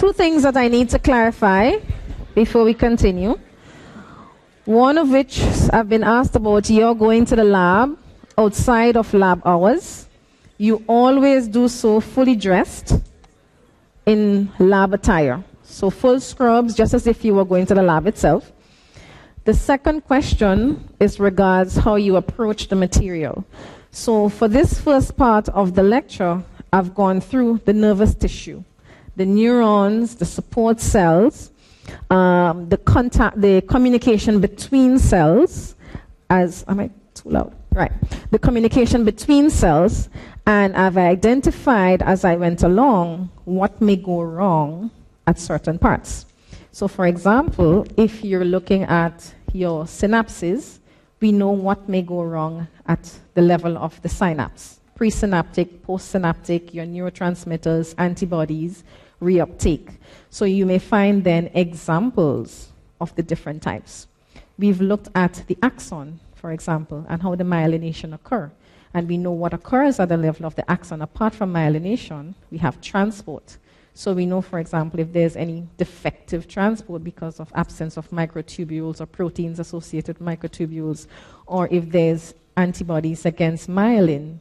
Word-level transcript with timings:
Two 0.00 0.14
things 0.14 0.44
that 0.44 0.56
I 0.56 0.68
need 0.68 0.88
to 0.88 0.98
clarify 0.98 1.72
before 2.34 2.64
we 2.64 2.72
continue. 2.72 3.38
One 4.64 4.96
of 4.96 5.10
which 5.10 5.42
I've 5.74 5.90
been 5.90 6.04
asked 6.04 6.34
about 6.34 6.70
you're 6.70 6.94
going 6.94 7.26
to 7.26 7.36
the 7.36 7.44
lab 7.44 7.98
outside 8.38 8.96
of 8.96 9.12
lab 9.12 9.42
hours. 9.44 10.08
You 10.56 10.82
always 10.86 11.48
do 11.48 11.68
so 11.68 12.00
fully 12.00 12.34
dressed 12.34 12.94
in 14.06 14.50
lab 14.58 14.94
attire. 14.94 15.44
So 15.64 15.90
full 15.90 16.18
scrubs, 16.18 16.74
just 16.74 16.94
as 16.94 17.06
if 17.06 17.22
you 17.22 17.34
were 17.34 17.44
going 17.44 17.66
to 17.66 17.74
the 17.74 17.82
lab 17.82 18.06
itself. 18.06 18.50
The 19.44 19.52
second 19.52 20.06
question 20.06 20.88
is 20.98 21.20
regards 21.20 21.76
how 21.76 21.96
you 21.96 22.16
approach 22.16 22.68
the 22.68 22.76
material. 22.76 23.44
So 23.90 24.30
for 24.30 24.48
this 24.48 24.80
first 24.80 25.18
part 25.18 25.50
of 25.50 25.74
the 25.74 25.82
lecture, 25.82 26.42
I've 26.72 26.94
gone 26.94 27.20
through 27.20 27.60
the 27.66 27.74
nervous 27.74 28.14
tissue, 28.14 28.64
the 29.16 29.26
neurons, 29.26 30.16
the 30.16 30.24
support 30.24 30.80
cells, 30.80 31.50
um, 32.10 32.68
the 32.68 32.76
contact, 32.76 33.40
the 33.40 33.62
communication 33.62 34.40
between 34.40 34.98
cells, 34.98 35.74
as 36.28 36.64
am 36.68 36.80
I 36.80 36.90
too 37.14 37.30
loud? 37.30 37.54
Right, 37.72 37.92
the 38.30 38.38
communication 38.38 39.04
between 39.04 39.48
cells, 39.48 40.08
and 40.46 40.74
I've 40.76 40.96
identified 40.96 42.02
as 42.02 42.24
I 42.24 42.34
went 42.34 42.64
along 42.64 43.30
what 43.44 43.80
may 43.80 43.96
go 43.96 44.22
wrong 44.22 44.90
at 45.26 45.38
certain 45.38 45.78
parts. 45.78 46.26
So, 46.72 46.88
for 46.88 47.06
example, 47.06 47.86
if 47.96 48.24
you're 48.24 48.44
looking 48.44 48.82
at 48.84 49.34
your 49.52 49.84
synapses, 49.84 50.78
we 51.20 51.30
know 51.30 51.50
what 51.50 51.88
may 51.88 52.02
go 52.02 52.22
wrong 52.22 52.66
at 52.86 53.18
the 53.34 53.42
level 53.42 53.76
of 53.78 54.00
the 54.02 54.08
synapse 54.08 54.80
presynaptic, 55.00 55.80
postsynaptic, 55.80 56.74
your 56.74 56.84
neurotransmitters, 56.84 57.94
antibodies, 57.96 58.84
reuptake. 59.20 59.96
So 60.30 60.44
you 60.44 60.66
may 60.66 60.78
find 60.78 61.24
then 61.24 61.50
examples 61.54 62.68
of 63.00 63.14
the 63.16 63.22
different 63.22 63.62
types. 63.62 64.06
We've 64.58 64.80
looked 64.80 65.08
at 65.14 65.44
the 65.46 65.56
axon, 65.62 66.20
for 66.34 66.52
example, 66.52 67.06
and 67.08 67.22
how 67.22 67.34
the 67.34 67.44
myelination 67.44 68.14
occur. 68.14 68.50
And 68.92 69.08
we 69.08 69.16
know 69.16 69.32
what 69.32 69.54
occurs 69.54 70.00
at 70.00 70.08
the 70.08 70.16
level 70.16 70.46
of 70.46 70.54
the 70.56 70.68
axon. 70.70 71.00
Apart 71.00 71.34
from 71.34 71.52
myelination, 71.52 72.34
we 72.50 72.58
have 72.58 72.80
transport. 72.80 73.56
So 73.94 74.12
we 74.12 74.26
know, 74.26 74.40
for 74.40 74.58
example, 74.58 75.00
if 75.00 75.12
there's 75.12 75.36
any 75.36 75.66
defective 75.76 76.48
transport 76.48 77.04
because 77.04 77.40
of 77.40 77.52
absence 77.54 77.96
of 77.96 78.08
microtubules 78.10 79.00
or 79.00 79.06
proteins 79.06 79.58
associated 79.60 80.18
with 80.18 80.26
microtubules, 80.26 81.06
or 81.46 81.68
if 81.70 81.90
there's 81.90 82.34
antibodies 82.56 83.26
against 83.26 83.68
myelin, 83.68 84.38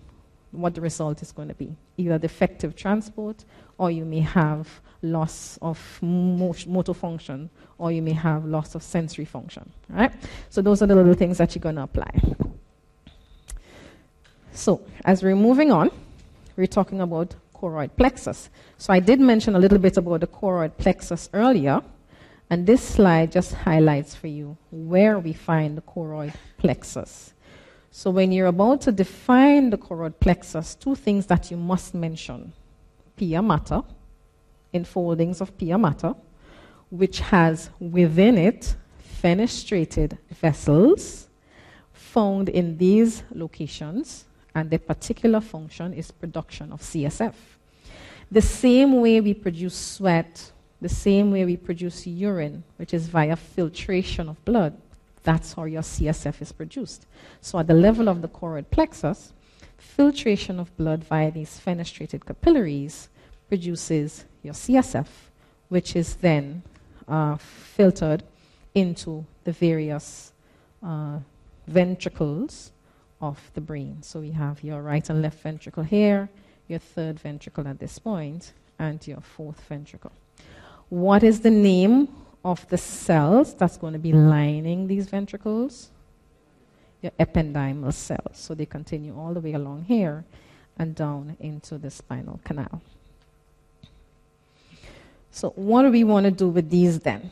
what 0.52 0.76
the 0.76 0.82
result 0.82 1.22
is 1.22 1.32
going 1.32 1.48
to 1.48 1.54
be. 1.54 1.76
Either 1.98 2.18
defective 2.18 2.76
transport, 2.76 3.46
or 3.78 3.92
you 3.92 4.06
may 4.06 4.20
have 4.20 4.68
loss 5.02 5.58
of 5.62 5.80
motor 6.02 6.94
function, 6.94 7.50
or 7.78 7.92
you 7.92 8.02
may 8.02 8.14
have 8.14 8.46
loss 8.46 8.76
of 8.76 8.84
sensory 8.84 9.26
function. 9.26 9.70
Right? 9.90 10.12
So 10.50 10.62
those 10.62 10.82
are 10.82 10.88
the 10.88 10.96
little 10.96 11.14
things 11.14 11.38
that 11.38 11.56
you're 11.56 11.62
going 11.62 11.76
to 11.76 11.84
apply. 11.84 12.12
So 14.52 14.82
as 15.06 15.24
we're 15.24 15.36
moving 15.36 15.72
on, 15.72 15.92
we're 16.58 16.68
talking 16.68 17.00
about 17.00 17.36
choroid 17.56 17.92
plexus. 17.96 18.50
So 18.78 18.92
I 18.92 19.00
did 19.00 19.20
mention 19.20 19.56
a 19.56 19.60
little 19.60 19.78
bit 19.78 19.98
about 19.98 20.22
the 20.22 20.28
choroid 20.28 20.78
plexus 20.78 21.30
earlier, 21.34 21.82
and 22.50 22.66
this 22.66 22.82
slide 22.82 23.32
just 23.32 23.54
highlights 23.54 24.16
for 24.16 24.28
you 24.28 24.58
where 24.72 25.20
we 25.20 25.34
find 25.34 25.78
the 25.78 25.82
choroid 25.82 26.34
plexus. 26.58 27.34
So 27.92 28.12
when 28.12 28.32
you're 28.32 28.48
about 28.48 28.82
to 28.82 28.92
define 28.92 29.70
the 29.72 29.78
choroid 29.78 30.20
plexus, 30.20 30.76
two 30.76 30.96
things 30.96 31.26
that 31.28 31.50
you 31.50 31.58
must 31.58 31.94
mention. 31.94 32.54
Pia 33.16 33.42
mater, 33.42 33.82
enfoldings 34.74 35.42
of 35.42 35.58
pia 35.58 35.78
mater, 35.78 36.14
which 36.90 37.20
has 37.20 37.70
within 37.80 38.38
it 38.38 38.76
fenestrated 39.22 40.18
vessels 40.30 41.28
found 41.92 42.50
in 42.50 42.78
these 42.78 43.24
locations 43.34 44.26
and 44.56 44.70
their 44.70 44.80
particular 44.80 45.42
function 45.42 45.94
is 45.94 46.12
production 46.12 46.72
of 46.72 46.82
CSF. 46.82 47.34
The 48.32 48.42
same 48.42 49.02
way 49.02 49.22
we 49.22 49.34
produce 49.34 49.76
sweat, 49.76 50.52
the 50.82 50.90
same 50.90 51.32
way 51.32 51.46
we 51.46 51.58
produce 51.58 52.08
urine, 52.08 52.64
which 52.78 52.94
is 52.94 53.08
via 53.08 53.36
filtration 53.36 54.30
of 54.30 54.44
blood, 54.46 54.76
that's 55.24 55.54
how 55.54 55.66
your 55.66 55.82
CSF 55.82 56.42
is 56.42 56.52
produced. 56.52 57.06
So 57.42 57.60
at 57.60 57.68
the 57.68 57.74
level 57.74 58.08
of 58.08 58.22
the 58.22 58.28
choroid 58.28 58.70
plexus, 58.72 59.34
filtration 59.78 60.60
of 60.60 60.76
blood 60.78 61.04
via 61.04 61.32
these 61.32 61.60
fenestrated 61.60 62.26
capillaries 62.26 63.10
produces 63.48 64.26
your 64.44 64.54
CSF, 64.54 65.08
which 65.70 65.96
is 65.96 66.16
then 66.16 66.64
uh, 67.08 67.36
filtered 67.38 68.24
into 68.74 69.26
the 69.44 69.52
various 69.52 70.32
uh, 70.84 71.20
ventricles 71.68 72.72
of 73.22 73.52
the 73.54 73.62
brain. 73.62 74.02
So 74.02 74.20
we 74.20 74.32
have 74.32 74.64
your 74.64 74.82
right 74.82 75.08
and 75.10 75.22
left 75.22 75.42
ventricle 75.42 75.84
here, 75.84 76.30
your 76.68 76.80
third 76.80 77.20
ventricle 77.20 77.68
at 77.68 77.80
this 77.80 78.00
point, 78.00 78.54
and 78.78 79.06
your 79.06 79.22
fourth 79.22 79.62
ventricle. 79.68 80.12
What 80.90 81.24
is 81.24 81.42
the 81.42 81.52
name 81.52 82.08
of 82.44 82.68
the 82.70 82.78
cells 82.78 83.54
that's 83.54 83.78
going 83.78 83.94
to 83.94 84.00
be 84.00 84.14
lining 84.14 84.88
these 84.88 85.08
ventricles? 85.08 85.90
Your 87.02 87.12
ependymal 87.20 87.94
cells. 87.94 88.34
So 88.34 88.54
they 88.54 88.66
continue 88.66 89.18
all 89.18 89.34
the 89.34 89.40
way 89.40 89.54
along 89.54 89.86
here 89.86 90.26
and 90.78 90.96
down 90.96 91.38
into 91.40 91.78
the 91.78 91.90
spinal 91.90 92.40
canal. 92.44 92.82
So, 95.32 95.52
what 95.52 95.84
do 95.84 95.92
we 95.92 96.04
want 96.04 96.26
to 96.26 96.32
do 96.32 96.50
with 96.50 96.70
these 96.70 97.00
then? 97.00 97.30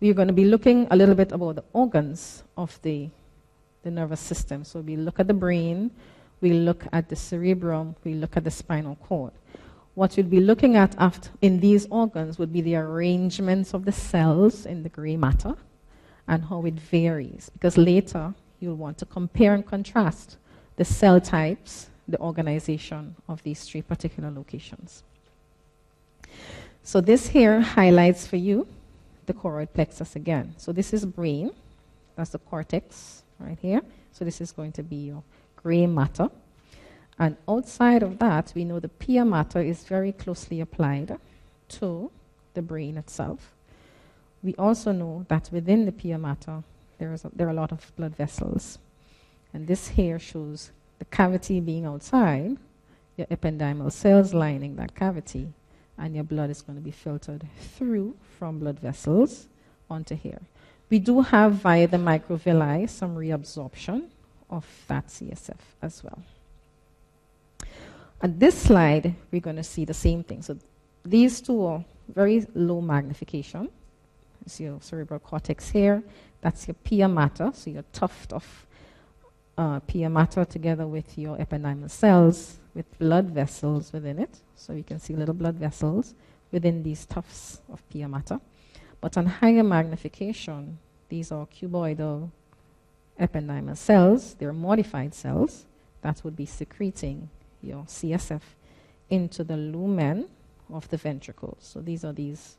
We're 0.00 0.14
going 0.14 0.28
to 0.28 0.34
be 0.34 0.44
looking 0.44 0.86
a 0.90 0.96
little 0.96 1.14
bit 1.14 1.32
about 1.32 1.56
the 1.56 1.64
organs 1.72 2.42
of 2.56 2.78
the 2.82 3.08
the 3.82 3.90
nervous 3.90 4.20
system. 4.20 4.64
So 4.64 4.80
we 4.80 4.96
look 4.96 5.20
at 5.20 5.26
the 5.26 5.34
brain, 5.34 5.90
we 6.40 6.52
look 6.52 6.86
at 6.92 7.08
the 7.08 7.16
cerebrum, 7.16 7.96
we 8.04 8.14
look 8.14 8.36
at 8.36 8.44
the 8.44 8.50
spinal 8.50 8.96
cord. 8.96 9.32
What 9.98 10.16
you'll 10.16 10.28
be 10.28 10.38
looking 10.38 10.76
at 10.76 10.94
after, 10.96 11.28
in 11.42 11.58
these 11.58 11.88
organs 11.90 12.38
would 12.38 12.52
be 12.52 12.60
the 12.60 12.76
arrangements 12.76 13.74
of 13.74 13.84
the 13.84 13.90
cells 13.90 14.64
in 14.64 14.84
the 14.84 14.88
gray 14.88 15.16
matter 15.16 15.56
and 16.28 16.44
how 16.44 16.64
it 16.66 16.74
varies. 16.74 17.50
Because 17.52 17.76
later 17.76 18.32
you'll 18.60 18.76
want 18.76 18.98
to 18.98 19.06
compare 19.06 19.54
and 19.54 19.66
contrast 19.66 20.36
the 20.76 20.84
cell 20.84 21.20
types, 21.20 21.90
the 22.06 22.20
organization 22.20 23.16
of 23.28 23.42
these 23.42 23.64
three 23.64 23.82
particular 23.82 24.30
locations. 24.30 25.02
So 26.84 27.00
this 27.00 27.26
here 27.26 27.60
highlights 27.60 28.24
for 28.24 28.36
you 28.36 28.68
the 29.26 29.34
choroid 29.34 29.72
plexus 29.72 30.14
again. 30.14 30.54
So 30.58 30.70
this 30.70 30.92
is 30.92 31.04
brain, 31.04 31.50
that's 32.14 32.30
the 32.30 32.38
cortex, 32.38 33.24
right 33.40 33.58
here. 33.60 33.82
So 34.12 34.24
this 34.24 34.40
is 34.40 34.52
going 34.52 34.70
to 34.74 34.84
be 34.84 35.08
your 35.10 35.24
gray 35.56 35.86
matter. 35.88 36.28
And 37.18 37.36
outside 37.48 38.02
of 38.02 38.18
that, 38.20 38.52
we 38.54 38.64
know 38.64 38.78
the 38.78 38.88
pia 38.88 39.24
mater 39.24 39.60
is 39.60 39.84
very 39.84 40.12
closely 40.12 40.60
applied 40.60 41.18
to 41.68 42.10
the 42.54 42.62
brain 42.62 42.96
itself. 42.96 43.54
We 44.42 44.54
also 44.54 44.92
know 44.92 45.26
that 45.28 45.50
within 45.52 45.84
the 45.84 45.92
pia 45.92 46.16
mater, 46.16 46.62
there, 46.98 47.12
is 47.12 47.24
a, 47.24 47.30
there 47.34 47.48
are 47.48 47.50
a 47.50 47.54
lot 47.54 47.72
of 47.72 47.92
blood 47.96 48.14
vessels. 48.14 48.78
And 49.52 49.66
this 49.66 49.88
here 49.88 50.18
shows 50.18 50.70
the 50.98 51.04
cavity 51.06 51.60
being 51.60 51.86
outside, 51.86 52.56
your 53.16 53.26
ependymal 53.26 53.90
cells 53.90 54.32
lining 54.32 54.76
that 54.76 54.94
cavity, 54.94 55.52
and 55.96 56.14
your 56.14 56.24
blood 56.24 56.50
is 56.50 56.62
going 56.62 56.78
to 56.78 56.84
be 56.84 56.92
filtered 56.92 57.44
through 57.76 58.16
from 58.38 58.60
blood 58.60 58.78
vessels 58.78 59.48
onto 59.90 60.14
here. 60.14 60.40
We 60.88 61.00
do 61.00 61.22
have 61.22 61.54
via 61.54 61.88
the 61.88 61.96
microvilli 61.96 62.88
some 62.88 63.16
reabsorption 63.16 64.08
of 64.48 64.64
that 64.86 65.08
CSF 65.08 65.58
as 65.82 66.04
well. 66.04 66.22
On 68.20 68.38
this 68.38 68.58
slide, 68.58 69.14
we're 69.30 69.40
going 69.40 69.56
to 69.56 69.62
see 69.62 69.84
the 69.84 69.94
same 69.94 70.24
thing. 70.24 70.42
So 70.42 70.58
these 71.04 71.40
two 71.40 71.64
are 71.64 71.84
very 72.12 72.46
low 72.54 72.80
magnification. 72.80 73.68
See 74.46 74.64
your 74.64 74.80
cerebral 74.80 75.20
cortex 75.20 75.68
here. 75.68 76.02
That's 76.40 76.66
your 76.66 76.74
pia 76.82 77.06
mater, 77.06 77.50
so 77.54 77.70
your 77.70 77.84
tuft 77.92 78.32
of 78.32 78.66
uh, 79.56 79.80
pia 79.80 80.08
mater 80.08 80.44
together 80.44 80.86
with 80.86 81.18
your 81.18 81.36
ependymal 81.36 81.90
cells 81.90 82.58
with 82.74 82.98
blood 82.98 83.30
vessels 83.30 83.92
within 83.92 84.18
it. 84.18 84.38
So 84.54 84.72
you 84.72 84.84
can 84.84 84.98
see 85.00 85.14
little 85.14 85.34
blood 85.34 85.56
vessels 85.56 86.14
within 86.50 86.82
these 86.82 87.04
tufts 87.06 87.60
of 87.70 87.86
pia 87.90 88.08
mater. 88.08 88.40
But 89.00 89.16
on 89.16 89.26
higher 89.26 89.62
magnification, 89.62 90.78
these 91.08 91.30
are 91.30 91.46
cuboidal 91.46 92.30
ependymal 93.20 93.76
cells. 93.76 94.34
They're 94.34 94.52
modified 94.52 95.14
cells 95.14 95.66
that 96.02 96.22
would 96.24 96.36
be 96.36 96.46
secreting 96.46 97.28
your 97.62 97.84
CSF 97.84 98.42
into 99.10 99.44
the 99.44 99.56
lumen 99.56 100.28
of 100.72 100.88
the 100.88 100.96
ventricles. 100.96 101.58
So 101.60 101.80
these 101.80 102.04
are 102.04 102.12
these 102.12 102.56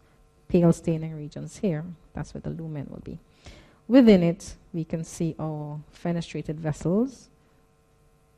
pale 0.48 0.74
staining 0.74 1.16
regions 1.16 1.58
here. 1.58 1.86
That's 2.14 2.34
where 2.34 2.42
the 2.42 2.50
lumen 2.50 2.88
will 2.90 3.02
be. 3.04 3.20
Within 3.88 4.24
it, 4.24 4.56
we 4.74 4.84
can 4.84 5.04
see 5.04 5.36
our 5.40 5.80
fenestrated 6.04 6.56
vessels 6.56 7.30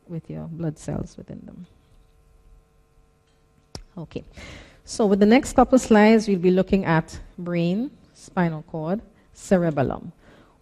with 0.07 0.29
your 0.29 0.47
blood 0.47 0.77
cells 0.77 1.17
within 1.17 1.41
them. 1.45 1.65
Okay. 3.97 4.23
So, 4.85 5.05
with 5.05 5.19
the 5.19 5.25
next 5.25 5.53
couple 5.53 5.77
slides, 5.77 6.27
we'll 6.27 6.39
be 6.39 6.51
looking 6.51 6.85
at 6.85 7.19
brain, 7.37 7.91
spinal 8.13 8.63
cord, 8.63 9.01
cerebellum. 9.33 10.11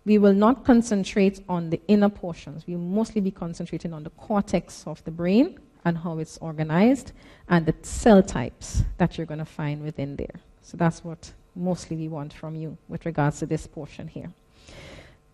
We 0.05 0.17
will 0.17 0.33
not 0.33 0.65
concentrate 0.65 1.41
on 1.47 1.69
the 1.69 1.79
inner 1.87 2.09
portions. 2.09 2.65
We'll 2.67 2.79
mostly 2.79 3.21
be 3.21 3.31
concentrating 3.31 3.93
on 3.93 4.03
the 4.03 4.09
cortex 4.11 4.83
of 4.87 5.03
the 5.03 5.11
brain 5.11 5.59
and 5.89 5.97
how 5.97 6.19
it's 6.19 6.37
organized 6.37 7.11
and 7.49 7.65
the 7.65 7.75
cell 7.81 8.23
types 8.23 8.83
that 8.97 9.17
you're 9.17 9.27
going 9.27 9.39
to 9.39 9.45
find 9.45 9.83
within 9.83 10.15
there. 10.15 10.39
So 10.61 10.77
that's 10.77 11.03
what 11.03 11.33
mostly 11.55 11.97
we 11.97 12.07
want 12.07 12.31
from 12.31 12.55
you 12.55 12.77
with 12.87 13.05
regards 13.05 13.39
to 13.39 13.45
this 13.45 13.67
portion 13.67 14.07
here. 14.07 14.31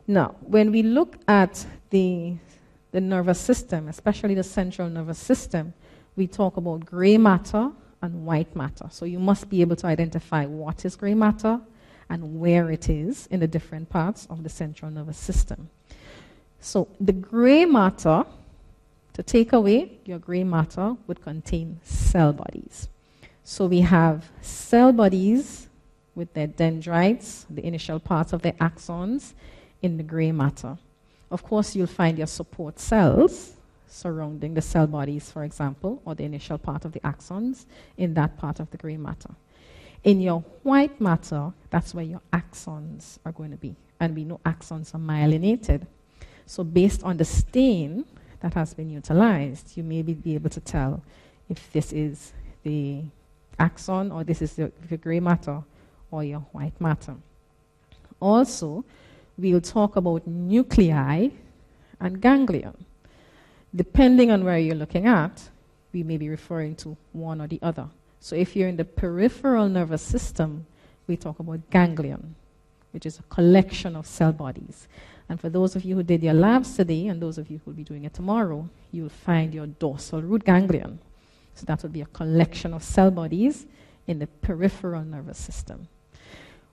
Now, 0.07 0.35
when 0.41 0.71
we 0.71 0.81
look 0.81 1.17
at 1.27 1.65
the, 1.89 2.35
the 2.91 3.01
nervous 3.01 3.39
system, 3.39 3.87
especially 3.89 4.33
the 4.33 4.43
central 4.43 4.89
nervous 4.89 5.19
system, 5.19 5.73
we 6.15 6.27
talk 6.27 6.57
about 6.57 6.85
gray 6.85 7.17
matter 7.17 7.71
and 8.01 8.25
white 8.25 8.55
matter. 8.55 8.87
So 8.89 9.05
you 9.05 9.19
must 9.19 9.49
be 9.49 9.61
able 9.61 9.75
to 9.77 9.87
identify 9.87 10.45
what 10.45 10.85
is 10.85 10.95
gray 10.95 11.13
matter 11.13 11.59
and 12.09 12.39
where 12.39 12.71
it 12.71 12.87
is 12.89 13.27
in 13.27 13.39
the 13.39 13.47
different 13.47 13.89
parts 13.89 14.27
of 14.29 14.43
the 14.43 14.49
central 14.49 14.91
nervous 14.91 15.17
system. 15.17 15.69
So 16.59 16.87
the 16.99 17.13
gray 17.13 17.65
matter, 17.65 18.25
to 19.15 19.23
take 19.23 19.53
away 19.53 19.97
your 20.03 20.19
gray 20.19 20.43
matter, 20.43 20.97
would 21.07 21.21
contain 21.21 21.79
cell 21.83 22.33
bodies. 22.33 22.89
So 23.45 23.65
we 23.65 23.79
have 23.79 24.29
cell 24.41 24.91
bodies 24.91 25.69
with 26.15 26.33
their 26.33 26.47
dendrites, 26.47 27.45
the 27.49 27.65
initial 27.65 27.99
parts 27.99 28.33
of 28.33 28.41
their 28.41 28.53
axons, 28.53 29.33
in 29.81 29.95
the 29.95 30.03
gray 30.03 30.33
matter. 30.33 30.77
Of 31.31 31.43
course, 31.43 31.75
you'll 31.77 31.87
find 31.87 32.17
your 32.17 32.27
support 32.27 32.77
cells 32.77 33.53
surrounding 33.87 34.53
the 34.53 34.61
cell 34.61 34.85
bodies, 34.85 35.31
for 35.31 35.45
example, 35.45 36.01
or 36.03 36.13
the 36.13 36.25
initial 36.25 36.57
part 36.57 36.83
of 36.83 36.91
the 36.91 36.99
axons 36.99 37.65
in 37.95 38.15
that 38.15 38.37
part 38.37 38.59
of 38.59 38.69
the 38.71 38.77
gray 38.77 38.97
matter. 38.97 39.33
In 40.03 40.19
your 40.19 40.41
white 40.63 40.99
matter, 40.99 41.53
that's 41.69 41.93
where 41.93 42.03
your 42.03 42.21
axons 42.33 43.17
are 43.25 43.31
going 43.31 43.51
to 43.51 43.57
be. 43.57 43.77
And 44.01 44.13
we 44.13 44.25
know 44.25 44.41
axons 44.45 44.93
are 44.93 44.99
myelinated. 44.99 45.87
So, 46.45 46.65
based 46.65 47.01
on 47.03 47.17
the 47.17 47.25
stain 47.25 48.05
that 48.41 48.53
has 48.53 48.73
been 48.73 48.89
utilized, 48.89 49.77
you 49.77 49.83
may 49.83 50.01
be 50.01 50.35
able 50.35 50.49
to 50.49 50.59
tell 50.59 51.01
if 51.49 51.71
this 51.71 51.93
is 51.93 52.33
the 52.63 53.03
axon 53.59 54.11
or 54.11 54.23
this 54.23 54.41
is 54.41 54.53
the, 54.53 54.71
the 54.89 54.97
gray 54.97 55.19
matter 55.19 55.61
or 56.11 56.23
your 56.23 56.39
white 56.51 56.79
matter. 56.79 57.15
Also, 58.19 58.83
we'll 59.37 59.61
talk 59.61 59.95
about 59.95 60.25
nuclei 60.27 61.29
and 61.99 62.21
ganglion. 62.21 62.73
Depending 63.75 64.31
on 64.31 64.43
where 64.43 64.57
you're 64.57 64.75
looking 64.75 65.05
at, 65.05 65.49
we 65.91 66.03
may 66.03 66.17
be 66.17 66.29
referring 66.29 66.75
to 66.75 66.95
one 67.13 67.41
or 67.41 67.47
the 67.47 67.59
other. 67.61 67.87
So 68.19 68.35
if 68.35 68.55
you're 68.55 68.69
in 68.69 68.77
the 68.77 68.85
peripheral 68.85 69.69
nervous 69.69 70.01
system, 70.01 70.65
we 71.07 71.17
talk 71.17 71.39
about 71.39 71.69
ganglion, 71.69 72.35
which 72.91 73.05
is 73.05 73.19
a 73.19 73.23
collection 73.23 73.95
of 73.95 74.07
cell 74.07 74.31
bodies. 74.31 74.87
And 75.27 75.39
for 75.39 75.49
those 75.49 75.75
of 75.75 75.83
you 75.83 75.95
who 75.95 76.03
did 76.03 76.21
your 76.21 76.33
labs 76.33 76.75
today, 76.75 77.07
and 77.07 77.21
those 77.21 77.37
of 77.37 77.49
you 77.49 77.59
who 77.59 77.71
will 77.71 77.77
be 77.77 77.83
doing 77.83 78.03
it 78.05 78.13
tomorrow, 78.13 78.69
you'll 78.91 79.09
find 79.09 79.53
your 79.53 79.65
dorsal 79.67 80.21
root 80.21 80.43
ganglion. 80.43 80.99
So 81.55 81.65
that 81.65 81.81
would 81.83 81.93
be 81.93 82.01
a 82.01 82.05
collection 82.07 82.73
of 82.73 82.83
cell 82.83 83.09
bodies 83.09 83.65
in 84.07 84.19
the 84.19 84.27
peripheral 84.27 85.03
nervous 85.03 85.37
system. 85.37 85.87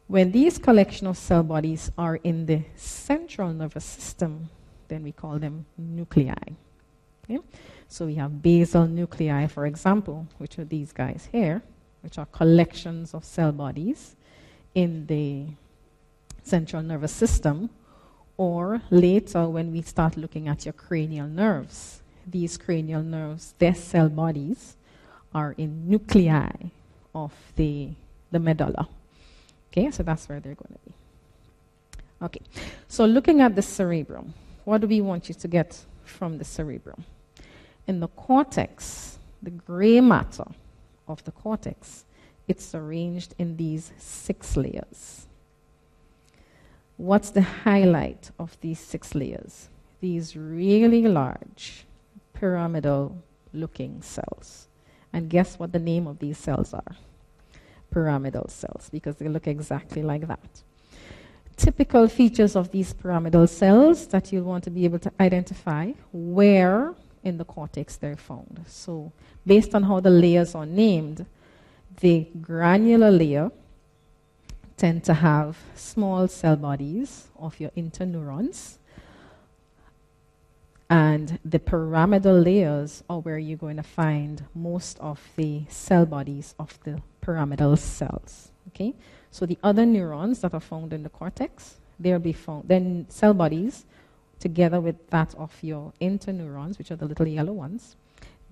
When 0.07 0.33
these 0.33 0.59
collection 0.59 1.07
of 1.07 1.17
cell 1.17 1.43
bodies 1.43 1.91
are 1.97 2.17
in 2.17 2.45
the 2.47 2.63
central 2.77 3.53
nervous 3.53 3.85
system, 3.85 4.51
then 4.89 5.03
we 5.03 5.13
call 5.13 5.39
them 5.39 5.65
nuclei. 5.79 6.35
Okay? 7.25 7.39
So 7.89 8.07
we 8.07 8.17
have 8.17 8.43
basal 8.43 8.87
nuclei, 8.87 9.47
for 9.47 9.65
example, 9.67 10.27
which 10.39 10.59
are 10.59 10.65
these 10.65 10.93
guys 10.93 11.29
here, 11.33 11.63
which 12.03 12.19
are 12.19 12.27
collections 12.27 13.15
of 13.15 13.25
cell 13.25 13.53
bodies 13.53 14.17
in 14.75 15.07
the 15.07 15.47
central 16.43 16.83
nervous 16.83 17.13
system, 17.13 17.71
or 18.37 18.83
later 18.91 19.49
when 19.49 19.73
we 19.73 19.83
start 19.83 20.17
looking 20.17 20.49
at 20.49 20.65
your 20.65 20.73
cranial 20.73 21.27
nerves. 21.27 22.01
These 22.27 22.57
cranial 22.57 23.03
nerves, 23.03 23.55
their 23.59 23.75
cell 23.75 24.09
bodies, 24.09 24.77
are 25.35 25.55
in 25.59 25.89
nuclei 25.89 26.51
of 27.15 27.33
the, 27.57 27.91
the 28.31 28.39
medulla. 28.39 28.89
Okay, 29.71 29.91
so 29.91 30.03
that's 30.03 30.29
where 30.29 30.41
they're 30.41 30.55
going 30.55 30.75
to 30.75 30.91
be. 30.91 30.95
Okay, 32.23 32.41
so 32.89 33.05
looking 33.05 33.41
at 33.41 33.57
the 33.57 33.63
cerebrum, 33.63 34.35
what 34.65 34.81
do 34.81 34.87
we 34.87 35.01
want 35.01 35.29
you 35.29 35.35
to 35.35 35.49
get 35.49 35.85
from 36.05 36.39
the 36.39 36.45
cerebrum? 36.45 37.05
In 37.87 37.99
the 38.01 38.09
cortex, 38.09 39.19
the 39.43 39.51
gray 39.51 40.01
matter 40.01 40.47
of 41.09 41.25
the 41.25 41.33
cortex, 41.33 42.05
it's 42.47 42.75
arranged 42.75 43.35
in 43.39 43.57
these 43.57 43.93
six 43.99 44.57
layers. 44.57 45.27
What's 47.03 47.31
the 47.31 47.43
highlight 47.43 48.31
of 48.39 48.57
these 48.61 48.79
six 48.79 49.13
layers? 49.17 49.69
These 50.01 50.37
really 50.37 51.03
large 51.03 51.85
pyramidal 52.33 53.17
looking 53.53 54.03
cells. 54.03 54.69
And 55.13 55.29
guess 55.29 55.59
what 55.59 55.73
the 55.73 55.81
name 55.81 56.07
of 56.07 56.21
these 56.21 56.39
cells 56.39 56.73
are? 56.73 56.95
pyramidal 57.91 58.49
cells 58.49 58.89
because 58.91 59.17
they 59.17 59.29
look 59.29 59.47
exactly 59.47 60.03
like 60.03 60.27
that. 60.29 60.63
Typical 61.57 62.09
features 62.09 62.55
of 62.55 62.71
these 62.71 62.93
pyramidal 62.93 63.47
cells 63.47 64.07
that 64.07 64.33
you'll 64.33 64.45
want 64.45 64.65
to 64.65 64.71
be 64.71 64.85
able 64.85 65.01
to 65.01 65.13
identify 65.21 65.93
where 66.13 66.95
in 67.25 67.37
the 67.37 67.45
cortex 67.45 67.97
they're 67.97 68.17
found. 68.17 68.65
So, 68.67 69.13
based 69.45 69.75
on 69.75 69.83
how 69.83 69.99
the 69.99 70.11
layers 70.11 70.55
are 70.55 70.67
named, 70.67 71.27
the 72.01 72.29
granular 72.41 73.11
layer 73.11 73.51
tend 74.83 75.05
to 75.05 75.15
have 75.15 75.57
small 75.77 76.27
cell 76.27 76.57
bodies 76.57 77.29
of 77.39 77.61
your 77.61 77.71
interneurons. 77.77 78.79
And 80.91 81.39
the 81.45 81.61
pyramidal 81.61 82.41
layers 82.41 83.05
are 83.09 83.21
where 83.21 83.39
you're 83.39 83.57
going 83.57 83.77
to 83.77 83.85
find 83.85 84.45
most 84.57 84.99
of 84.99 85.21
the 85.37 85.63
cell 85.69 86.05
bodies 86.05 86.57
of 86.59 86.81
the 86.83 87.01
pyramidal 87.21 87.77
cells. 87.77 88.51
Okay? 88.71 88.93
So 89.31 89.47
the 89.47 89.57
other 89.63 89.87
neurons 89.87 90.41
that 90.41 90.53
are 90.53 90.59
found 90.59 90.93
in 90.93 91.05
the 91.05 91.11
cortex, 91.11 91.77
they'll 92.01 92.19
be 92.19 92.33
found, 92.33 92.67
then 92.67 93.07
cell 93.09 93.35
bodies, 93.35 93.87
together 94.41 94.81
with 94.81 94.97
that 95.11 95.33
of 95.37 95.57
your 95.63 95.93
interneurons, 96.01 96.77
which 96.77 96.91
are 96.91 96.97
the 96.97 97.07
little 97.07 97.29
yellow 97.29 97.53
ones, 97.53 97.95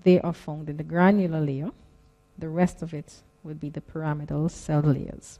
they 0.03 0.21
are 0.21 0.31
found 0.31 0.69
in 0.69 0.77
the 0.77 0.83
granular 0.85 1.41
layer. 1.41 1.71
The 2.39 2.47
rest 2.47 2.81
of 2.81 2.93
it 2.93 3.21
would 3.43 3.59
be 3.59 3.69
the 3.69 3.81
pyramidal 3.81 4.47
cell 4.47 4.79
layers. 4.79 5.37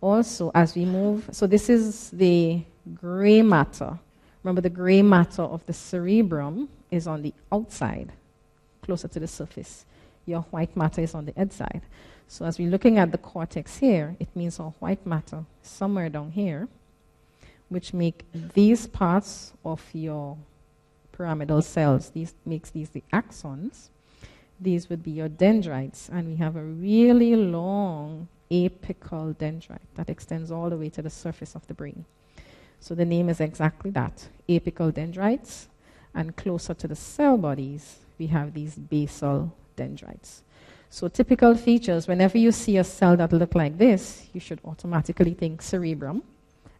Also, 0.00 0.50
as 0.54 0.74
we 0.74 0.84
move, 0.84 1.28
so 1.32 1.46
this 1.46 1.68
is 1.68 2.10
the 2.10 2.62
gray 2.94 3.42
matter. 3.42 3.98
Remember, 4.44 4.60
the 4.60 4.70
gray 4.70 5.02
matter 5.02 5.42
of 5.42 5.66
the 5.66 5.72
cerebrum 5.72 6.68
is 6.90 7.06
on 7.06 7.22
the 7.22 7.34
outside, 7.50 8.12
closer 8.82 9.08
to 9.08 9.18
the 9.20 9.26
surface. 9.26 9.84
Your 10.24 10.42
white 10.42 10.76
matter 10.76 11.00
is 11.00 11.14
on 11.14 11.26
the 11.26 11.40
inside. 11.40 11.82
So 12.28 12.44
as 12.44 12.58
we're 12.58 12.70
looking 12.70 12.98
at 12.98 13.10
the 13.10 13.18
cortex 13.18 13.78
here, 13.78 14.14
it 14.20 14.28
means 14.36 14.60
our 14.60 14.70
white 14.78 15.04
matter 15.06 15.44
somewhere 15.62 16.08
down 16.08 16.30
here, 16.30 16.68
which 17.68 17.92
make 17.92 18.24
these 18.54 18.86
parts 18.86 19.52
of 19.64 19.82
your 19.92 20.36
pyramidal 21.12 21.62
cells, 21.62 22.10
these 22.10 22.34
makes 22.46 22.70
these 22.70 22.90
the 22.90 23.02
axons. 23.12 23.88
These 24.60 24.88
would 24.88 25.02
be 25.02 25.10
your 25.10 25.28
dendrites, 25.28 26.08
and 26.08 26.28
we 26.28 26.36
have 26.36 26.56
a 26.56 26.62
really 26.62 27.34
long 27.34 28.28
apical 28.50 29.34
dendrite 29.34 29.86
that 29.94 30.08
extends 30.08 30.50
all 30.50 30.70
the 30.70 30.76
way 30.76 30.88
to 30.90 31.02
the 31.02 31.10
surface 31.10 31.54
of 31.54 31.66
the 31.66 31.74
brain. 31.74 32.04
So 32.80 32.94
the 32.94 33.04
name 33.04 33.28
is 33.28 33.40
exactly 33.40 33.90
that, 33.92 34.28
apical 34.48 34.92
dendrites, 34.92 35.68
and 36.14 36.36
closer 36.36 36.74
to 36.74 36.88
the 36.88 36.96
cell 36.96 37.36
bodies, 37.36 37.98
we 38.18 38.28
have 38.28 38.54
these 38.54 38.76
basal 38.76 39.52
dendrites. 39.76 40.42
So 40.90 41.08
typical 41.08 41.54
features, 41.54 42.08
whenever 42.08 42.38
you 42.38 42.50
see 42.50 42.78
a 42.78 42.84
cell 42.84 43.16
that 43.16 43.32
look 43.32 43.54
like 43.54 43.76
this, 43.76 44.28
you 44.32 44.40
should 44.40 44.60
automatically 44.64 45.34
think 45.34 45.60
cerebrum, 45.60 46.22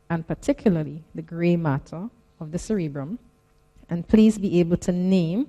and 0.08 0.26
particularly 0.26 1.02
the 1.14 1.22
gray 1.22 1.56
matter 1.56 2.08
of 2.40 2.52
the 2.52 2.58
cerebrum. 2.58 3.18
And 3.90 4.06
please 4.06 4.38
be 4.38 4.60
able 4.60 4.76
to 4.78 4.92
name 4.92 5.48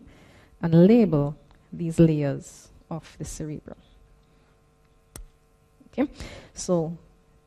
and 0.61 0.87
label 0.87 1.35
these 1.71 1.99
layers 1.99 2.69
of 2.89 3.15
the 3.17 3.25
cerebrum. 3.25 3.77
Okay, 5.91 6.09
so 6.53 6.97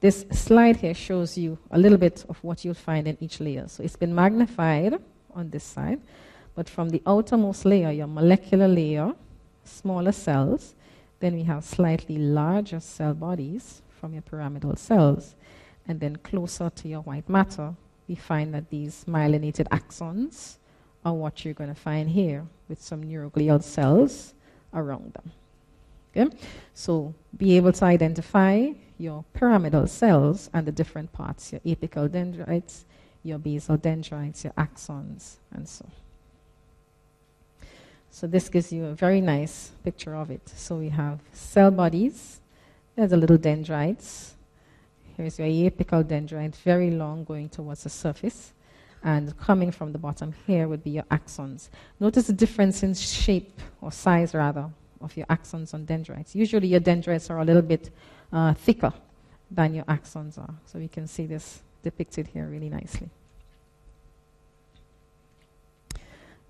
this 0.01 0.27
slide 0.33 0.77
here 0.77 0.95
shows 0.95 1.39
you 1.39 1.59
a 1.71 1.79
little 1.79 1.99
bit 1.99 2.25
of 2.29 2.43
what 2.43 2.65
you'll 2.65 2.75
find 2.75 3.07
in 3.07 3.17
each 3.21 3.41
layer. 3.41 3.69
So 3.69 3.83
it's 3.83 3.97
been 3.97 4.15
magnified 4.15 4.95
on 5.35 5.51
this 5.51 5.65
side, 5.65 6.01
but 6.55 6.69
from 6.69 6.91
the 6.91 7.01
outermost 7.07 7.65
layer, 7.65 7.91
your 7.91 8.09
molecular 8.09 8.69
layer, 8.69 9.13
smaller 9.65 10.13
cells, 10.13 10.75
then 11.21 11.35
we 11.35 11.45
have 11.45 11.65
slightly 11.65 12.19
larger 12.19 12.81
cell 12.81 13.15
bodies 13.15 13.83
from 13.89 14.13
your 14.13 14.23
pyramidal 14.23 14.75
cells. 14.77 15.37
And 15.87 16.01
then 16.01 16.17
closer 16.17 16.69
to 16.71 16.89
your 16.89 17.03
white 17.03 17.29
matter, 17.29 17.75
we 18.09 18.17
find 18.17 18.53
that 18.55 18.71
these 18.71 19.05
myelinated 19.09 19.69
axons 19.69 20.57
are 21.05 21.15
what 21.15 21.45
you're 21.45 21.55
going 21.55 21.73
to 21.73 21.81
find 21.81 22.11
here 22.11 22.45
with 22.69 22.83
some 22.83 23.05
neuroglial 23.05 23.63
cells 23.63 24.35
around 24.75 25.15
them. 25.15 25.33
Okay? 26.15 26.35
So 26.75 27.15
be 27.37 27.57
able 27.57 27.73
to 27.73 27.85
identify 27.85 28.69
your 28.99 29.25
pyramidal 29.35 29.87
cells 29.87 30.51
and 30.53 30.67
the 30.67 30.73
different 30.73 31.13
parts, 31.13 31.53
your 31.53 31.61
apical 31.63 32.11
dendrites, 32.11 32.85
your 33.23 33.39
basal 33.39 33.77
dendrites, 33.77 34.45
your 34.45 34.53
axons, 34.55 35.37
and 35.53 35.69
so. 35.69 35.87
So 38.11 38.27
this 38.27 38.49
gives 38.49 38.73
you 38.73 38.85
a 38.87 38.95
very 38.95 39.21
nice 39.21 39.73
picture 39.83 40.15
of 40.15 40.31
it. 40.31 40.47
So 40.55 40.77
we 40.77 40.91
have 40.91 41.21
cell 41.33 41.71
bodies. 41.71 42.41
There's 42.95 43.13
a 43.13 43.17
little 43.17 43.39
dendrites. 43.39 44.35
Here's 45.17 45.39
your 45.39 45.49
apical 45.49 46.05
dendrite, 46.05 46.55
very 46.57 46.91
long, 46.91 47.25
going 47.25 47.49
towards 47.49 47.85
the 47.85 47.91
surface. 47.91 48.53
And 49.03 49.37
coming 49.39 49.73
from 49.73 49.93
the 49.93 49.99
bottom 49.99 50.35
here 50.47 50.69
would 50.69 50.85
be 50.85 50.91
your 50.91 51.05
axons. 51.05 51.71
Notice 51.99 52.27
the 52.27 52.33
difference 52.33 52.83
in 52.83 52.95
shape, 52.95 53.61
or 53.81 53.91
size 53.91 54.35
rather, 54.35 54.71
of 55.03 55.17
your 55.17 55.27
axons 55.27 55.75
and 55.75 55.87
dendrites. 55.87 56.35
Usually 56.35 56.69
your 56.69 56.81
dendrites 56.81 57.31
are 57.31 57.39
a 57.39 57.45
little 57.45 57.63
bit 57.63 57.91
uh, 58.33 58.55
thicker 58.55 58.93
than 59.51 59.75
your 59.75 59.85
axons 59.85 60.39
are. 60.39 60.55
So 60.67 60.79
we 60.79 60.89
can 60.89 61.07
see 61.07 61.27
this 61.27 61.63
depicted 61.83 62.29
here 62.29 62.47
really 62.47 62.69
nicely. 62.69 63.11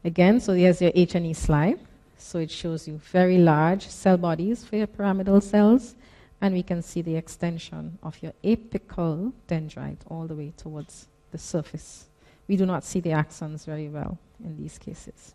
Again, 0.04 0.40
so 0.40 0.52
here's 0.52 0.80
your 0.82 0.92
H&E 0.94 1.32
slide. 1.32 1.78
So 2.18 2.38
it 2.38 2.50
shows 2.50 2.86
you 2.86 2.98
very 2.98 3.38
large 3.38 3.88
cell 3.88 4.16
bodies 4.16 4.64
for 4.64 4.76
your 4.76 4.86
pyramidal 4.86 5.40
cells, 5.40 5.96
and 6.40 6.54
we 6.54 6.62
can 6.62 6.80
see 6.82 7.02
the 7.02 7.16
extension 7.16 7.98
of 8.02 8.20
your 8.22 8.32
apical 8.44 9.32
dendrite 9.48 9.98
all 10.08 10.26
the 10.26 10.34
way 10.34 10.52
towards 10.56 11.08
the 11.30 11.38
surface. 11.38 12.06
We 12.48 12.56
do 12.56 12.64
not 12.64 12.84
see 12.84 13.00
the 13.00 13.10
axons 13.10 13.64
very 13.64 13.88
well 13.88 14.18
in 14.44 14.56
these 14.56 14.78
cases. 14.78 15.34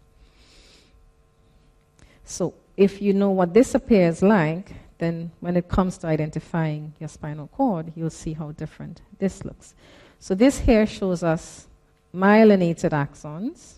So 2.23 2.53
if 2.77 3.01
you 3.01 3.13
know 3.13 3.31
what 3.31 3.53
this 3.53 3.73
appears 3.73 4.21
like, 4.21 4.73
then 4.99 5.31
when 5.39 5.57
it 5.57 5.67
comes 5.67 5.97
to 5.99 6.07
identifying 6.07 6.93
your 6.99 7.09
spinal 7.09 7.47
cord, 7.47 7.91
you'll 7.95 8.09
see 8.09 8.33
how 8.33 8.51
different 8.51 9.01
this 9.17 9.43
looks. 9.43 9.73
So 10.19 10.35
this 10.35 10.59
here 10.59 10.85
shows 10.85 11.23
us 11.23 11.67
myelinated 12.13 12.91
axons. 12.91 13.73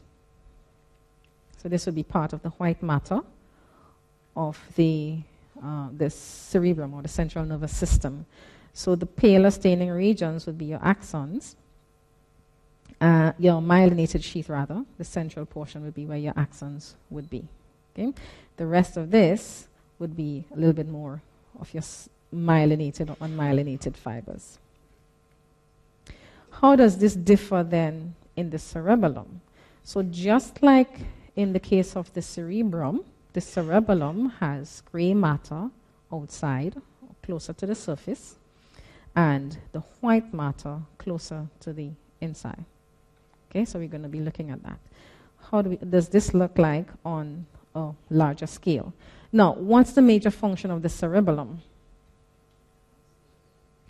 So 1.58 1.68
this 1.68 1.86
would 1.86 1.96
be 1.96 2.04
part 2.04 2.34
of 2.34 2.42
the 2.42 2.50
white 2.50 2.82
matter 2.84 3.22
of 4.36 4.60
the 4.76 5.18
uh, 5.62 5.90
this 5.92 6.16
cerebrum 6.16 6.94
or 6.94 7.02
the 7.02 7.10
central 7.10 7.44
nervous 7.44 7.76
system. 7.76 8.26
So 8.74 8.96
the 8.96 9.06
paler 9.06 9.52
staining 9.52 9.90
regions 9.90 10.46
would 10.46 10.58
be 10.58 10.66
your 10.66 10.80
axons. 10.80 11.56
Uh, 13.02 13.34
your 13.38 13.62
myelinated 13.62 14.24
sheath, 14.24 14.48
rather, 14.48 14.86
the 14.98 15.04
central 15.04 15.46
portion 15.46 15.84
would 15.84 15.94
be 15.94 16.06
where 16.06 16.18
your 16.18 16.34
axons 16.34 16.94
would 17.10 17.30
be. 17.30 17.46
Okay? 18.00 18.14
The 18.58 18.66
rest 18.66 18.98
of 18.98 19.12
this 19.12 19.68
would 20.00 20.16
be 20.16 20.46
a 20.54 20.56
little 20.56 20.74
bit 20.74 20.88
more 20.88 21.22
of 21.60 21.74
your 21.74 21.84
myelinated 22.34 23.10
or 23.10 23.16
unmyelinated 23.16 23.98
fibers. 23.98 24.58
How 26.52 26.76
does 26.76 26.98
this 26.98 27.16
differ 27.16 27.64
then 27.64 28.16
in 28.36 28.50
the 28.50 28.60
cerebellum? 28.60 29.42
So, 29.84 30.04
just 30.04 30.62
like 30.62 31.00
in 31.36 31.54
the 31.54 31.60
case 31.60 31.96
of 31.96 32.14
the 32.14 32.22
cerebrum, 32.22 33.04
the 33.34 33.42
cerebellum 33.42 34.30
has 34.40 34.82
gray 34.92 35.14
matter 35.14 35.70
outside, 36.12 36.82
closer 37.24 37.54
to 37.54 37.66
the 37.66 37.76
surface, 37.76 38.36
and 39.16 39.58
the 39.72 39.80
white 40.02 40.34
matter 40.34 40.80
closer 40.98 41.48
to 41.62 41.74
the 41.74 41.90
inside. 42.22 42.64
Okay, 43.50 43.66
so 43.66 43.80
we're 43.80 43.88
going 43.88 44.04
to 44.04 44.10
be 44.10 44.20
looking 44.20 44.52
at 44.52 44.62
that. 44.64 44.80
How 45.50 45.62
do 45.62 45.72
we, 45.72 45.78
does 45.78 46.10
this 46.10 46.34
look 46.34 46.58
like 46.58 46.88
on 47.04 47.46
a 47.76 47.92
larger 48.10 48.48
scale? 48.48 48.94
Now, 49.32 49.54
what's 49.54 49.94
the 49.94 50.02
major 50.02 50.32
function 50.32 50.72
of 50.72 50.82
the 50.82 50.90
cerebellum? 50.90 51.62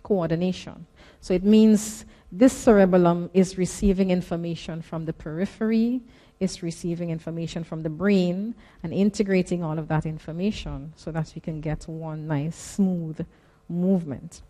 Coordination. 0.04 0.86
So 1.22 1.34
it 1.34 1.44
means 1.44 2.06
this 2.32 2.54
cerebellum 2.54 3.30
is 3.34 3.58
receiving 3.58 4.12
information 4.12 4.82
from 4.82 5.06
the 5.06 5.14
periphery, 5.14 6.02
is 6.40 6.64
receiving 6.64 7.10
information 7.10 7.64
from 7.64 7.84
the 7.84 7.90
brain, 7.90 8.56
and 8.84 8.94
integrating 8.94 9.64
all 9.64 9.78
of 9.78 9.88
that 9.88 10.06
information 10.06 10.94
so 10.96 11.12
that 11.12 11.32
we 11.36 11.42
can 11.42 11.60
get 11.60 11.88
one 11.88 12.28
nice, 12.28 12.56
smooth 12.56 13.26
movement. 13.68 14.42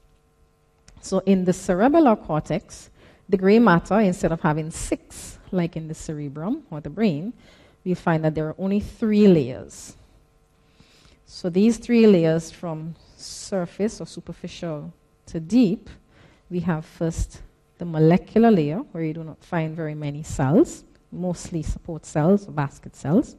So 1.01 1.19
in 1.19 1.45
the 1.45 1.51
cerebellar 1.51 2.21
cortex, 2.21 2.89
the 3.27 3.37
gray 3.37 3.59
matter, 3.59 3.99
instead 3.99 4.31
of 4.31 4.41
having 4.41 4.71
six, 4.71 5.39
like 5.51 5.75
in 5.75 5.87
the 5.87 5.93
cerebrum 5.93 6.63
or 6.69 6.81
the 6.81 6.89
brain, 6.89 7.33
we 7.89 7.95
find 7.95 8.23
that 8.23 8.35
there 8.35 8.47
are 8.47 8.55
only 8.59 8.79
three 8.79 9.27
layers. 9.27 9.95
So 11.25 11.49
these 11.49 11.77
three 11.77 12.05
layers 12.05 12.51
from 12.51 12.95
surface 13.17 13.99
or 13.99 14.05
superficial 14.05 14.93
to 15.25 15.39
deep, 15.39 15.89
we 16.49 16.59
have 16.61 16.85
first 16.85 17.41
the 17.79 17.85
molecular 17.85 18.51
layer, 18.51 18.77
where 18.91 19.03
you 19.03 19.13
do 19.13 19.23
not 19.23 19.43
find 19.43 19.75
very 19.75 19.95
many 19.95 20.21
cells, 20.21 20.83
mostly 21.11 21.63
support 21.63 22.05
cells 22.05 22.47
or 22.47 22.51
basket 22.51 22.95
cells. 22.95 23.35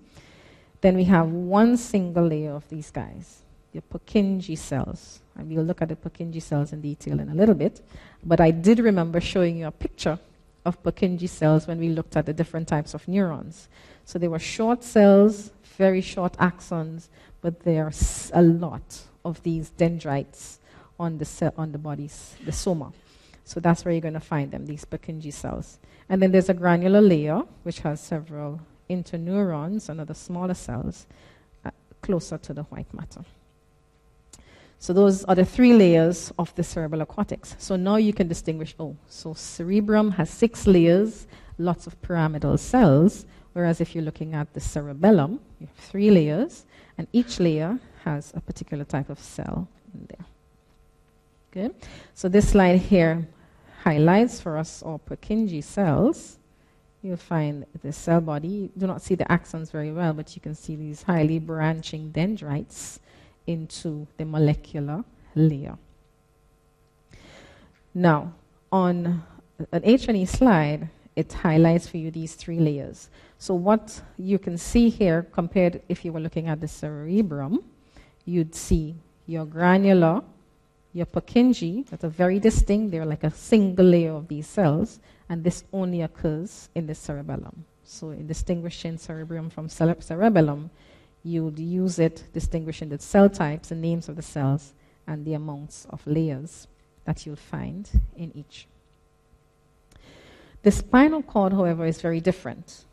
Then 0.81 0.97
we 0.97 1.05
have 1.05 1.29
one 1.29 1.77
single 1.77 2.27
layer 2.27 2.53
of 2.53 2.69
these 2.69 2.91
guys, 2.91 3.43
the 3.73 3.83
Purkinje 3.83 4.57
cells. 4.59 5.21
And 5.37 5.49
we'll 5.49 5.63
look 5.63 5.83
at 5.83 5.89
the 5.91 5.97
Purkinje 5.97 6.43
cells 6.43 6.73
in 6.73 6.81
detail 6.81 7.21
in 7.21 7.29
a 7.29 7.35
little 7.35 7.55
bit. 7.55 7.83
But 8.25 8.41
I 8.41 8.51
did 8.51 8.81
remember 8.81 9.21
showing 9.21 9.59
you 9.59 9.67
a 9.67 9.71
picture 9.71 10.19
of 10.65 10.83
Purkinje 10.83 11.29
cells 11.29 11.67
when 11.67 11.79
we 11.79 11.89
looked 11.89 12.17
at 12.17 12.27
the 12.27 12.33
different 12.33 12.69
types 12.69 12.95
of 12.95 13.07
neurons. 13.09 13.69
So 14.05 14.19
they 14.19 14.29
were 14.29 14.39
short 14.39 14.85
cells, 14.85 15.53
very 15.77 16.01
short 16.01 16.35
axons, 16.35 17.09
but 17.41 17.61
there 17.61 17.87
are 17.87 17.93
a 18.33 18.43
lot 18.43 19.03
of 19.25 19.43
these 19.43 19.71
dendrites 19.71 20.59
on 20.99 21.19
the, 21.19 21.25
cell, 21.25 21.55
on 21.57 21.73
the 21.73 21.79
body's, 21.79 22.35
the 22.45 22.53
soma. 22.53 22.93
So 23.45 23.59
that's 23.61 23.85
where 23.85 23.93
you're 23.93 24.01
going 24.01 24.15
to 24.15 24.21
find 24.21 24.51
them, 24.51 24.67
these 24.67 24.85
Purkinje 24.85 25.33
cells. 25.33 25.79
And 26.09 26.21
then 26.21 26.33
there's 26.33 26.49
a 26.49 26.55
granular 26.55 27.01
layer, 27.01 27.43
which 27.63 27.81
has 27.81 28.01
several 28.01 28.61
interneurons 28.89 29.89
and 29.89 30.01
other 30.01 30.15
smaller 30.15 30.55
cells 30.55 31.07
uh, 31.65 31.71
closer 32.03 32.37
to 32.39 32.53
the 32.53 32.65
white 32.65 32.93
matter. 32.93 33.25
So 34.81 34.95
those 34.95 35.25
are 35.25 35.35
the 35.35 35.45
three 35.45 35.75
layers 35.75 36.33
of 36.39 36.55
the 36.55 36.65
cerebral 36.65 37.05
cortex. 37.05 37.55
So 37.59 37.77
now 37.77 37.97
you 37.97 38.15
can 38.15 38.29
distinguish, 38.29 38.75
oh, 38.81 38.97
so 39.09 39.35
cerebrum 39.35 40.13
has 40.13 40.31
six 40.31 40.67
layers, 40.67 41.27
lots 41.59 41.87
of 41.87 42.01
pyramidal 42.01 42.57
cells, 42.57 43.27
whereas 43.53 43.83
if 43.83 43.95
you're 43.95 44.03
looking 44.03 44.33
at 44.33 44.55
the 44.55 44.61
cerebellum, 44.61 45.39
you 45.61 45.67
have 45.67 45.77
three 45.77 46.11
layers, 46.11 46.65
and 46.97 47.07
each 47.13 47.39
layer 47.39 47.79
has 48.05 48.33
a 48.35 48.41
particular 48.41 48.85
type 48.85 49.11
of 49.11 49.19
cell 49.19 49.69
in 49.93 50.09
there. 50.09 50.27
Okay? 51.67 51.75
So 52.15 52.31
this 52.31 52.49
slide 52.49 52.79
here 52.79 53.29
highlights 53.83 54.41
for 54.41 54.57
us 54.57 54.83
our 54.83 54.99
Purkinje 54.99 55.63
cells. 55.63 56.39
You'll 57.03 57.19
find 57.19 57.67
the 57.83 57.93
cell 57.93 58.23
body. 58.23 58.49
You 58.49 58.71
do 58.79 58.87
not 58.87 59.03
see 59.03 59.15
the 59.15 59.25
axons 59.25 59.71
very 59.71 59.93
well, 59.93 60.15
but 60.15 60.35
you 60.35 60.41
can 60.41 60.55
see 60.55 60.75
these 60.75 61.03
highly 61.03 61.39
branching 61.39 62.13
dendrites 62.13 62.99
into 63.51 64.07
the 64.17 64.25
molecular 64.25 65.05
layer. 65.35 65.77
Now, 67.95 68.33
on 68.71 69.23
an 69.73 69.83
H&E 69.85 70.25
slide, 70.27 70.89
it 71.17 71.33
highlights 71.33 71.89
for 71.89 71.99
you 71.99 72.11
these 72.11 72.35
three 72.35 72.59
layers. 72.59 73.11
So 73.39 73.55
what 73.55 74.01
you 74.17 74.39
can 74.39 74.57
see 74.57 74.89
here, 74.89 75.27
compared 75.33 75.83
if 75.89 76.05
you 76.05 76.13
were 76.13 76.21
looking 76.21 76.47
at 76.49 76.61
the 76.61 76.69
cerebrum, 76.69 77.65
you'd 78.25 78.55
see 78.55 78.95
your 79.27 79.45
granular, 79.45 80.23
your 80.93 81.07
Purkinje, 81.07 81.87
that 81.91 82.05
are 82.05 82.09
very 82.09 82.39
distinct. 82.39 82.91
They're 82.91 83.07
like 83.07 83.25
a 83.25 83.31
single 83.31 83.87
layer 83.87 84.13
of 84.13 84.29
these 84.29 84.47
cells, 84.47 85.01
and 85.29 85.43
this 85.43 85.65
only 85.73 86.03
occurs 86.03 86.69
in 86.75 86.87
the 86.87 86.95
cerebellum. 86.95 87.65
So 87.85 88.11
in 88.11 88.27
distinguishing 88.27 88.99
cerebrum 88.99 89.51
from 89.51 89.69
cere- 89.69 90.01
cerebellum, 90.01 90.71
you 91.23 91.45
would 91.45 91.59
use 91.59 91.99
it 91.99 92.25
distinguishing 92.33 92.89
the 92.89 92.99
cell 92.99 93.29
types, 93.29 93.71
and 93.71 93.81
names 93.81 94.09
of 94.09 94.17
the 94.17 94.23
cells, 94.23 94.73
and 95.07 95.25
the 95.25 95.35
amounts 95.35 95.87
of 95.91 96.07
layers 96.07 96.67
that 97.05 97.27
you'll 97.27 97.37
find 97.37 97.91
in 98.17 98.31
each. 98.37 98.67
The 100.63 100.71
spinal 100.71 101.23
cord, 101.23 101.53
however, 101.53 101.87
is 101.87 102.01
very 102.01 102.21
different. 102.21 102.85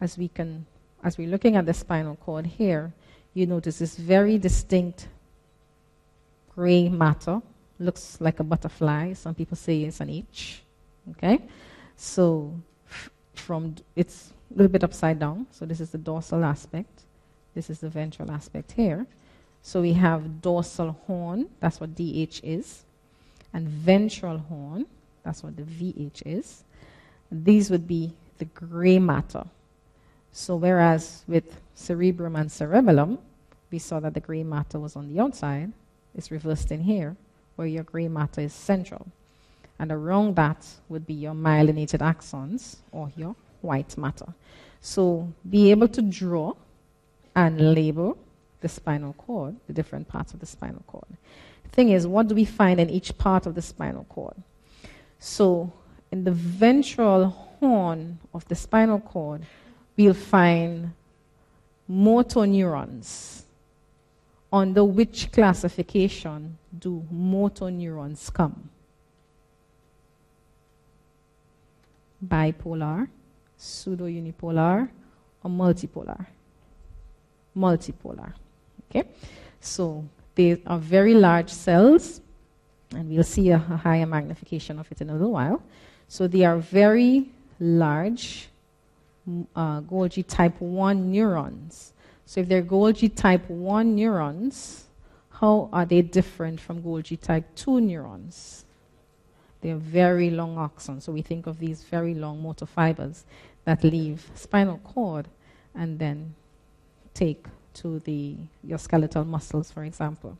As 0.00 0.18
we 0.18 0.28
can, 0.28 0.66
as 1.02 1.18
we're 1.18 1.28
looking 1.28 1.56
at 1.56 1.66
the 1.66 1.74
spinal 1.74 2.16
cord 2.16 2.46
here, 2.46 2.92
you 3.34 3.46
notice 3.46 3.78
this 3.78 3.96
very 3.96 4.38
distinct 4.38 5.08
gray 6.54 6.88
matter. 6.88 7.40
Looks 7.78 8.20
like 8.20 8.40
a 8.40 8.44
butterfly. 8.44 9.12
Some 9.14 9.34
people 9.34 9.56
say 9.56 9.82
it's 9.82 10.00
an 10.00 10.10
H. 10.10 10.62
Okay, 11.10 11.40
so 11.96 12.52
from 13.34 13.76
it's 13.96 14.32
a 14.50 14.54
little 14.54 14.70
bit 14.70 14.84
upside 14.84 15.18
down. 15.18 15.46
So 15.50 15.64
this 15.64 15.80
is 15.80 15.90
the 15.90 15.98
dorsal 15.98 16.44
aspect. 16.44 16.97
This 17.58 17.70
is 17.70 17.80
the 17.80 17.88
ventral 17.88 18.30
aspect 18.30 18.70
here. 18.70 19.04
So 19.62 19.80
we 19.80 19.94
have 19.94 20.40
dorsal 20.40 20.92
horn, 21.08 21.48
that's 21.58 21.80
what 21.80 21.96
DH 21.96 22.38
is, 22.44 22.84
and 23.52 23.66
ventral 23.66 24.38
horn, 24.38 24.86
that's 25.24 25.42
what 25.42 25.56
the 25.56 25.64
VH 25.64 26.22
is. 26.24 26.62
These 27.32 27.68
would 27.68 27.88
be 27.88 28.12
the 28.38 28.44
gray 28.44 29.00
matter. 29.00 29.44
So 30.30 30.54
whereas 30.54 31.24
with 31.26 31.60
cerebrum 31.74 32.36
and 32.36 32.48
cerebellum, 32.52 33.18
we 33.72 33.80
saw 33.80 33.98
that 33.98 34.14
the 34.14 34.20
gray 34.20 34.44
matter 34.44 34.78
was 34.78 34.94
on 34.94 35.12
the 35.12 35.20
outside. 35.20 35.72
It's 36.14 36.30
reversed 36.30 36.70
in 36.70 36.84
here, 36.84 37.16
where 37.56 37.66
your 37.66 37.82
gray 37.82 38.06
matter 38.06 38.42
is 38.42 38.52
central. 38.52 39.08
And 39.80 39.90
around 39.90 40.36
that 40.36 40.64
would 40.88 41.08
be 41.08 41.14
your 41.14 41.34
myelinated 41.34 42.02
axons 42.02 42.76
or 42.92 43.10
your 43.16 43.34
white 43.62 43.98
matter. 43.98 44.32
So 44.80 45.32
be 45.50 45.72
able 45.72 45.88
to 45.88 46.02
draw 46.02 46.54
and 47.38 47.72
label 47.72 48.18
the 48.62 48.68
spinal 48.68 49.12
cord, 49.12 49.54
the 49.68 49.72
different 49.72 50.08
parts 50.08 50.34
of 50.34 50.40
the 50.40 50.46
spinal 50.46 50.82
cord. 50.88 51.06
Thing 51.70 51.90
is, 51.90 52.04
what 52.04 52.26
do 52.26 52.34
we 52.34 52.44
find 52.44 52.80
in 52.80 52.90
each 52.90 53.16
part 53.16 53.46
of 53.46 53.54
the 53.54 53.62
spinal 53.62 54.04
cord? 54.08 54.34
So 55.20 55.72
in 56.10 56.24
the 56.24 56.32
ventral 56.32 57.28
horn 57.28 58.18
of 58.34 58.48
the 58.48 58.56
spinal 58.56 58.98
cord, 58.98 59.42
we'll 59.96 60.14
find 60.14 60.92
motor 61.86 62.44
neurons. 62.44 63.44
Under 64.52 64.82
which 64.82 65.30
classification 65.30 66.58
do 66.76 67.06
motor 67.08 67.70
neurons 67.70 68.30
come? 68.30 68.68
Bipolar, 72.26 73.06
pseudo-unipolar, 73.56 74.88
or 75.44 75.50
multipolar? 75.50 76.26
Multipolar. 77.58 78.32
Okay? 78.88 79.08
So 79.60 80.04
they 80.34 80.62
are 80.66 80.78
very 80.78 81.14
large 81.14 81.50
cells, 81.50 82.20
and 82.94 83.10
we'll 83.10 83.24
see 83.24 83.50
a, 83.50 83.56
a 83.56 83.76
higher 83.76 84.06
magnification 84.06 84.78
of 84.78 84.90
it 84.92 85.00
in 85.00 85.10
a 85.10 85.12
little 85.12 85.32
while. 85.32 85.62
So 86.06 86.28
they 86.28 86.44
are 86.44 86.58
very 86.58 87.28
large 87.60 88.48
uh, 89.54 89.80
Golgi 89.82 90.26
type 90.26 90.60
1 90.60 91.10
neurons. 91.10 91.92
So 92.24 92.40
if 92.40 92.48
they're 92.48 92.62
Golgi 92.62 93.14
type 93.14 93.48
1 93.50 93.94
neurons, 93.94 94.86
how 95.30 95.68
are 95.72 95.84
they 95.84 96.02
different 96.02 96.60
from 96.60 96.82
Golgi 96.82 97.20
type 97.20 97.44
2 97.56 97.80
neurons? 97.80 98.64
They're 99.60 99.76
very 99.76 100.30
long 100.30 100.56
axons. 100.56 101.02
So 101.02 101.12
we 101.12 101.22
think 101.22 101.46
of 101.46 101.58
these 101.58 101.82
very 101.84 102.14
long 102.14 102.42
motor 102.42 102.66
fibers 102.66 103.24
that 103.64 103.82
leave 103.82 104.30
spinal 104.34 104.78
cord 104.78 105.26
and 105.74 105.98
then 105.98 106.34
take 107.18 107.44
to 107.74 107.98
the 108.00 108.36
your 108.62 108.78
skeletal 108.78 109.24
muscles, 109.24 109.70
for 109.70 109.84
example. 109.84 110.38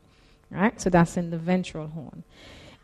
Right? 0.49 0.79
So 0.81 0.89
that's 0.89 1.17
in 1.17 1.29
the 1.29 1.37
ventral 1.37 1.87
horn. 1.87 2.23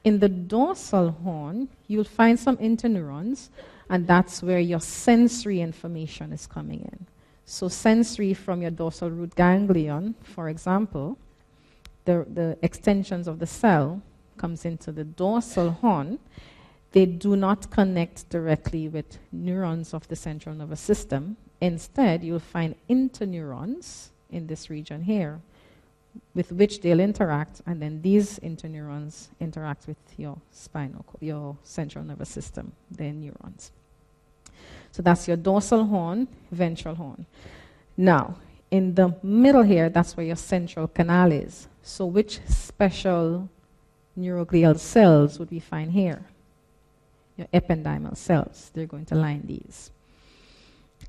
In 0.03 0.19
the 0.19 0.29
dorsal 0.29 1.11
horn, 1.11 1.67
you'll 1.87 2.03
find 2.03 2.39
some 2.39 2.57
interneurons, 2.57 3.49
and 3.89 4.05
that's 4.05 4.43
where 4.43 4.59
your 4.59 4.79
sensory 4.79 5.61
information 5.61 6.31
is 6.31 6.45
coming 6.45 6.81
in. 6.81 7.07
So, 7.45 7.67
sensory 7.69 8.33
from 8.33 8.61
your 8.61 8.71
dorsal 8.71 9.09
root 9.09 9.35
ganglion, 9.35 10.15
for 10.23 10.49
example, 10.49 11.17
the, 12.05 12.25
the 12.31 12.57
extensions 12.61 13.27
of 13.27 13.39
the 13.39 13.47
cell 13.47 14.01
comes 14.37 14.65
into 14.65 14.91
the 14.91 15.03
dorsal 15.03 15.71
horn. 15.71 16.19
They 16.91 17.05
do 17.05 17.35
not 17.35 17.71
connect 17.71 18.29
directly 18.29 18.87
with 18.87 19.17
neurons 19.31 19.93
of 19.93 20.07
the 20.07 20.15
central 20.15 20.55
nervous 20.55 20.81
system. 20.81 21.37
Instead, 21.61 22.23
you'll 22.23 22.39
find 22.39 22.75
interneurons 22.89 24.09
in 24.29 24.47
this 24.47 24.69
region 24.69 25.03
here 25.03 25.39
with 26.33 26.51
which 26.51 26.81
they'll 26.81 26.99
interact, 26.99 27.61
and 27.65 27.81
then 27.81 28.01
these 28.01 28.39
interneurons 28.39 29.27
interact 29.39 29.87
with 29.87 29.97
your 30.17 30.37
spinal, 30.51 31.05
your 31.19 31.57
central 31.63 32.03
nervous 32.03 32.29
system, 32.29 32.71
their 32.91 33.11
neurons. 33.11 33.71
So 34.91 35.01
that's 35.01 35.27
your 35.27 35.37
dorsal 35.37 35.85
horn, 35.85 36.27
ventral 36.51 36.95
horn. 36.95 37.25
Now, 37.97 38.35
in 38.71 38.95
the 38.95 39.15
middle 39.23 39.63
here, 39.63 39.89
that's 39.89 40.17
where 40.17 40.25
your 40.25 40.35
central 40.35 40.87
canal 40.87 41.31
is. 41.31 41.67
So, 41.83 42.05
which 42.05 42.39
special 42.47 43.49
neuroglial 44.17 44.79
cells 44.79 45.37
would 45.39 45.51
we 45.51 45.59
find 45.59 45.91
here? 45.91 46.25
Your 47.37 47.47
ependymal 47.47 48.17
cells. 48.17 48.71
They're 48.73 48.85
going 48.85 49.05
to 49.05 49.15
line 49.15 49.43
these. 49.45 49.91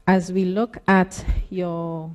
As 0.06 0.32
we 0.32 0.44
look 0.44 0.78
at 0.86 1.24
your 1.50 2.14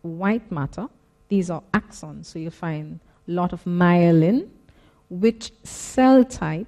white 0.00 0.50
matter, 0.50 0.88
these 1.28 1.50
are 1.50 1.62
axons. 1.74 2.26
So 2.26 2.38
you 2.38 2.50
find 2.50 2.98
a 3.28 3.30
lot 3.30 3.52
of 3.52 3.64
myelin. 3.64 4.48
Which 5.10 5.52
cell 5.64 6.24
type 6.24 6.66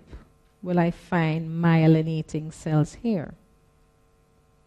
will 0.63 0.79
I 0.79 0.91
find 0.91 1.49
myelinating 1.65 2.53
cells 2.53 2.95
here? 2.95 3.33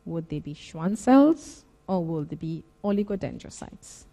Would 0.05 0.29
they 0.29 0.39
be 0.39 0.55
Schwann 0.55 0.95
cells 0.95 1.63
or 1.85 2.03
will 2.03 2.23
they 2.23 2.35
be 2.35 2.63
oligodendrocytes? 2.83 4.06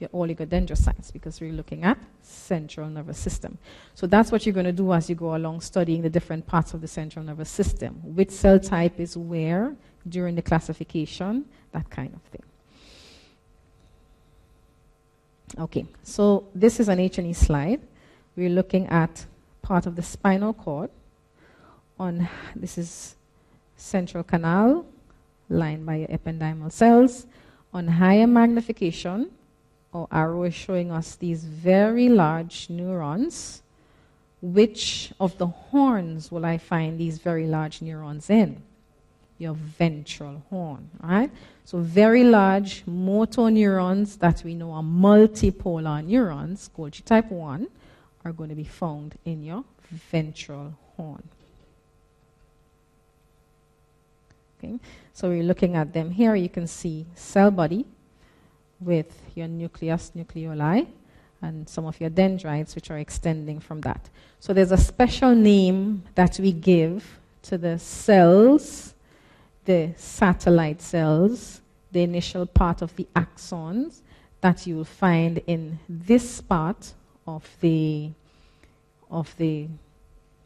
Your 0.00 0.08
oligodendrocytes, 0.10 1.12
because 1.12 1.42
we're 1.42 1.52
looking 1.52 1.84
at 1.84 1.98
central 2.22 2.88
nervous 2.88 3.18
system. 3.18 3.58
So 3.94 4.06
that's 4.06 4.32
what 4.32 4.46
you're 4.46 4.54
going 4.54 4.64
to 4.64 4.72
do 4.72 4.92
as 4.94 5.10
you 5.10 5.14
go 5.14 5.36
along 5.36 5.60
studying 5.60 6.00
the 6.00 6.08
different 6.08 6.46
parts 6.46 6.72
of 6.72 6.80
the 6.80 6.88
central 6.88 7.22
nervous 7.22 7.50
system. 7.50 8.00
Which 8.02 8.30
cell 8.30 8.58
type 8.58 8.98
is 8.98 9.14
where 9.14 9.76
during 10.08 10.36
the 10.36 10.42
classification, 10.42 11.44
that 11.72 11.90
kind 11.90 12.14
of 12.14 12.22
thing. 12.22 12.42
Okay, 15.58 15.84
so 16.02 16.48
this 16.54 16.80
is 16.80 16.88
an 16.88 16.98
H&E 16.98 17.34
slide. 17.34 17.82
We're 18.36 18.48
looking 18.48 18.86
at 18.86 19.26
part 19.60 19.84
of 19.84 19.96
the 19.96 20.02
spinal 20.02 20.54
cord. 20.54 20.90
On 21.98 22.26
this 22.56 22.78
is 22.78 23.16
central 23.76 24.24
canal 24.24 24.86
lined 25.50 25.84
by 25.84 25.96
your 25.96 26.08
ependymal 26.08 26.72
cells. 26.72 27.26
On 27.74 27.86
higher 27.86 28.26
magnification, 28.26 29.30
our 29.92 30.06
arrow 30.12 30.44
is 30.44 30.54
showing 30.54 30.90
us 30.92 31.16
these 31.16 31.44
very 31.44 32.08
large 32.08 32.70
neurons. 32.70 33.62
Which 34.42 35.12
of 35.20 35.36
the 35.38 35.48
horns 35.48 36.30
will 36.32 36.46
I 36.46 36.58
find 36.58 36.98
these 36.98 37.18
very 37.18 37.46
large 37.46 37.82
neurons 37.82 38.30
in? 38.30 38.62
Your 39.38 39.54
ventral 39.54 40.42
horn, 40.48 40.90
right? 41.02 41.30
So 41.64 41.78
very 41.78 42.24
large 42.24 42.84
motor 42.86 43.50
neurons 43.50 44.16
that 44.16 44.42
we 44.44 44.54
know 44.54 44.72
are 44.72 44.82
multipolar 44.82 46.04
neurons, 46.04 46.70
Golgi 46.76 47.04
type 47.04 47.30
1, 47.30 47.66
are 48.24 48.32
going 48.32 48.50
to 48.50 48.54
be 48.54 48.64
found 48.64 49.16
in 49.24 49.44
your 49.44 49.64
ventral 49.90 50.74
horn. 50.96 51.22
Okay, 54.58 54.78
so 55.14 55.28
we're 55.28 55.42
looking 55.42 55.74
at 55.74 55.92
them 55.92 56.10
here. 56.10 56.34
You 56.34 56.50
can 56.50 56.66
see 56.66 57.06
cell 57.14 57.50
body 57.50 57.86
with 58.80 59.20
your 59.34 59.48
nucleus, 59.48 60.12
nucleoli, 60.16 60.86
and 61.42 61.68
some 61.68 61.86
of 61.86 62.00
your 62.00 62.10
dendrites, 62.10 62.74
which 62.74 62.90
are 62.90 62.98
extending 62.98 63.60
from 63.60 63.80
that. 63.82 64.08
So 64.40 64.52
there's 64.52 64.72
a 64.72 64.76
special 64.76 65.34
name 65.34 66.02
that 66.14 66.38
we 66.38 66.52
give 66.52 67.18
to 67.42 67.58
the 67.58 67.78
cells, 67.78 68.94
the 69.64 69.92
satellite 69.96 70.80
cells, 70.82 71.60
the 71.92 72.02
initial 72.02 72.46
part 72.46 72.82
of 72.82 72.94
the 72.96 73.06
axons 73.16 74.00
that 74.40 74.66
you 74.66 74.76
will 74.76 74.84
find 74.84 75.38
in 75.46 75.78
this 75.88 76.40
part 76.40 76.92
of 77.26 77.48
the, 77.60 78.10
of 79.10 79.34
the 79.36 79.68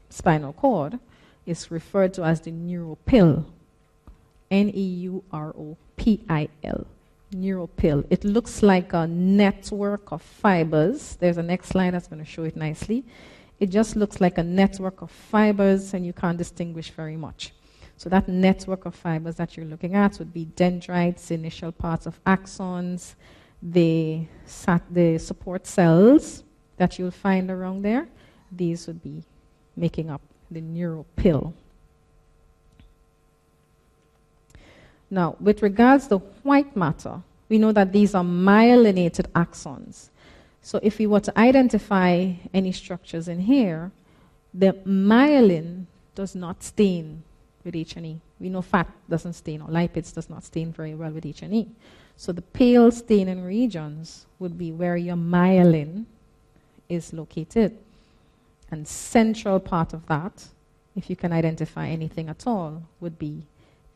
spinal 0.09 0.53
cord 0.53 0.99
is 1.47 1.71
referred 1.71 2.15
to 2.15 2.25
as 2.25 2.41
the 2.41 2.51
neuropil. 2.51 3.45
N 4.51 4.71
E 4.75 4.83
U 5.11 5.25
R 5.33 5.49
O 5.57 5.77
P 5.97 6.21
I 6.29 6.49
L. 6.63 6.87
Neuropil. 7.35 8.07
It 8.11 8.25
looks 8.25 8.63
like 8.63 8.93
a 8.93 9.07
network 9.07 10.13
of 10.13 10.23
fibers. 10.23 11.17
There's 11.17 11.37
a 11.37 11.43
next 11.43 11.69
slide 11.69 11.95
that's 11.95 12.07
going 12.07 12.25
to 12.25 12.31
show 12.31 12.45
it 12.45 12.57
nicely. 12.57 13.05
It 13.59 13.71
just 13.71 13.97
looks 13.97 14.21
like 14.21 14.39
a 14.39 14.43
network 14.43 15.03
of 15.03 15.11
fibers, 15.11 15.95
and 15.95 16.05
you 16.07 16.13
can't 16.13 16.39
distinguish 16.39 16.91
very 16.91 17.17
much. 17.17 17.53
So 17.97 18.09
that 18.11 18.29
network 18.29 18.87
of 18.87 18.95
fibers 18.95 19.37
that 19.37 19.57
you're 19.57 19.67
looking 19.67 19.95
at 19.95 20.19
would 20.19 20.33
be 20.33 20.45
dendrites, 20.45 21.31
initial 21.31 21.73
parts 21.73 22.07
of 22.07 22.23
axons, 22.25 23.15
the, 23.63 24.27
the 24.91 25.19
support 25.19 25.67
cells 25.67 26.45
that 26.77 26.99
you'll 26.99 27.11
find 27.11 27.51
around 27.51 27.83
there. 27.83 28.09
These 28.51 28.87
would 28.87 29.03
be 29.03 29.25
making 29.77 30.11
up 30.11 30.21
the 30.51 30.61
neuropil. 30.61 31.55
Now, 35.15 35.37
with 35.39 35.63
regards 35.63 36.09
to 36.09 36.19
white 36.43 36.75
matter, 36.75 37.23
we 37.49 37.57
know 37.57 37.71
that 37.71 37.93
these 37.93 38.17
are 38.17 38.25
myelinated 38.25 39.31
axons. 39.31 40.09
So 40.61 40.81
if 40.83 40.99
we 40.99 41.07
were 41.07 41.21
to 41.21 41.39
identify 41.39 42.33
any 42.53 42.73
structures 42.73 43.29
in 43.29 43.39
here, 43.39 43.93
the 44.53 44.73
myelin 44.85 45.85
does 46.17 46.35
not 46.35 46.65
stain 46.65 47.23
with 47.65 47.77
H&E. 47.77 48.21
We 48.41 48.49
know 48.49 48.61
fat 48.61 48.91
doesn't 49.09 49.35
stain 49.35 49.63
or 49.63 49.69
lipids 49.69 50.13
does 50.13 50.29
not 50.29 50.43
stain 50.43 50.73
very 50.73 50.97
well 50.97 51.13
with 51.13 51.25
H&E. 51.25 51.69
So 52.17 52.33
the 52.33 52.43
pale 52.43 52.91
staining 52.91 53.45
regions 53.45 54.27
would 54.41 54.59
be 54.59 54.73
where 54.73 54.97
your 54.97 55.15
myelin 55.15 56.07
is 56.89 57.13
located. 57.13 57.79
And 58.69 58.89
central 58.89 59.61
part 59.61 59.93
of 59.93 60.05
that, 60.09 60.49
if 60.97 61.09
you 61.09 61.15
can 61.15 61.33
identify 61.33 61.87
anything 61.87 62.29
at 62.29 62.49
all, 62.49 62.83
would 62.99 63.17
be 63.17 63.45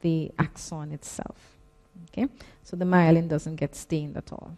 the 0.00 0.30
axon 0.38 0.92
itself. 0.92 1.37
Okay, 2.11 2.28
so 2.62 2.76
the 2.76 2.84
myelin 2.84 3.28
doesn't 3.28 3.56
get 3.56 3.74
stained 3.74 4.16
at 4.16 4.32
all. 4.32 4.52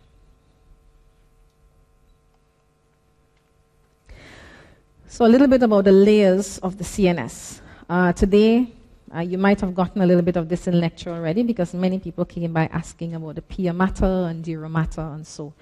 So, 5.12 5.26
a 5.26 5.29
little 5.29 5.48
bit 5.48 5.62
about 5.64 5.85
the 5.85 5.92
layers 5.92 6.59
of 6.59 6.79
the 6.79 6.85
CNS. 6.85 7.61
Uh, 7.88 8.12
today, 8.12 8.68
uh, 9.12 9.18
you 9.18 9.38
might 9.38 9.61
have 9.61 9.74
gotten 9.74 10.03
a 10.03 10.07
little 10.07 10.22
bit 10.22 10.37
of 10.37 10.48
this 10.48 10.68
in 10.68 10.79
lecture 10.79 11.11
already 11.11 11.42
because 11.42 11.74
many 11.74 11.98
people 11.98 12.24
came 12.24 12.53
by 12.53 12.66
asking 12.66 13.16
about 13.16 13.35
the 13.35 13.42
pia 13.42 13.72
mater 13.72 14.29
and 14.29 14.44
dura 14.44 14.68
mater 14.68 15.00
and 15.00 15.26
so. 15.26 15.53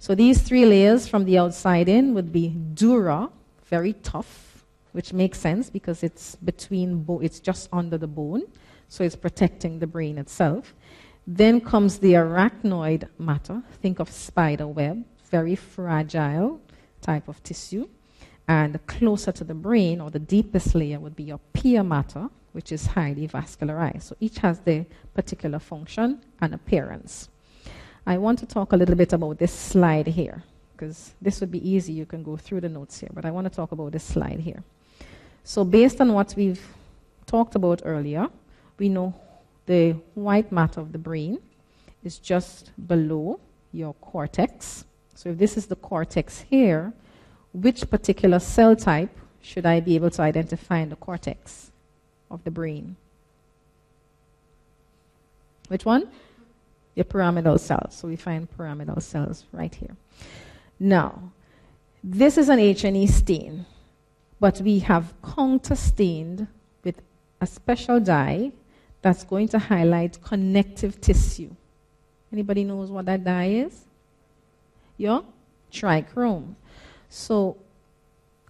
So, 0.00 0.16
these 0.16 0.42
three 0.42 0.66
layers 0.66 1.06
from 1.06 1.24
the 1.24 1.38
outside 1.38 1.88
in 1.88 2.14
would 2.14 2.32
be 2.32 2.48
dura, 2.48 3.30
very 3.66 3.92
tough, 3.92 4.64
which 4.90 5.12
makes 5.12 5.38
sense 5.38 5.70
because 5.70 6.02
it's 6.02 6.34
between, 6.34 7.04
bo- 7.04 7.20
it's 7.20 7.38
just 7.38 7.68
under 7.72 7.96
the 7.96 8.08
bone, 8.08 8.42
so 8.88 9.04
it's 9.04 9.16
protecting 9.16 9.78
the 9.78 9.86
brain 9.86 10.18
itself. 10.18 10.74
Then 11.26 11.60
comes 11.60 11.98
the 11.98 12.12
arachnoid 12.12 13.08
mater. 13.18 13.62
Think 13.82 13.98
of 13.98 14.10
spider 14.10 14.68
web, 14.68 15.04
very 15.30 15.56
fragile 15.56 16.60
type 17.00 17.28
of 17.28 17.42
tissue. 17.42 17.88
And 18.48 18.78
closer 18.86 19.32
to 19.32 19.44
the 19.44 19.54
brain, 19.54 20.00
or 20.00 20.10
the 20.10 20.20
deepest 20.20 20.74
layer, 20.76 21.00
would 21.00 21.16
be 21.16 21.24
your 21.24 21.40
pia 21.52 21.82
mater, 21.82 22.28
which 22.52 22.70
is 22.70 22.86
highly 22.86 23.26
vascularized. 23.26 24.04
So 24.04 24.16
each 24.20 24.38
has 24.38 24.60
their 24.60 24.86
particular 25.14 25.58
function 25.58 26.20
and 26.40 26.54
appearance. 26.54 27.28
I 28.06 28.18
want 28.18 28.38
to 28.38 28.46
talk 28.46 28.72
a 28.72 28.76
little 28.76 28.94
bit 28.94 29.12
about 29.12 29.38
this 29.38 29.52
slide 29.52 30.06
here, 30.06 30.44
because 30.72 31.14
this 31.20 31.40
would 31.40 31.50
be 31.50 31.68
easy. 31.68 31.92
You 31.92 32.06
can 32.06 32.22
go 32.22 32.36
through 32.36 32.60
the 32.60 32.68
notes 32.68 33.00
here, 33.00 33.10
but 33.12 33.24
I 33.24 33.32
want 33.32 33.50
to 33.50 33.54
talk 33.54 33.72
about 33.72 33.90
this 33.90 34.04
slide 34.04 34.38
here. 34.38 34.62
So, 35.42 35.64
based 35.64 36.00
on 36.00 36.12
what 36.12 36.34
we've 36.36 36.64
talked 37.26 37.56
about 37.56 37.82
earlier, 37.84 38.28
we 38.78 38.88
know 38.88 39.14
the 39.66 39.92
white 40.14 40.52
matter 40.52 40.80
of 40.80 40.92
the 40.92 40.98
brain 40.98 41.38
is 42.04 42.18
just 42.18 42.70
below 42.86 43.40
your 43.72 43.94
cortex. 43.94 44.84
So, 45.14 45.30
if 45.30 45.38
this 45.38 45.56
is 45.56 45.66
the 45.66 45.76
cortex 45.76 46.40
here, 46.40 46.92
which 47.52 47.88
particular 47.88 48.38
cell 48.38 48.76
type 48.76 49.16
should 49.40 49.64
I 49.64 49.80
be 49.80 49.94
able 49.94 50.10
to 50.10 50.22
identify 50.22 50.78
in 50.78 50.90
the 50.90 50.96
cortex 50.96 51.70
of 52.30 52.44
the 52.44 52.50
brain? 52.50 52.96
Which 55.68 55.84
one? 55.84 56.08
Your 56.94 57.04
pyramidal 57.04 57.58
cells. 57.58 57.94
So 57.94 58.08
we 58.08 58.16
find 58.16 58.50
pyramidal 58.56 59.00
cells 59.00 59.44
right 59.52 59.74
here. 59.74 59.96
Now, 60.78 61.32
this 62.02 62.38
is 62.38 62.48
an 62.48 62.58
H&E 62.58 63.06
stain, 63.06 63.66
but 64.38 64.60
we 64.60 64.80
have 64.80 65.14
counterstained 65.22 66.48
with 66.84 67.00
a 67.40 67.46
special 67.46 68.00
dye 68.00 68.52
that's 69.06 69.22
going 69.22 69.46
to 69.46 69.56
highlight 69.56 70.20
connective 70.20 71.00
tissue. 71.00 71.50
Anybody 72.32 72.64
knows 72.64 72.90
what 72.90 73.06
that 73.06 73.22
dye 73.22 73.50
is? 73.64 73.84
Yeah? 74.96 75.20
Trichrome. 75.72 76.56
So 77.08 77.56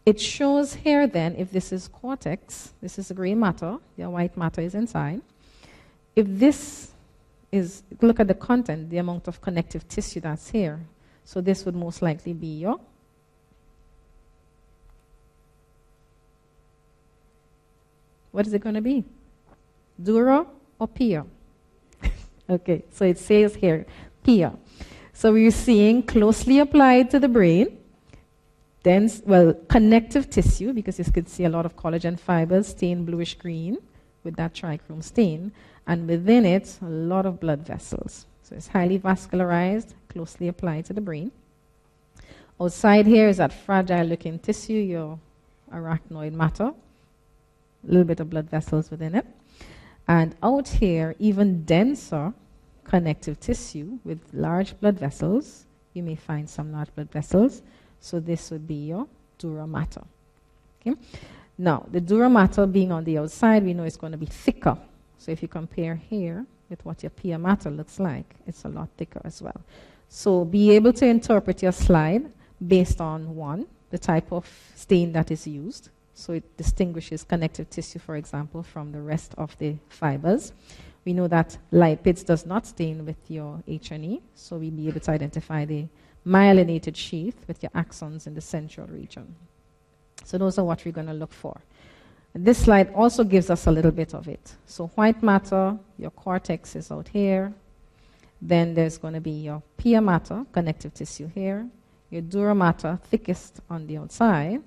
it 0.06 0.18
shows 0.18 0.72
here 0.72 1.06
then 1.06 1.36
if 1.36 1.52
this 1.52 1.72
is 1.72 1.88
cortex, 1.88 2.72
this 2.80 2.98
is 2.98 3.12
gray 3.12 3.34
matter, 3.34 3.76
your 3.98 4.08
white 4.08 4.34
matter 4.34 4.62
is 4.62 4.74
inside. 4.74 5.20
If 6.14 6.26
this 6.26 6.92
is, 7.52 7.82
look 8.00 8.18
at 8.18 8.26
the 8.26 8.34
content, 8.34 8.88
the 8.88 8.96
amount 8.96 9.28
of 9.28 9.42
connective 9.42 9.86
tissue 9.88 10.20
that's 10.20 10.48
here. 10.48 10.80
So 11.26 11.42
this 11.42 11.66
would 11.66 11.76
most 11.76 12.00
likely 12.00 12.32
be 12.32 12.60
your 12.60 12.80
What 18.32 18.46
is 18.46 18.52
it 18.52 18.62
going 18.62 18.74
to 18.74 18.82
be? 18.82 19.02
Dura 20.02 20.46
or 20.78 20.88
pia? 20.88 21.24
okay, 22.50 22.84
so 22.90 23.04
it 23.04 23.18
says 23.18 23.54
here, 23.54 23.86
pia. 24.22 24.52
So 25.12 25.32
we're 25.32 25.50
seeing 25.50 26.02
closely 26.02 26.58
applied 26.58 27.10
to 27.10 27.18
the 27.18 27.28
brain 27.28 27.78
dense, 28.86 29.20
well, 29.26 29.52
connective 29.68 30.30
tissue, 30.30 30.72
because 30.72 30.96
you 30.96 31.04
could 31.06 31.28
see 31.28 31.44
a 31.44 31.48
lot 31.48 31.66
of 31.66 31.74
collagen 31.74 32.16
fibers 32.16 32.68
stained 32.68 33.04
bluish 33.04 33.34
green 33.34 33.76
with 34.22 34.36
that 34.36 34.54
trichrome 34.54 35.02
stain, 35.02 35.50
and 35.88 36.06
within 36.06 36.46
it, 36.46 36.78
a 36.82 36.84
lot 36.84 37.26
of 37.26 37.40
blood 37.40 37.66
vessels. 37.66 38.26
So 38.44 38.54
it's 38.54 38.68
highly 38.68 39.00
vascularized, 39.00 39.94
closely 40.08 40.46
applied 40.46 40.84
to 40.84 40.92
the 40.92 41.00
brain. 41.00 41.32
Outside 42.60 43.06
here 43.06 43.28
is 43.28 43.38
that 43.38 43.52
fragile 43.52 44.06
looking 44.06 44.38
tissue, 44.38 44.74
your 44.94 45.18
arachnoid 45.72 46.34
mater, 46.34 46.70
a 46.70 46.74
little 47.82 48.04
bit 48.04 48.20
of 48.20 48.30
blood 48.30 48.48
vessels 48.48 48.88
within 48.88 49.16
it. 49.16 49.26
And 50.08 50.34
out 50.42 50.68
here, 50.68 51.14
even 51.18 51.64
denser 51.64 52.32
connective 52.84 53.40
tissue 53.40 53.98
with 54.04 54.20
large 54.32 54.78
blood 54.80 54.98
vessels. 54.98 55.66
You 55.94 56.02
may 56.02 56.14
find 56.14 56.48
some 56.48 56.72
large 56.72 56.94
blood 56.94 57.10
vessels 57.10 57.62
so 58.00 58.20
this 58.20 58.50
would 58.50 58.66
be 58.66 58.86
your 58.86 59.06
dura 59.38 59.66
mater. 59.66 60.02
Okay? 60.80 60.94
Now, 61.58 61.86
the 61.90 62.00
dura 62.00 62.28
mater 62.28 62.66
being 62.66 62.92
on 62.92 63.04
the 63.04 63.18
outside, 63.18 63.64
we 63.64 63.74
know 63.74 63.84
it's 63.84 63.96
going 63.96 64.12
to 64.12 64.18
be 64.18 64.26
thicker. 64.26 64.76
So 65.18 65.32
if 65.32 65.42
you 65.42 65.48
compare 65.48 65.96
here 65.96 66.44
with 66.68 66.84
what 66.84 67.02
your 67.02 67.10
pia 67.10 67.38
mater 67.38 67.70
looks 67.70 67.98
like, 67.98 68.36
it's 68.46 68.64
a 68.64 68.68
lot 68.68 68.88
thicker 68.96 69.20
as 69.24 69.40
well. 69.40 69.60
So 70.08 70.44
be 70.44 70.70
able 70.72 70.92
to 70.94 71.06
interpret 71.06 71.62
your 71.62 71.72
slide 71.72 72.30
based 72.66 73.00
on 73.00 73.34
one, 73.34 73.66
the 73.90 73.98
type 73.98 74.32
of 74.32 74.48
stain 74.74 75.12
that 75.12 75.30
is 75.30 75.46
used. 75.46 75.88
So 76.18 76.32
it 76.32 76.56
distinguishes 76.56 77.24
connective 77.24 77.68
tissue, 77.68 77.98
for 77.98 78.16
example, 78.16 78.62
from 78.62 78.90
the 78.90 79.02
rest 79.02 79.34
of 79.36 79.56
the 79.58 79.76
fibers. 79.90 80.54
We 81.04 81.12
know 81.12 81.28
that 81.28 81.58
lipids 81.70 82.24
does 82.24 82.46
not 82.46 82.66
stain 82.66 83.04
with 83.04 83.18
your 83.28 83.62
H&E, 83.68 84.22
so 84.34 84.56
we'll 84.56 84.70
be 84.70 84.88
able 84.88 85.00
to 85.00 85.10
identify 85.10 85.66
the 85.66 85.86
myelinated 86.26 86.96
sheath 86.96 87.36
with 87.46 87.62
your 87.62 87.70
axons 87.72 88.26
in 88.26 88.34
the 88.34 88.40
central 88.40 88.86
region. 88.86 89.36
So 90.24 90.38
those 90.38 90.58
are 90.58 90.64
what 90.64 90.84
we're 90.86 90.92
going 90.92 91.06
to 91.06 91.12
look 91.12 91.34
for. 91.34 91.60
This 92.34 92.58
slide 92.64 92.92
also 92.94 93.22
gives 93.22 93.50
us 93.50 93.66
a 93.66 93.70
little 93.70 93.92
bit 93.92 94.14
of 94.14 94.26
it. 94.26 94.54
So 94.64 94.86
white 94.94 95.22
matter, 95.22 95.78
your 95.98 96.10
cortex 96.12 96.76
is 96.76 96.90
out 96.90 97.08
here. 97.08 97.52
Then 98.40 98.72
there's 98.72 98.96
going 98.96 99.14
to 99.14 99.20
be 99.20 99.42
your 99.42 99.62
pia 99.76 100.00
mater, 100.00 100.46
connective 100.50 100.94
tissue 100.94 101.28
here. 101.34 101.68
Your 102.08 102.22
dura 102.22 102.54
mater, 102.54 102.98
thickest 103.04 103.60
on 103.68 103.86
the 103.86 103.98
outside. 103.98 104.62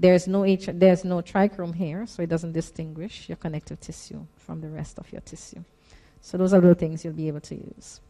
There's 0.00 0.26
no, 0.26 0.46
H, 0.46 0.70
there's 0.72 1.04
no 1.04 1.20
trichrome 1.20 1.74
here, 1.74 2.06
so 2.06 2.22
it 2.22 2.30
doesn't 2.30 2.52
distinguish 2.52 3.28
your 3.28 3.36
connective 3.36 3.80
tissue 3.80 4.24
from 4.38 4.62
the 4.62 4.70
rest 4.70 4.98
of 4.98 5.12
your 5.12 5.20
tissue. 5.20 5.62
So 6.22 6.38
those 6.38 6.54
are 6.54 6.60
little 6.60 6.72
things 6.72 7.04
you'll 7.04 7.12
be 7.12 7.28
able 7.28 7.42
to 7.42 7.54
use. 7.54 8.00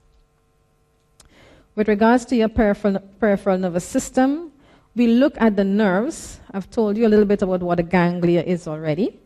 With 1.74 1.88
regards 1.88 2.24
to 2.26 2.36
your 2.36 2.48
peripheral, 2.48 3.00
peripheral 3.18 3.58
nervous 3.58 3.84
system, 3.84 4.52
we 4.94 5.08
look 5.08 5.34
at 5.40 5.56
the 5.56 5.64
nerves. 5.64 6.38
I've 6.52 6.70
told 6.70 6.96
you 6.96 7.08
a 7.08 7.10
little 7.10 7.24
bit 7.24 7.42
about 7.42 7.60
what 7.60 7.80
a 7.80 7.82
ganglia 7.82 8.44
is 8.44 8.68
already. 8.68 9.18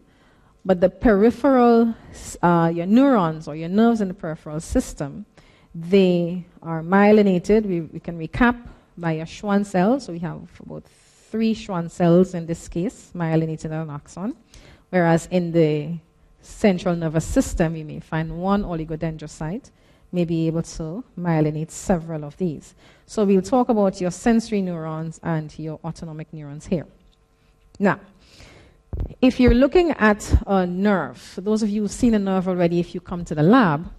But 0.65 0.81
the 0.81 0.89
peripheral, 0.89 1.95
uh, 2.43 2.73
your 2.75 2.87
neurons 2.87 3.47
or 3.47 3.57
your 3.57 3.69
nerves 3.69 4.01
in 4.01 4.09
the 4.09 4.15
peripheral 4.15 4.61
system, 4.61 5.27
they 5.75 6.47
are 6.63 6.83
myelinated. 6.83 7.67
We, 7.67 7.83
we 7.83 8.01
can 8.01 8.19
recap 8.19 8.57
by 8.97 9.13
your 9.13 9.27
Schwann 9.27 9.67
cells. 9.67 10.07
So 10.07 10.15
we 10.15 10.21
have 10.21 10.41
about 10.61 10.85
three 11.35 11.53
Schwann 11.53 11.89
cells 11.89 12.33
in 12.33 12.47
this 12.47 12.69
case, 12.69 13.11
myelinated 13.13 13.73
an 13.73 13.91
axon. 13.91 14.37
Whereas 14.91 15.27
in 15.33 15.51
the 15.51 15.99
central 16.41 16.95
nervous 16.95 17.25
system, 17.25 17.75
you 17.75 17.85
may 17.85 17.99
find 17.99 18.41
one 18.41 18.63
oligodendrocyte 18.63 19.73
may 20.13 20.25
be 20.25 20.47
able 20.47 20.63
to 20.63 21.03
myelinate 21.19 21.73
several 21.73 22.23
of 22.23 22.37
these. 22.37 22.77
So 23.07 23.25
we'll 23.25 23.43
talk 23.43 23.69
about 23.69 24.01
your 24.01 24.13
sensory 24.13 24.63
neurons 24.63 25.19
and 25.25 25.53
your 25.59 25.81
autonomic 25.85 26.33
neurons 26.33 26.67
here. 26.67 26.87
Now, 27.81 27.99
if 29.21 29.41
you're 29.41 29.55
looking 29.55 29.91
at 29.91 30.41
a 30.47 30.65
nerve, 30.65 31.19
for 31.19 31.41
those 31.41 31.65
of 31.65 31.69
you 31.69 31.83
who've 31.83 31.91
seen 31.91 32.15
a 32.15 32.19
nerve 32.21 32.47
already, 32.47 32.79
if 32.79 32.95
you 32.95 33.01
come 33.01 33.25
to 33.25 33.35
the 33.35 33.43
lab, 33.43 33.91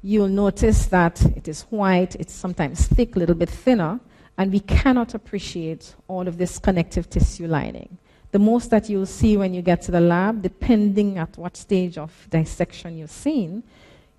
you'll 0.00 0.28
notice 0.28 0.86
that 0.86 1.20
it 1.36 1.48
is 1.48 1.66
white, 1.68 2.14
it's 2.14 2.32
sometimes 2.32 2.86
thick, 2.86 3.14
a 3.14 3.18
little 3.18 3.34
bit 3.34 3.50
thinner, 3.50 4.00
and 4.38 4.52
we 4.52 4.60
cannot 4.60 5.14
appreciate 5.14 5.94
all 6.06 6.26
of 6.26 6.38
this 6.38 6.58
connective 6.58 7.10
tissue 7.10 7.46
lining. 7.46 7.98
The 8.30 8.38
most 8.38 8.70
that 8.70 8.88
you'll 8.88 9.06
see 9.06 9.36
when 9.36 9.52
you 9.52 9.62
get 9.62 9.82
to 9.82 9.90
the 9.90 10.00
lab, 10.00 10.42
depending 10.42 11.18
at 11.18 11.36
what 11.36 11.56
stage 11.56 11.98
of 11.98 12.26
dissection 12.30 12.96
you've 12.96 13.10
seen, 13.10 13.62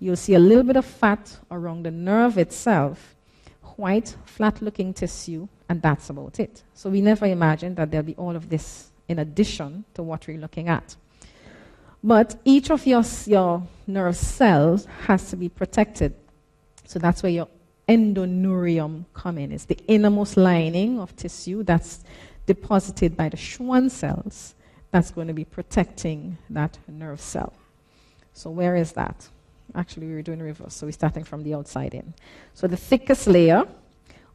You'll 0.00 0.16
see 0.16 0.34
a 0.34 0.38
little 0.38 0.64
bit 0.64 0.76
of 0.76 0.86
fat 0.86 1.38
around 1.50 1.84
the 1.84 1.90
nerve 1.90 2.38
itself, 2.38 3.14
white, 3.76 4.16
flat 4.24 4.62
looking 4.62 4.94
tissue, 4.94 5.46
and 5.68 5.80
that's 5.82 6.08
about 6.08 6.40
it. 6.40 6.62
So 6.72 6.88
we 6.88 7.02
never 7.02 7.26
imagined 7.26 7.76
that 7.76 7.90
there'll 7.90 8.06
be 8.06 8.16
all 8.16 8.34
of 8.34 8.48
this 8.48 8.90
in 9.08 9.18
addition 9.18 9.84
to 9.94 10.02
what 10.02 10.26
we're 10.26 10.38
looking 10.38 10.68
at. 10.68 10.96
But 12.02 12.36
each 12.46 12.70
of 12.70 12.86
your, 12.86 13.02
your 13.26 13.62
nerve 13.86 14.16
cells 14.16 14.86
has 15.02 15.28
to 15.30 15.36
be 15.36 15.50
protected. 15.50 16.14
So 16.86 16.98
that's 16.98 17.22
where 17.22 17.30
your 17.30 17.48
endoneurium 17.90 19.04
come. 19.12 19.38
It's 19.38 19.64
the 19.64 19.78
innermost 19.88 20.36
lining 20.36 21.00
of 21.00 21.14
tissue 21.16 21.64
that's 21.64 22.04
deposited 22.46 23.16
by 23.16 23.28
the 23.28 23.36
Schwann 23.36 23.90
cells 23.90 24.54
that's 24.92 25.10
going 25.10 25.26
to 25.26 25.34
be 25.34 25.44
protecting 25.44 26.38
that 26.50 26.78
nerve 26.88 27.20
cell. 27.20 27.52
So 28.32 28.50
where 28.50 28.76
is 28.76 28.92
that? 28.92 29.28
Actually, 29.74 30.06
we 30.06 30.14
were 30.14 30.22
doing 30.22 30.40
reverse, 30.40 30.74
so 30.74 30.86
we're 30.86 30.92
starting 30.92 31.24
from 31.24 31.42
the 31.42 31.54
outside 31.54 31.94
in. 31.94 32.14
So 32.54 32.66
the 32.66 32.76
thickest 32.76 33.26
layer 33.26 33.66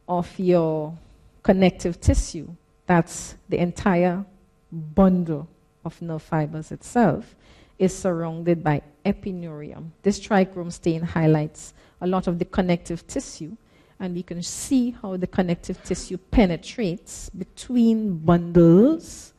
of 0.08 0.38
your 0.38 0.96
connective 1.42 2.00
tissue, 2.00 2.48
that's 2.86 3.36
the 3.48 3.58
entire 3.58 4.24
bundle 4.70 5.48
of 5.84 6.00
nerve 6.00 6.22
fibers 6.22 6.72
itself, 6.72 7.34
is 7.78 7.96
surrounded 7.96 8.64
by 8.64 8.82
epineurium. 9.04 9.90
This 10.02 10.18
trichrome 10.20 10.72
stain 10.72 11.02
highlights 11.02 11.74
a 12.00 12.06
lot 12.06 12.26
of 12.26 12.38
the 12.38 12.44
connective 12.44 13.06
tissue, 13.06 13.56
and 13.98 14.14
we 14.14 14.22
can 14.22 14.42
see 14.42 14.90
how 14.90 15.16
the 15.16 15.26
connective 15.26 15.82
tissue 15.84 16.18
penetrates 16.18 17.30
between 17.30 18.18
bundles 18.18 19.32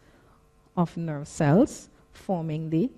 of 0.76 0.96
nerve 0.98 1.28
cells, 1.28 1.90
forming 2.12 2.70
the 2.70 2.90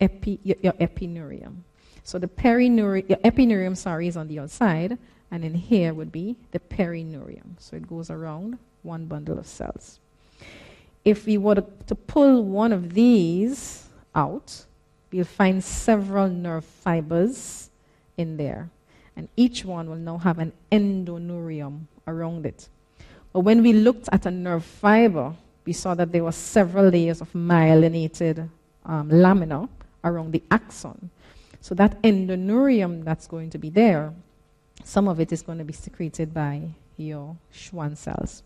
epi, 0.00 0.40
your, 0.42 0.56
your 0.62 0.72
epineurium. 0.74 1.56
So 2.02 2.18
the 2.18 2.28
perineurium, 2.28 3.20
epineurium, 3.22 3.76
sorry, 3.76 4.08
is 4.08 4.16
on 4.16 4.28
the 4.28 4.38
outside, 4.38 4.98
and 5.30 5.44
in 5.44 5.54
here 5.54 5.94
would 5.94 6.12
be 6.12 6.36
the 6.52 6.58
perineurium. 6.58 7.58
So 7.58 7.76
it 7.76 7.88
goes 7.88 8.10
around 8.10 8.58
one 8.82 9.06
bundle 9.06 9.38
of 9.38 9.46
cells. 9.46 9.98
If 11.04 11.26
we 11.26 11.36
were 11.38 11.56
to, 11.56 11.64
to 11.86 11.94
pull 11.94 12.44
one 12.44 12.72
of 12.72 12.94
these 12.94 13.84
out, 14.14 14.64
we'll 15.12 15.24
find 15.24 15.62
several 15.62 16.28
nerve 16.28 16.64
fibers 16.64 17.70
in 18.16 18.36
there. 18.36 18.70
And 19.16 19.28
each 19.36 19.64
one 19.64 19.88
will 19.88 19.96
now 19.96 20.18
have 20.18 20.38
an 20.38 20.52
endoneurium 20.72 21.82
around 22.06 22.46
it. 22.46 22.68
But 23.32 23.40
when 23.40 23.62
we 23.62 23.72
looked 23.72 24.08
at 24.12 24.26
a 24.26 24.30
nerve 24.30 24.64
fiber, 24.64 25.34
we 25.64 25.72
saw 25.72 25.94
that 25.94 26.12
there 26.12 26.24
were 26.24 26.32
several 26.32 26.88
layers 26.88 27.20
of 27.20 27.32
myelinated 27.32 28.48
um, 28.84 29.08
lamina 29.10 29.68
around 30.02 30.32
the 30.32 30.42
axon. 30.50 31.10
So 31.60 31.74
that 31.76 32.00
endoneurium 32.02 33.04
that's 33.04 33.26
going 33.26 33.50
to 33.50 33.58
be 33.58 33.70
there, 33.70 34.12
some 34.84 35.08
of 35.08 35.20
it 35.20 35.32
is 35.32 35.42
going 35.42 35.58
to 35.58 35.64
be 35.64 35.72
secreted 35.72 36.34
by 36.34 36.68
your 36.96 37.36
Schwann 37.50 37.96
cells. 37.96 38.42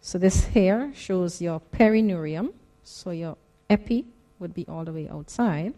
So 0.00 0.18
this 0.18 0.46
here 0.46 0.92
shows 0.94 1.42
your 1.42 1.60
perineurium. 1.72 2.52
So 2.84 3.10
your 3.10 3.36
epi 3.68 4.06
would 4.38 4.54
be 4.54 4.64
all 4.68 4.84
the 4.84 4.92
way 4.92 5.08
outside, 5.08 5.74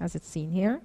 as 0.00 0.14
it's 0.14 0.28
seen 0.28 0.50
here. 0.50 0.80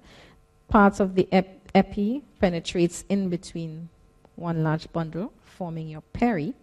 Parts 0.68 1.00
of 1.00 1.14
the 1.14 1.28
ep 1.30 1.60
epi 1.74 2.22
penetrates 2.40 3.04
in 3.08 3.28
between 3.28 3.88
one 4.36 4.62
large 4.62 4.92
bundle, 4.92 5.32
forming 5.42 5.88
your 5.88 6.02
peri, 6.12 6.54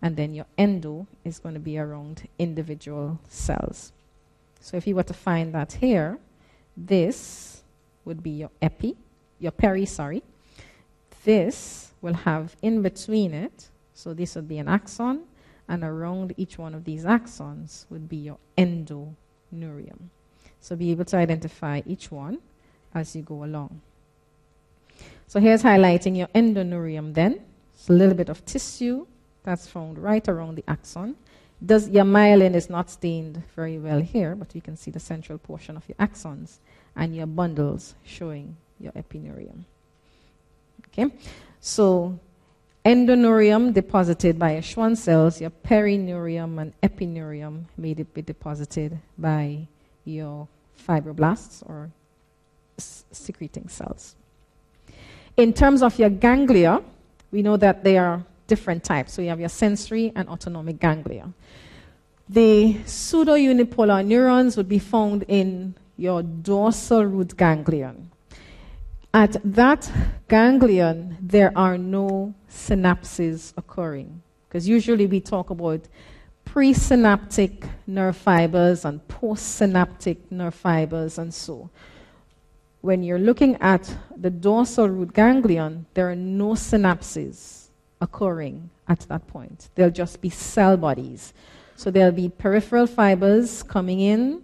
and 0.00 0.16
then 0.16 0.34
your 0.34 0.46
endo 0.58 1.06
is 1.24 1.38
going 1.38 1.54
to 1.54 1.60
be 1.60 1.78
around 1.78 2.28
individual 2.38 3.18
cells. 3.28 3.92
So 4.60 4.76
if 4.76 4.86
you 4.86 4.96
were 4.96 5.02
to 5.04 5.14
find 5.14 5.54
that 5.54 5.72
here, 5.74 6.18
this 6.76 7.62
would 8.04 8.22
be 8.22 8.30
your 8.30 8.50
epi, 8.60 8.96
your 9.38 9.52
peri, 9.52 9.86
sorry. 9.86 10.22
This 11.24 11.92
will 12.00 12.14
have 12.14 12.56
in 12.62 12.82
between 12.82 13.32
it, 13.32 13.68
so 13.94 14.12
this 14.12 14.34
would 14.34 14.48
be 14.48 14.58
an 14.58 14.68
axon, 14.68 15.22
and 15.68 15.84
around 15.84 16.34
each 16.36 16.58
one 16.58 16.74
of 16.74 16.84
these 16.84 17.04
axons 17.04 17.86
would 17.90 18.08
be 18.08 18.16
your 18.16 18.38
endoneurium. 18.58 20.08
So 20.60 20.76
be 20.76 20.90
able 20.90 21.04
to 21.06 21.16
identify 21.16 21.82
each 21.86 22.10
one 22.10 22.38
as 22.94 23.16
you 23.16 23.22
go 23.22 23.44
along. 23.44 23.80
So 25.26 25.40
here's 25.40 25.62
highlighting 25.62 26.16
your 26.16 26.28
endoneurium 26.28 27.14
then. 27.14 27.40
It's 27.74 27.88
a 27.88 27.92
little 27.92 28.14
bit 28.14 28.28
of 28.28 28.44
tissue 28.44 29.06
that's 29.44 29.66
found 29.66 29.98
right 29.98 30.26
around 30.28 30.56
the 30.56 30.64
axon. 30.68 31.16
Does, 31.64 31.88
your 31.88 32.04
myelin 32.04 32.54
is 32.54 32.68
not 32.68 32.90
stained 32.90 33.42
very 33.54 33.78
well 33.78 34.00
here, 34.00 34.34
but 34.34 34.54
you 34.54 34.60
can 34.60 34.76
see 34.76 34.90
the 34.90 35.00
central 35.00 35.38
portion 35.38 35.76
of 35.76 35.88
your 35.88 35.96
axons 35.96 36.58
and 36.96 37.14
your 37.14 37.26
bundles 37.26 37.94
showing 38.04 38.56
your 38.78 38.92
epineurium. 38.92 39.64
Okay, 40.88 41.10
so 41.60 42.18
endoneurium 42.84 43.72
deposited 43.72 44.38
by 44.38 44.52
your 44.52 44.62
Schwann 44.62 44.96
cells, 44.96 45.40
your 45.40 45.50
perineurium 45.50 46.60
and 46.60 46.74
epineurium 46.82 47.64
may 47.78 47.94
be 47.94 48.22
deposited 48.22 48.98
by 49.16 49.66
your 50.04 50.48
fibroblasts 50.86 51.62
or 51.68 51.90
secreting 52.78 53.68
cells. 53.68 54.16
In 55.36 55.52
terms 55.52 55.82
of 55.82 55.98
your 55.98 56.10
ganglia, 56.10 56.82
we 57.30 57.42
know 57.42 57.56
that 57.56 57.84
they 57.84 57.96
are 57.96 58.24
different 58.46 58.84
types. 58.84 59.12
So 59.14 59.22
you 59.22 59.28
have 59.28 59.40
your 59.40 59.48
sensory 59.48 60.12
and 60.14 60.28
autonomic 60.28 60.78
ganglia. 60.78 61.32
The 62.28 62.78
pseudo-unipolar 62.84 64.04
neurons 64.04 64.56
would 64.56 64.68
be 64.68 64.78
found 64.78 65.24
in 65.28 65.74
your 65.96 66.22
dorsal 66.22 67.04
root 67.06 67.36
ganglion. 67.36 68.10
At 69.14 69.36
that 69.44 69.90
ganglion, 70.28 71.16
there 71.20 71.52
are 71.56 71.76
no 71.76 72.34
synapses 72.50 73.52
occurring. 73.56 74.22
Because 74.48 74.68
usually 74.68 75.06
we 75.06 75.20
talk 75.20 75.50
about 75.50 75.80
presynaptic 76.46 77.68
nerve 77.86 78.16
fibers 78.16 78.84
and 78.84 79.00
postsynaptic 79.08 80.18
nerve 80.30 80.54
fibers 80.54 81.18
and 81.18 81.32
so 81.32 81.70
when 82.82 83.02
you're 83.02 83.18
looking 83.18 83.56
at 83.62 83.96
the 84.16 84.28
dorsal 84.28 84.88
root 84.88 85.14
ganglion, 85.14 85.86
there 85.94 86.10
are 86.10 86.16
no 86.16 86.50
synapses 86.50 87.68
occurring 88.00 88.68
at 88.88 89.00
that 89.08 89.26
point. 89.28 89.70
They'll 89.76 89.90
just 89.90 90.20
be 90.20 90.28
cell 90.28 90.76
bodies. 90.76 91.32
So 91.76 91.90
there'll 91.90 92.12
be 92.12 92.28
peripheral 92.28 92.88
fibers 92.88 93.62
coming 93.62 94.00
in 94.00 94.42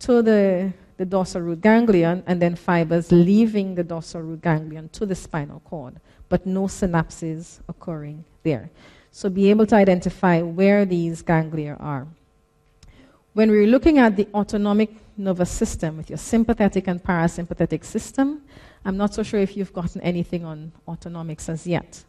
to 0.00 0.22
the, 0.22 0.72
the 0.96 1.04
dorsal 1.04 1.42
root 1.42 1.60
ganglion 1.60 2.22
and 2.26 2.40
then 2.40 2.54
fibers 2.54 3.10
leaving 3.10 3.74
the 3.74 3.82
dorsal 3.82 4.22
root 4.22 4.42
ganglion 4.42 4.88
to 4.90 5.04
the 5.04 5.14
spinal 5.16 5.60
cord, 5.60 5.96
but 6.28 6.46
no 6.46 6.62
synapses 6.62 7.58
occurring 7.68 8.24
there. 8.44 8.70
So 9.10 9.28
be 9.28 9.50
able 9.50 9.66
to 9.66 9.74
identify 9.74 10.42
where 10.42 10.84
these 10.84 11.22
ganglia 11.22 11.76
are. 11.80 12.06
When 13.32 13.50
we're 13.50 13.66
looking 13.66 13.98
at 13.98 14.16
the 14.16 14.28
autonomic 14.32 14.90
nervous 15.16 15.50
system 15.50 15.96
with 15.96 16.10
your 16.10 16.18
sympathetic 16.18 16.86
and 16.88 17.02
parasympathetic 17.02 17.84
system, 17.84 18.42
I'm 18.84 18.96
not 18.96 19.14
so 19.14 19.22
sure 19.22 19.40
if 19.40 19.56
you've 19.56 19.72
gotten 19.72 20.00
anything 20.02 20.44
on 20.44 20.72
autonomics 20.86 21.48
as 21.48 21.66
yet. 21.66 22.04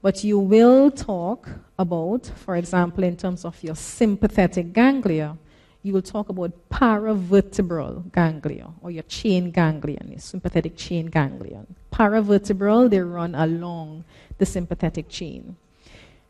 But 0.00 0.22
you 0.22 0.38
will 0.38 0.90
talk 0.90 1.48
about, 1.78 2.26
for 2.36 2.56
example, 2.56 3.02
in 3.04 3.16
terms 3.16 3.44
of 3.44 3.60
your 3.62 3.74
sympathetic 3.74 4.72
ganglia, 4.72 5.36
you 5.82 5.92
will 5.92 6.02
talk 6.02 6.28
about 6.28 6.52
paravertebral 6.70 8.12
ganglia 8.12 8.68
or 8.82 8.90
your 8.90 9.04
chain 9.04 9.50
ganglion, 9.50 10.08
your 10.10 10.20
sympathetic 10.20 10.76
chain 10.76 11.06
ganglion. 11.06 11.66
Paravertebral, 11.92 12.90
they 12.90 13.00
run 13.00 13.34
along 13.34 14.04
the 14.38 14.46
sympathetic 14.46 15.08
chain. 15.08 15.56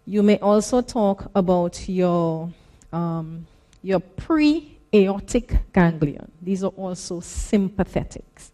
You 0.06 0.22
may 0.22 0.38
also 0.38 0.80
talk 0.80 1.30
about 1.34 1.88
your 1.88 2.50
um, 2.92 3.46
your 3.82 4.00
pre-aortic 4.90 5.72
ganglion. 5.72 6.30
These 6.40 6.64
are 6.64 6.72
also 6.76 7.20
sympathetics. 7.20 8.50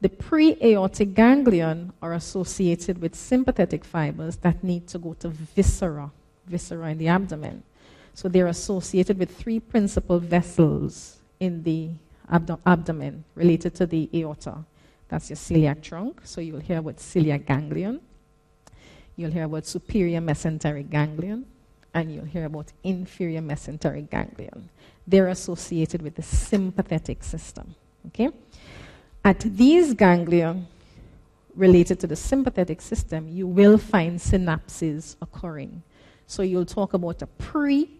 The 0.00 0.08
pre-aortic 0.08 1.14
ganglion 1.14 1.92
are 2.02 2.14
associated 2.14 3.00
with 3.00 3.14
sympathetic 3.14 3.84
fibers 3.84 4.36
that 4.36 4.64
need 4.64 4.88
to 4.88 4.98
go 4.98 5.14
to 5.14 5.28
viscera, 5.28 6.10
viscera 6.46 6.90
in 6.90 6.98
the 6.98 7.08
abdomen. 7.08 7.62
So 8.14 8.28
they're 8.28 8.48
associated 8.48 9.18
with 9.18 9.34
three 9.34 9.60
principal 9.60 10.18
vessels 10.18 11.18
in 11.40 11.62
the 11.62 11.90
abdo- 12.30 12.58
abdomen 12.66 13.24
related 13.34 13.74
to 13.76 13.86
the 13.86 14.10
aorta. 14.14 14.64
That's 15.08 15.30
your 15.30 15.36
celiac 15.36 15.82
trunk. 15.82 16.20
So 16.24 16.40
you'll 16.40 16.60
hear 16.60 16.78
about 16.78 16.96
celiac 16.96 17.46
ganglion. 17.46 18.00
You'll 19.16 19.30
hear 19.30 19.44
about 19.44 19.66
superior 19.66 20.20
mesenteric 20.20 20.90
ganglion 20.90 21.46
and 21.94 22.12
you'll 22.12 22.24
hear 22.24 22.46
about 22.46 22.72
inferior 22.82 23.40
mesenteric 23.40 24.10
ganglion. 24.10 24.68
They're 25.06 25.28
associated 25.28 26.02
with 26.02 26.14
the 26.14 26.22
sympathetic 26.22 27.22
system. 27.24 27.74
Okay? 28.08 28.30
At 29.24 29.40
these 29.40 29.94
ganglia 29.94 30.56
related 31.54 32.00
to 32.00 32.06
the 32.06 32.16
sympathetic 32.16 32.80
system, 32.80 33.28
you 33.28 33.46
will 33.46 33.78
find 33.78 34.18
synapses 34.18 35.16
occurring. 35.20 35.82
So 36.26 36.42
you'll 36.42 36.66
talk 36.66 36.94
about 36.94 37.22
a 37.22 37.26
pre 37.26 37.90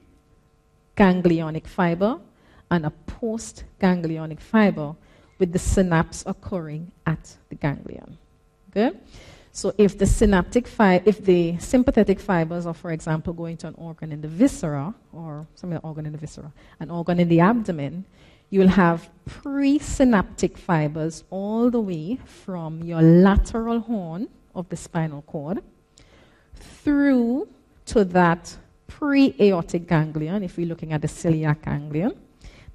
ganglionic 0.97 1.67
fiber 1.67 2.19
and 2.71 2.87
a 2.87 2.91
post 2.91 3.65
ganglionic 3.81 4.41
fiber 4.41 4.95
with 5.39 5.53
the 5.53 5.59
synapse 5.59 6.25
occurring 6.27 6.91
at 7.07 7.37
the 7.49 7.55
ganglion. 7.55 8.17
Good? 8.73 8.99
So 9.55 9.75
if 9.77 9.99
the 9.99 10.07
synaptic 10.07 10.67
fi- 10.67 11.03
if 11.05 11.23
the 11.23 11.59
sympathetic 11.59 12.19
fibers 12.19 12.65
are, 12.65 12.73
for 12.73 12.91
example, 12.91 13.35
going 13.35 13.59
to 13.59 13.69
an 13.69 13.75
organ 13.77 14.11
in 14.11 14.23
the 14.23 14.29
viscera 14.29 14.95
or 15.13 15.47
some 15.55 15.79
organ 15.83 16.07
in 16.07 16.13
the 16.13 16.19
viscera, 16.19 16.51
an 16.81 16.91
organ 16.91 17.21
in 17.21 17.29
the 17.29 17.41
abdomen, 17.41 18.07
you 18.49 18.61
will 18.61 18.69
have 18.69 19.11
presynaptic 19.29 20.57
fibers 20.57 21.25
all 21.29 21.71
the 21.71 21.81
way 21.81 22.19
from 22.25 22.83
your 22.83 23.03
lateral 23.03 23.81
horn 23.81 24.29
of 24.55 24.69
the 24.71 24.77
spinal 24.77 25.23
cord 25.23 25.63
through 26.55 27.47
to 27.87 28.05
that 28.05 28.57
pre-aortic 28.87 29.87
ganglion. 29.87 30.43
If 30.43 30.57
we're 30.57 30.67
looking 30.67 30.93
at 30.93 31.03
the 31.03 31.09
celiac 31.09 31.63
ganglion, 31.63 32.13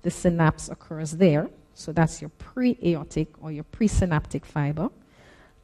the 0.03 0.11
synapse 0.11 0.69
occurs 0.69 1.11
there. 1.11 1.49
So 1.73 1.91
that's 1.91 2.21
your 2.21 2.29
pre-aortic 2.37 3.29
or 3.41 3.51
your 3.51 3.65
presynaptic 3.65 4.45
fiber. 4.45 4.89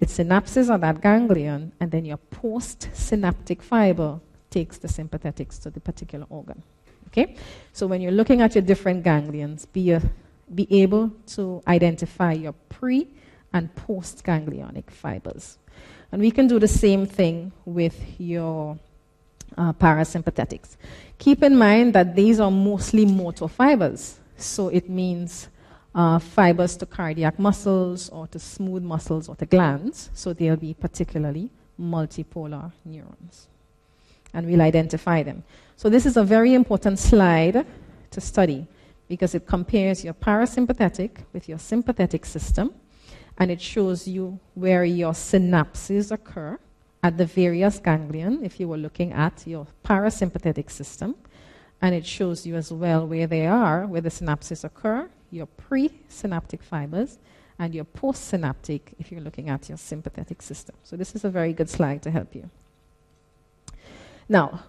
It 0.04 0.10
synapses 0.10 0.70
on 0.70 0.82
that 0.82 1.00
ganglion, 1.00 1.72
and 1.80 1.90
then 1.90 2.04
your 2.04 2.20
postsynaptic 2.30 3.62
fiber 3.62 4.20
takes 4.50 4.78
the 4.78 4.90
sympathetics 4.90 5.62
to 5.62 5.70
the 5.70 5.80
particular 5.80 6.26
organ. 6.30 6.62
Okay? 7.08 7.38
So 7.72 7.88
when 7.88 8.02
you're 8.02 8.12
looking 8.12 8.42
at 8.42 8.54
your 8.54 8.64
different 8.64 9.06
ganglions, 9.06 9.66
be, 9.72 9.92
a, 9.92 10.02
be 10.54 10.68
able 10.82 11.10
to 11.28 11.64
identify 11.70 12.34
your 12.34 12.52
pre 12.68 13.08
and 13.54 13.74
post 13.76 14.26
ganglionic 14.26 14.92
fibers. 14.92 15.58
And 16.12 16.22
we 16.22 16.32
can 16.32 16.48
do 16.48 16.60
the 16.60 16.68
same 16.68 17.06
thing 17.06 17.54
with 17.64 18.20
your 18.20 18.78
uh, 19.58 19.72
parasympathetics. 19.72 20.76
Keep 21.18 21.44
in 21.44 21.56
mind 21.56 21.96
that 21.96 22.14
these 22.14 22.42
are 22.42 22.52
mostly 22.52 23.06
motor 23.06 23.48
fibers, 23.48 24.20
so 24.36 24.68
it 24.68 24.90
means 24.90 25.48
uh, 25.96 26.20
fibers 26.20 26.76
to 26.78 26.86
cardiac 26.86 27.38
muscles 27.40 28.10
or 28.10 28.28
to 28.28 28.40
smooth 28.40 28.84
muscles 28.84 29.30
or 29.30 29.36
to 29.36 29.46
glands, 29.46 30.10
so 30.14 30.34
they'll 30.34 30.56
be 30.56 30.74
particularly 30.74 31.50
multipolar 31.80 32.72
neurons. 32.86 33.48
And 34.34 34.48
we'll 34.48 34.62
identify 34.62 35.22
them. 35.24 35.44
So, 35.76 35.90
this 35.90 36.06
is 36.06 36.18
a 36.18 36.24
very 36.24 36.54
important 36.54 36.98
slide 37.00 37.66
to 38.12 38.22
study 38.22 38.68
because 39.08 39.36
it 39.36 39.46
compares 39.46 40.04
your 40.04 40.14
parasympathetic 40.14 41.12
with 41.34 41.48
your 41.48 41.60
sympathetic 41.60 42.26
system 42.26 42.74
and 43.38 43.50
it 43.50 43.62
shows 43.62 44.08
you 44.08 44.40
where 44.54 44.84
your 44.84 45.14
synapses 45.14 46.12
occur 46.12 46.60
at 47.02 47.18
the 47.18 47.26
various 47.26 47.80
ganglion 47.80 48.44
if 48.44 48.60
you 48.60 48.68
were 48.68 48.78
looking 48.78 49.12
at 49.12 49.46
your 49.46 49.68
parasympathetic 49.84 50.70
system. 50.70 51.16
And 51.82 51.94
it 51.94 52.06
shows 52.06 52.46
you 52.46 52.56
as 52.56 52.72
well 52.72 53.06
where 53.06 53.28
they 53.28 53.46
are, 53.46 53.86
where 53.86 54.02
the 54.02 54.10
synapses 54.10 54.64
occur, 54.64 55.10
your 55.34 55.48
presynaptic 55.48 56.62
fibers, 56.62 57.18
and 57.60 57.74
your 57.74 57.86
postsynaptic 57.86 58.82
if 59.00 59.12
you're 59.12 59.22
looking 59.22 59.50
at 59.50 59.70
your 59.70 59.78
sympathetic 59.78 60.42
system. 60.42 60.76
So 60.84 60.96
this 60.96 61.16
is 61.16 61.24
a 61.24 61.30
very 61.30 61.54
good 61.54 61.70
slide 61.70 62.02
to 62.04 62.12
help 62.12 62.34
you. 62.36 62.50
Now, 64.30 64.64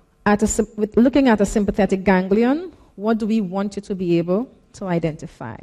with 0.76 0.96
looking 0.96 1.28
at 1.28 1.40
a 1.40 1.46
sympathetic 1.46 2.04
ganglion, 2.04 2.72
what 2.96 3.18
do 3.18 3.26
we 3.26 3.40
want 3.40 3.76
you 3.76 3.82
to 3.82 3.94
be 3.94 4.18
able 4.18 4.48
to 4.74 4.86
identify? 4.86 5.58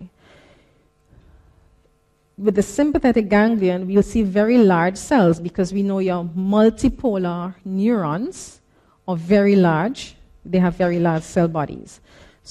with 2.42 2.56
the 2.56 2.64
sympathetic 2.64 3.30
ganglion, 3.30 3.86
we'll 3.86 4.02
see 4.02 4.24
very 4.24 4.58
large 4.58 4.98
cells 4.98 5.40
because 5.40 5.72
we 5.72 5.84
know 5.84 6.00
your 6.00 6.24
multipolar 6.24 7.54
neurons 7.64 8.62
are 9.08 9.16
very 9.16 9.56
large. 9.56 10.16
They 10.44 10.58
have 10.58 10.76
very 10.76 11.00
large 11.00 11.22
cell 11.22 11.48
bodies. 11.48 12.02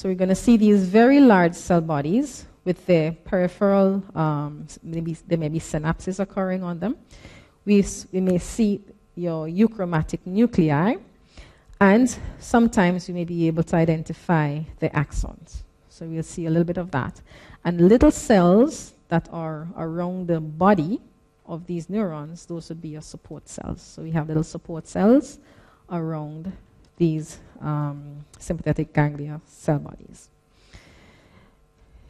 So 0.01 0.09
we're 0.09 0.15
going 0.15 0.31
to 0.31 0.35
see 0.35 0.57
these 0.57 0.89
very 0.89 1.21
large 1.21 1.53
cell 1.53 1.83
bodies 1.83 2.47
with 2.65 2.87
the 2.87 3.15
peripheral, 3.27 4.03
um, 4.15 4.67
maybe 4.83 5.15
there 5.27 5.37
may 5.37 5.51
be 5.51 5.61
synapses 5.61 6.19
occurring 6.19 6.63
on 6.63 6.79
them. 6.79 6.97
We, 7.67 7.85
we 8.11 8.23
may 8.23 8.39
see 8.39 8.81
your 9.15 9.47
euchromatic 9.47 10.21
nuclei, 10.25 10.95
and 11.83 12.17
sometimes 12.39 13.09
we 13.09 13.13
may 13.13 13.25
be 13.27 13.47
able 13.47 13.63
to 13.65 13.77
identify 13.77 14.61
the 14.79 14.89
axons. 14.89 15.65
So 15.91 16.07
we'll 16.07 16.23
see 16.23 16.47
a 16.47 16.49
little 16.49 16.65
bit 16.65 16.79
of 16.79 16.91
that. 16.93 17.21
And 17.67 17.87
little 17.87 18.11
cells 18.11 18.95
that 19.09 19.29
are 19.31 19.69
around 19.77 20.29
the 20.29 20.41
body 20.41 20.99
of 21.45 21.67
these 21.67 21.91
neurons, 21.91 22.47
those 22.47 22.71
would 22.71 22.81
be 22.81 22.89
your 22.89 23.03
support 23.03 23.51
cells. 23.51 23.83
So 23.83 24.01
we 24.01 24.13
have 24.13 24.29
little 24.29 24.45
support 24.45 24.89
cells 24.89 25.41
around 25.91 26.51
these 27.01 27.39
um, 27.63 28.25
sympathetic 28.39 28.93
ganglia 28.93 29.41
cell 29.47 29.79
bodies. 29.79 30.29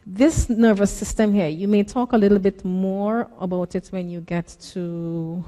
This 0.05 0.49
nervous 0.49 0.91
system 0.91 1.33
here, 1.33 1.47
you 1.47 1.67
may 1.67 1.83
talk 1.83 2.11
a 2.11 2.17
little 2.17 2.39
bit 2.39 2.65
more 2.65 3.29
about 3.39 3.73
it 3.75 3.87
when 3.91 4.09
you 4.09 4.19
get 4.19 4.47
to 4.73 5.43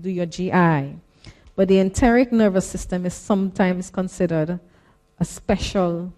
do 0.00 0.10
your 0.10 0.26
GI. 0.26 0.98
But 1.54 1.68
the 1.68 1.78
enteric 1.78 2.32
nervous 2.32 2.66
system 2.66 3.06
is 3.06 3.14
sometimes 3.14 3.88
considered 3.90 4.58
a 5.20 5.24
special 5.24 6.12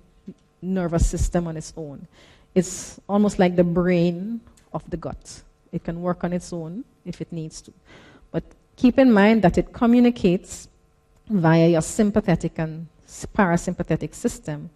nervous 0.62 1.06
system 1.06 1.46
on 1.48 1.56
its 1.58 1.74
own. 1.76 2.06
It's 2.54 2.98
almost 3.08 3.38
like 3.38 3.56
the 3.56 3.64
brain 3.64 4.40
of 4.72 4.88
the 4.88 4.96
gut. 4.96 5.42
It 5.70 5.84
can 5.84 6.00
work 6.00 6.24
on 6.24 6.32
its 6.32 6.50
own 6.52 6.84
if 7.04 7.20
it 7.20 7.30
needs 7.30 7.60
to. 7.62 7.72
But 8.30 8.44
keep 8.76 8.98
in 8.98 9.12
mind 9.12 9.42
that 9.42 9.58
it 9.58 9.72
communicates 9.72 10.68
via 11.30 11.68
your 11.68 11.82
sympathetic 11.82 12.58
and 12.58 12.86
parasympathetic 13.34 14.14
system 14.14 14.70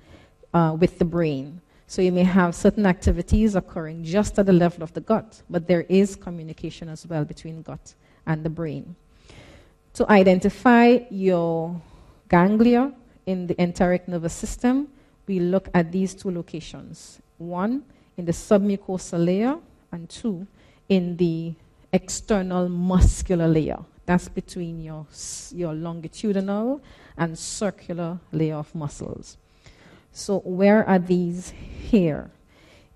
uh, 0.52 0.76
with 0.78 0.98
the 0.98 1.04
brain. 1.04 1.60
So 1.86 2.00
you 2.00 2.12
may 2.12 2.24
have 2.24 2.54
certain 2.54 2.86
activities 2.86 3.54
occurring 3.54 4.04
just 4.04 4.38
at 4.38 4.46
the 4.46 4.52
level 4.52 4.82
of 4.82 4.92
the 4.94 5.00
gut, 5.00 5.42
but 5.50 5.66
there 5.66 5.82
is 5.82 6.16
communication 6.16 6.88
as 6.88 7.06
well 7.06 7.24
between 7.24 7.62
gut 7.62 7.94
and 8.26 8.44
the 8.44 8.50
brain. 8.50 8.96
To 9.94 10.10
identify 10.10 11.00
your 11.10 11.80
ganglia 12.28 12.92
in 13.26 13.46
the 13.46 13.60
enteric 13.60 14.08
nervous 14.08 14.32
system, 14.32 14.88
we 15.26 15.40
look 15.40 15.68
at 15.74 15.92
these 15.92 16.14
two 16.14 16.30
locations. 16.30 17.20
One 17.38 17.84
in 18.16 18.24
the 18.24 18.32
submucosal 18.32 19.24
layer 19.24 19.56
and 19.92 20.08
two 20.08 20.46
in 20.88 21.16
the 21.16 21.54
external 21.92 22.68
muscular 22.68 23.46
layer. 23.46 23.78
That's 24.06 24.28
between 24.28 24.80
your, 24.80 25.06
your 25.52 25.72
longitudinal 25.72 26.80
and 27.16 27.38
circular 27.38 28.18
layer 28.32 28.56
of 28.56 28.74
muscles. 28.74 29.36
So, 30.12 30.40
where 30.40 30.86
are 30.88 30.98
these 30.98 31.50
here? 31.90 32.30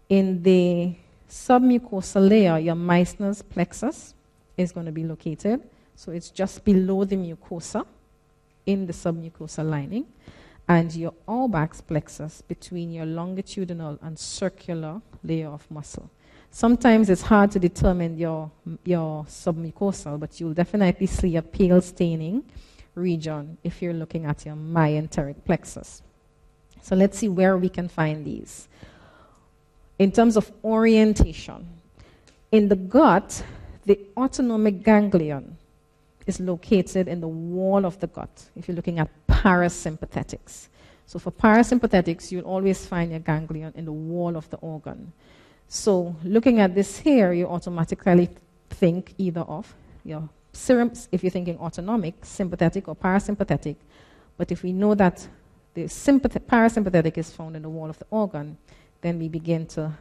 In 0.08 0.42
the 0.42 0.94
submucosal 1.28 2.28
layer, 2.28 2.58
your 2.58 2.74
Meissner's 2.74 3.42
plexus 3.42 4.14
is 4.56 4.72
going 4.72 4.86
to 4.86 4.92
be 4.92 5.04
located. 5.04 5.62
So, 5.96 6.12
it's 6.12 6.30
just 6.30 6.64
below 6.64 7.04
the 7.04 7.16
mucosa 7.16 7.84
in 8.66 8.86
the 8.86 8.92
submucosal 8.92 9.68
lining. 9.68 10.06
And 10.68 10.94
your 10.94 11.14
Auerbach's 11.26 11.80
plexus 11.80 12.42
between 12.42 12.92
your 12.92 13.06
longitudinal 13.06 13.98
and 14.02 14.18
circular 14.18 15.00
layer 15.24 15.48
of 15.48 15.68
muscle. 15.70 16.10
Sometimes 16.50 17.10
it's 17.10 17.22
hard 17.22 17.50
to 17.52 17.58
determine 17.58 18.16
your, 18.18 18.50
your 18.84 19.24
submucosal, 19.24 20.18
but 20.18 20.40
you'll 20.40 20.54
definitely 20.54 21.06
see 21.06 21.36
a 21.36 21.42
pale 21.42 21.80
staining 21.80 22.42
region 22.94 23.58
if 23.62 23.80
you're 23.80 23.92
looking 23.92 24.24
at 24.24 24.44
your 24.44 24.56
myenteric 24.56 25.44
plexus. 25.44 26.02
So 26.82 26.96
let's 26.96 27.18
see 27.18 27.28
where 27.28 27.56
we 27.56 27.68
can 27.68 27.88
find 27.88 28.24
these. 28.24 28.68
In 29.98 30.10
terms 30.10 30.36
of 30.36 30.50
orientation, 30.64 31.66
in 32.50 32.68
the 32.68 32.76
gut, 32.76 33.42
the 33.84 33.98
autonomic 34.16 34.82
ganglion 34.82 35.56
is 36.26 36.40
located 36.40 37.08
in 37.08 37.20
the 37.20 37.28
wall 37.28 37.84
of 37.84 37.98
the 38.00 38.06
gut 38.06 38.50
if 38.56 38.68
you're 38.68 38.74
looking 38.74 38.98
at 38.98 39.08
parasympathetics. 39.28 40.68
So 41.06 41.18
for 41.18 41.30
parasympathetics, 41.30 42.30
you'll 42.30 42.44
always 42.44 42.86
find 42.86 43.10
your 43.10 43.20
ganglion 43.20 43.72
in 43.76 43.84
the 43.84 43.92
wall 43.92 44.36
of 44.36 44.48
the 44.50 44.58
organ. 44.58 45.12
So 45.68 46.16
looking 46.24 46.60
at 46.60 46.74
this 46.74 46.98
here, 46.98 47.32
you 47.32 47.46
automatically 47.46 48.30
think 48.70 49.14
either 49.18 49.42
of 49.42 49.74
your 50.04 50.28
serum, 50.52 50.92
if 51.12 51.22
you're 51.22 51.30
thinking 51.30 51.58
autonomic, 51.58 52.14
sympathetic, 52.24 52.88
or 52.88 52.96
parasympathetic. 52.96 53.76
But 54.36 54.50
if 54.50 54.62
we 54.62 54.72
know 54.72 54.94
that 54.94 55.26
the 55.74 55.84
parasympathetic 55.84 57.18
is 57.18 57.30
found 57.30 57.54
in 57.54 57.62
the 57.62 57.68
wall 57.68 57.90
of 57.90 57.98
the 57.98 58.06
organ, 58.10 58.56
then 59.02 59.18
we 59.18 59.28
begin 59.28 59.66
to 59.66 59.92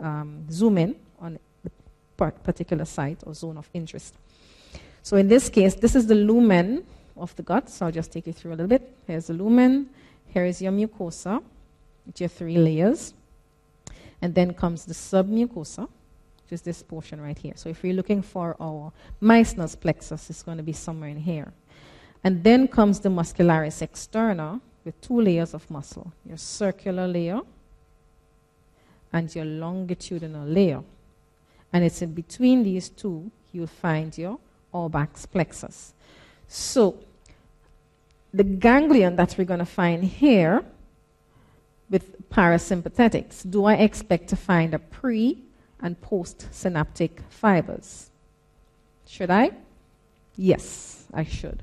um, 0.00 0.46
zoom 0.50 0.78
in 0.78 0.94
on 1.20 1.38
the 1.64 1.70
particular 2.16 2.84
site 2.84 3.18
or 3.26 3.34
zone 3.34 3.58
of 3.58 3.68
interest. 3.74 4.14
So 5.02 5.16
in 5.16 5.28
this 5.28 5.48
case, 5.48 5.74
this 5.74 5.96
is 5.96 6.06
the 6.06 6.14
lumen 6.14 6.84
of 7.16 7.34
the 7.36 7.42
gut. 7.42 7.68
So 7.68 7.86
I'll 7.86 7.92
just 7.92 8.12
take 8.12 8.26
you 8.26 8.32
through 8.32 8.52
a 8.52 8.56
little 8.56 8.68
bit. 8.68 8.96
Here's 9.06 9.26
the 9.26 9.34
lumen. 9.34 9.90
Here 10.28 10.44
is 10.44 10.62
your 10.62 10.72
mucosa 10.72 11.42
your 12.16 12.28
three 12.28 12.56
layers. 12.56 13.12
And 14.20 14.34
then 14.34 14.52
comes 14.54 14.84
the 14.84 14.94
submucosa, 14.94 15.82
which 15.82 16.52
is 16.52 16.62
this 16.62 16.82
portion 16.82 17.20
right 17.20 17.38
here. 17.38 17.52
So 17.56 17.68
if 17.68 17.84
you're 17.84 17.94
looking 17.94 18.22
for 18.22 18.56
our 18.60 18.92
Meissner's 19.20 19.76
plexus, 19.76 20.30
it's 20.30 20.42
going 20.42 20.56
to 20.56 20.62
be 20.62 20.72
somewhere 20.72 21.10
in 21.10 21.18
here. 21.18 21.52
And 22.24 22.42
then 22.42 22.66
comes 22.68 23.00
the 23.00 23.08
muscularis 23.08 23.80
externa 23.86 24.60
with 24.84 25.00
two 25.00 25.20
layers 25.20 25.54
of 25.54 25.70
muscle 25.70 26.12
your 26.26 26.36
circular 26.36 27.06
layer 27.06 27.40
and 29.12 29.34
your 29.34 29.44
longitudinal 29.44 30.46
layer. 30.46 30.82
And 31.72 31.84
it's 31.84 32.02
in 32.02 32.12
between 32.12 32.62
these 32.62 32.88
two 32.88 33.30
you'll 33.52 33.66
find 33.66 34.16
your 34.16 34.38
Auerbach's 34.72 35.26
plexus. 35.26 35.94
So 36.46 36.98
the 38.32 38.44
ganglion 38.44 39.16
that 39.16 39.36
we're 39.38 39.44
going 39.44 39.58
to 39.60 39.66
find 39.66 40.04
here 40.04 40.64
with 41.90 42.28
parasympathetics, 42.30 43.48
do 43.48 43.64
I 43.64 43.74
expect 43.74 44.28
to 44.28 44.36
find 44.36 44.74
a 44.74 44.78
pre 44.78 45.38
and 45.80 46.00
post 46.00 46.48
synaptic 46.52 47.20
fibers? 47.30 48.10
Should 49.06 49.30
I? 49.30 49.52
Yes, 50.36 51.06
I 51.12 51.24
should. 51.24 51.62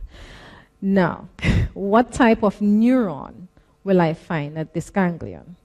Now, 0.81 1.29
what 1.73 2.11
type 2.11 2.43
of 2.43 2.59
neuron 2.59 3.47
will 3.83 4.01
I 4.01 4.13
find 4.13 4.57
at 4.57 4.73
this 4.73 4.89
ganglion? 4.89 5.55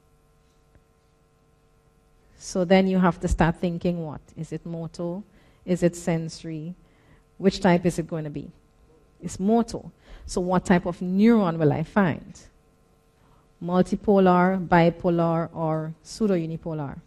So 2.38 2.64
then 2.64 2.88
you 2.88 2.98
have 2.98 3.20
to 3.20 3.28
start 3.28 3.56
thinking 3.56 4.04
what? 4.04 4.20
Is 4.36 4.52
it 4.52 4.64
motor? 4.64 5.22
Is 5.64 5.82
it 5.82 5.94
sensory? 5.94 6.74
Which 7.38 7.60
type 7.60 7.84
is 7.84 7.98
it 7.98 8.06
going 8.06 8.24
to 8.24 8.30
be? 8.30 8.50
It's 9.22 9.38
motor. 9.38 9.82
So 10.26 10.40
what 10.40 10.64
type 10.64 10.86
of 10.86 10.98
neuron 11.00 11.58
will 11.58 11.72
I 11.72 11.82
find? 11.82 12.38
Multipolar, 13.62 14.66
bipolar, 14.66 15.48
or 15.54 15.92
pseudo-unipolar? 16.02 16.98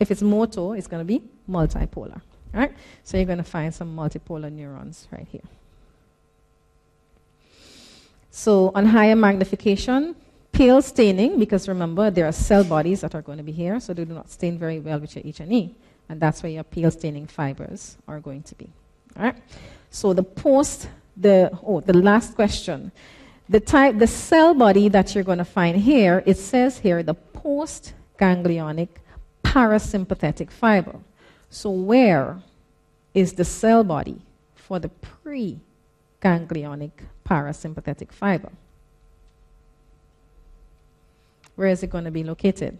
If 0.00 0.10
it's 0.10 0.22
motor, 0.22 0.76
it's 0.76 0.86
going 0.86 1.00
to 1.00 1.04
be 1.04 1.22
multipolar. 1.50 2.20
Right? 2.52 2.72
So 3.04 3.16
you're 3.16 3.26
going 3.26 3.38
to 3.38 3.44
find 3.44 3.74
some 3.74 3.94
multipolar 3.94 4.50
neurons 4.50 5.06
right 5.12 5.26
here. 5.30 5.42
So 8.30 8.72
on 8.74 8.86
higher 8.86 9.16
magnification, 9.16 10.14
pale 10.52 10.80
staining, 10.80 11.38
because 11.38 11.68
remember 11.68 12.10
there 12.10 12.26
are 12.26 12.32
cell 12.32 12.64
bodies 12.64 13.00
that 13.02 13.14
are 13.14 13.22
going 13.22 13.38
to 13.38 13.44
be 13.44 13.52
here, 13.52 13.80
so 13.80 13.92
they 13.92 14.04
do 14.04 14.14
not 14.14 14.30
stain 14.30 14.58
very 14.58 14.78
well 14.78 14.98
with 14.98 15.14
your 15.14 15.24
H&E. 15.26 15.74
And 16.08 16.20
that's 16.20 16.42
where 16.42 16.52
your 16.52 16.64
pale 16.64 16.90
staining 16.90 17.26
fibers 17.26 17.98
are 18.06 18.20
going 18.20 18.42
to 18.44 18.54
be. 18.54 18.70
All 19.16 19.24
right? 19.24 19.36
So 19.90 20.14
the 20.14 20.22
post, 20.22 20.88
the, 21.20 21.50
oh, 21.66 21.80
the 21.80 21.96
last 21.96 22.34
question. 22.34 22.92
The 23.48 23.60
type, 23.60 23.98
the 23.98 24.06
cell 24.06 24.54
body 24.54 24.88
that 24.88 25.14
you're 25.14 25.24
going 25.24 25.38
to 25.38 25.44
find 25.44 25.76
here, 25.76 26.22
it 26.26 26.36
says 26.36 26.78
here 26.78 27.02
the 27.02 27.14
post 27.14 27.94
ganglionic 28.18 28.88
parasympathetic 29.42 30.50
fiber. 30.50 30.96
So, 31.50 31.70
where 31.70 32.42
is 33.14 33.32
the 33.32 33.44
cell 33.44 33.84
body 33.84 34.20
for 34.54 34.78
the 34.78 34.90
pre-ganglionic 34.90 36.90
parasympathetic 37.24 38.12
fiber? 38.12 38.52
Where 41.56 41.68
is 41.68 41.82
it 41.82 41.90
going 41.90 42.04
to 42.04 42.10
be 42.10 42.22
located? 42.22 42.78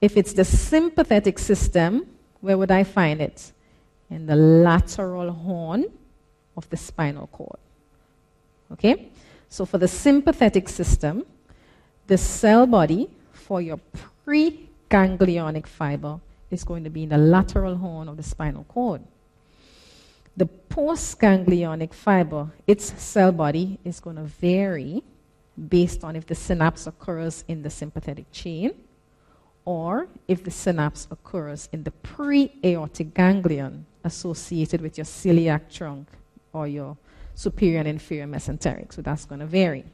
If 0.00 0.16
it's 0.16 0.32
the 0.32 0.44
sympathetic 0.44 1.38
system, 1.38 2.06
where 2.40 2.56
would 2.56 2.70
I 2.70 2.84
find 2.84 3.20
it? 3.20 3.52
In 4.10 4.26
the 4.26 4.36
lateral 4.36 5.32
horn 5.32 5.84
of 6.58 6.68
the 6.68 6.76
spinal 6.76 7.28
cord. 7.28 7.60
Okay? 8.72 9.08
So 9.48 9.64
for 9.64 9.78
the 9.78 9.88
sympathetic 9.88 10.68
system, 10.68 11.24
the 12.08 12.18
cell 12.18 12.66
body 12.66 13.08
for 13.32 13.62
your 13.62 13.80
preganglionic 14.26 15.66
fiber 15.66 16.20
is 16.50 16.64
going 16.64 16.84
to 16.84 16.90
be 16.90 17.04
in 17.04 17.10
the 17.10 17.18
lateral 17.18 17.76
horn 17.76 18.08
of 18.08 18.16
the 18.16 18.22
spinal 18.22 18.64
cord. 18.64 19.02
The 20.36 20.48
postganglionic 20.68 21.94
fiber, 21.94 22.50
its 22.66 23.00
cell 23.00 23.32
body 23.32 23.78
is 23.84 24.00
going 24.00 24.16
to 24.16 24.22
vary 24.22 25.02
based 25.68 26.04
on 26.04 26.16
if 26.16 26.26
the 26.26 26.34
synapse 26.34 26.86
occurs 26.86 27.44
in 27.48 27.62
the 27.62 27.70
sympathetic 27.70 28.30
chain 28.32 28.72
or 29.64 30.08
if 30.26 30.44
the 30.44 30.50
synapse 30.50 31.06
occurs 31.10 31.68
in 31.72 31.82
the 31.82 31.90
pre-aortic 31.90 33.12
ganglion 33.14 33.84
associated 34.04 34.80
with 34.80 34.96
your 34.96 35.04
celiac 35.04 35.62
trunk 35.70 36.06
or 36.58 36.66
your 36.66 36.96
superior 37.34 37.78
and 37.78 37.88
inferior 37.88 38.26
mesenteric. 38.26 38.92
So 38.92 39.02
that's 39.02 39.24
going 39.24 39.40
to 39.40 39.46
vary. 39.46 39.84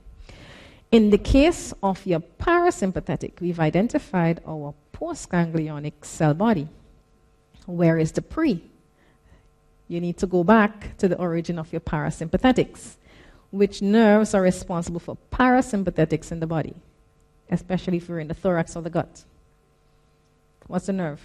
In 0.90 1.10
the 1.10 1.18
case 1.18 1.74
of 1.82 2.04
your 2.06 2.20
parasympathetic, 2.20 3.40
we've 3.40 3.60
identified 3.60 4.40
our 4.46 4.74
postganglionic 4.92 6.04
cell 6.04 6.34
body. 6.34 6.68
Where 7.66 7.98
is 7.98 8.12
the 8.12 8.22
pre? 8.22 8.62
You 9.88 10.00
need 10.00 10.16
to 10.18 10.26
go 10.26 10.44
back 10.44 10.96
to 10.98 11.08
the 11.08 11.18
origin 11.18 11.58
of 11.58 11.72
your 11.72 11.80
parasympathetics. 11.80 12.96
Which 13.50 13.82
nerves 13.82 14.34
are 14.34 14.42
responsible 14.42 15.00
for 15.00 15.16
parasympathetics 15.30 16.32
in 16.32 16.40
the 16.40 16.46
body, 16.46 16.74
especially 17.50 17.98
if 17.98 18.08
you're 18.08 18.18
in 18.18 18.28
the 18.28 18.34
thorax 18.34 18.76
or 18.76 18.82
the 18.82 18.90
gut? 18.90 19.24
What's 20.66 20.86
the 20.86 20.92
nerve? 20.92 21.20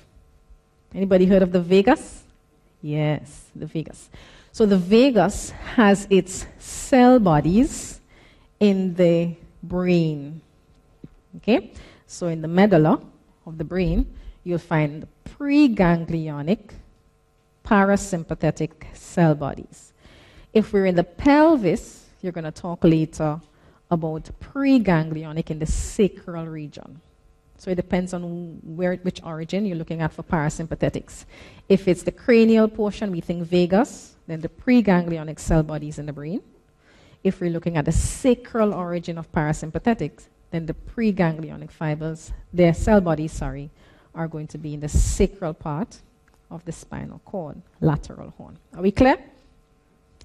Anybody 0.94 1.26
heard 1.26 1.42
of 1.42 1.52
the 1.52 1.62
vagus? 1.62 2.24
Yes, 2.82 3.46
the 3.56 3.66
vagus. 3.66 4.10
So 4.52 4.66
the 4.66 4.78
vagus 4.78 5.52
has 5.76 6.08
its 6.10 6.46
cell 6.58 7.20
bodies 7.20 8.02
in 8.60 8.94
the 8.96 9.36
brain. 9.64 10.42
Okay? 11.38 11.72
So 12.08 12.28
in 12.28 12.42
the 12.42 12.48
medulla, 12.48 13.00
of 13.50 13.58
the 13.58 13.64
brain, 13.66 14.06
you'll 14.44 14.60
find 14.60 15.04
the 15.04 15.08
preganglionic 15.30 16.72
parasympathetic 17.66 18.96
cell 18.96 19.36
bodies. 19.36 19.94
If 20.54 20.72
we're 20.72 20.86
in 20.86 20.96
the 20.96 21.04
pelvis, 21.04 22.06
you're 22.22 22.32
going 22.32 22.46
to 22.46 22.52
talk 22.52 22.84
later 22.84 23.42
about 23.92 24.30
preganglionic 24.40 25.50
in 25.50 25.60
the 25.60 25.66
sacral 25.66 26.46
region. 26.46 27.02
So 27.58 27.72
it 27.72 27.76
depends 27.76 28.14
on 28.14 28.60
where, 28.64 28.96
which 28.98 29.22
origin 29.24 29.66
you're 29.66 29.78
looking 29.78 30.02
at 30.02 30.14
for 30.14 30.24
parasympathetics. 30.24 31.26
If 31.68 31.88
it's 31.88 32.04
the 32.04 32.12
cranial 32.12 32.70
portion, 32.70 33.12
we 33.12 33.20
think 33.20 33.44
vagus, 33.44 34.16
then 34.30 34.42
the 34.42 34.50
preganglionic 34.50 35.40
cell 35.40 35.64
bodies 35.64 36.00
in 36.00 36.06
the 36.06 36.14
brain. 36.14 36.42
If 37.24 37.42
we're 37.42 37.50
looking 37.50 37.78
at 37.78 37.86
the 37.86 37.92
sacral 37.92 38.74
origin 38.74 39.18
of 39.18 39.32
parasympathetics, 39.32 40.28
then 40.52 40.66
the 40.66 40.74
preganglionic 40.74 41.72
fibers, 41.72 42.32
their 42.54 42.74
cell 42.74 43.02
bodies, 43.02 43.34
sorry, 43.34 43.70
are 44.16 44.28
going 44.28 44.48
to 44.48 44.58
be 44.58 44.74
in 44.74 44.80
the 44.80 44.90
sacral 44.90 45.54
part 45.54 46.00
of 46.50 46.64
the 46.66 46.72
spinal 46.72 47.22
cord, 47.26 47.62
lateral 47.82 48.34
horn. 48.38 48.58
Are 48.76 48.82
we 48.82 48.92
clear? 48.92 49.18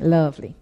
Lovely. 0.01 0.55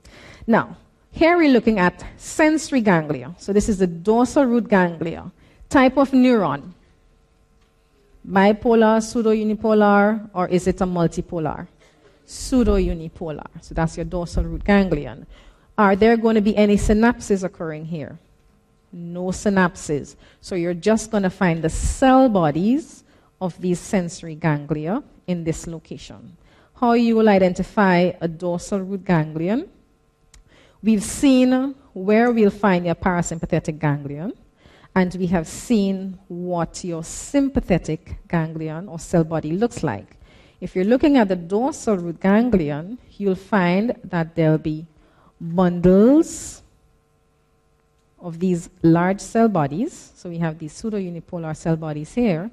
Now, 0.46 0.76
here 1.10 1.36
we're 1.36 1.52
looking 1.52 1.78
at 1.78 2.04
sensory 2.16 2.80
ganglia. 2.80 3.34
So 3.38 3.52
this 3.52 3.68
is 3.68 3.78
the 3.78 3.86
dorsal 3.86 4.44
root 4.44 4.68
ganglia. 4.68 5.30
Type 5.68 5.96
of 5.96 6.10
neuron. 6.10 6.72
Bipolar, 8.28 9.02
pseudo-unipolar, 9.02 10.30
or 10.32 10.48
is 10.48 10.66
it 10.66 10.80
a 10.80 10.86
multipolar? 10.86 11.66
Pseudo-unipolar. 12.32 13.50
So 13.60 13.74
that's 13.74 13.96
your 13.96 14.06
dorsal 14.06 14.44
root 14.44 14.64
ganglion. 14.64 15.26
Are 15.76 15.96
there 15.96 16.16
going 16.16 16.36
to 16.36 16.40
be 16.40 16.56
any 16.56 16.76
synapses 16.76 17.44
occurring 17.44 17.86
here? 17.86 18.18
no 18.92 19.24
synapses. 19.26 20.16
So 20.40 20.54
you're 20.54 20.74
just 20.74 21.10
going 21.10 21.22
to 21.22 21.30
find 21.30 21.62
the 21.62 21.70
cell 21.70 22.28
bodies 22.28 23.04
of 23.40 23.58
these 23.60 23.80
sensory 23.80 24.34
ganglia 24.34 25.02
in 25.26 25.44
this 25.44 25.66
location. 25.66 26.36
How 26.74 26.92
you 26.92 27.16
will 27.16 27.28
identify 27.28 28.12
a 28.20 28.28
dorsal 28.28 28.80
root 28.80 29.04
ganglion. 29.04 29.68
We've 30.82 31.02
seen 31.02 31.74
where 31.92 32.30
we'll 32.32 32.50
find 32.50 32.86
your 32.86 32.94
parasympathetic 32.94 33.78
ganglion, 33.78 34.32
and 34.94 35.14
we 35.14 35.26
have 35.28 35.46
seen 35.46 36.18
what 36.28 36.84
your 36.84 37.04
sympathetic 37.04 38.16
ganglion 38.28 38.88
or 38.88 38.98
cell 38.98 39.24
body 39.24 39.52
looks 39.52 39.82
like. 39.82 40.16
If 40.62 40.76
you're 40.76 40.84
looking 40.84 41.16
at 41.16 41.26
the 41.26 41.34
dorsal 41.34 41.96
root 41.96 42.20
ganglion, 42.20 42.96
you'll 43.18 43.34
find 43.34 43.96
that 44.04 44.36
there'll 44.36 44.58
be 44.58 44.86
bundles 45.40 46.62
of 48.20 48.38
these 48.38 48.70
large 48.80 49.20
cell 49.20 49.48
bodies. 49.48 50.12
So 50.14 50.30
we 50.30 50.38
have 50.38 50.60
these 50.60 50.72
pseudo-unipolar 50.72 51.56
cell 51.56 51.74
bodies 51.74 52.14
here. 52.14 52.48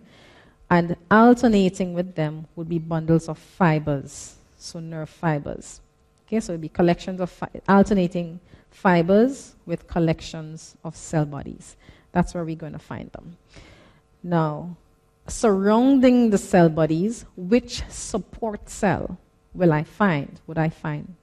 And 0.72 0.96
alternating 1.12 1.94
with 1.94 2.16
them 2.16 2.48
would 2.56 2.68
be 2.68 2.80
bundles 2.80 3.30
of 3.30 3.38
fibers, 3.38 4.38
so 4.58 4.80
nerve 4.80 5.10
fibers. 5.12 5.80
Okay, 6.26 6.40
so 6.40 6.54
it 6.54 6.56
would 6.56 6.62
be 6.62 6.70
collections 6.70 7.22
of 7.22 7.30
fi- 7.30 7.62
alternating 7.68 8.40
fibers 8.72 9.54
with 9.68 9.88
collections 9.88 10.76
of 10.84 10.96
cell 10.96 11.26
bodies. 11.26 11.76
That's 12.12 12.34
where 12.34 12.44
we're 12.44 12.56
going 12.56 12.74
to 12.74 12.80
find 12.80 13.12
them. 13.12 13.38
Now, 14.24 14.78
surrounding 15.30 16.30
the 16.30 16.38
cell 16.38 16.70
bodies, 16.70 17.26
which 17.36 17.84
support 17.90 18.70
cell 18.70 19.18
will 19.54 19.72
I 19.72 19.84
find? 19.84 20.40
Would 20.48 20.58
I 20.58 20.70
find 20.70 21.16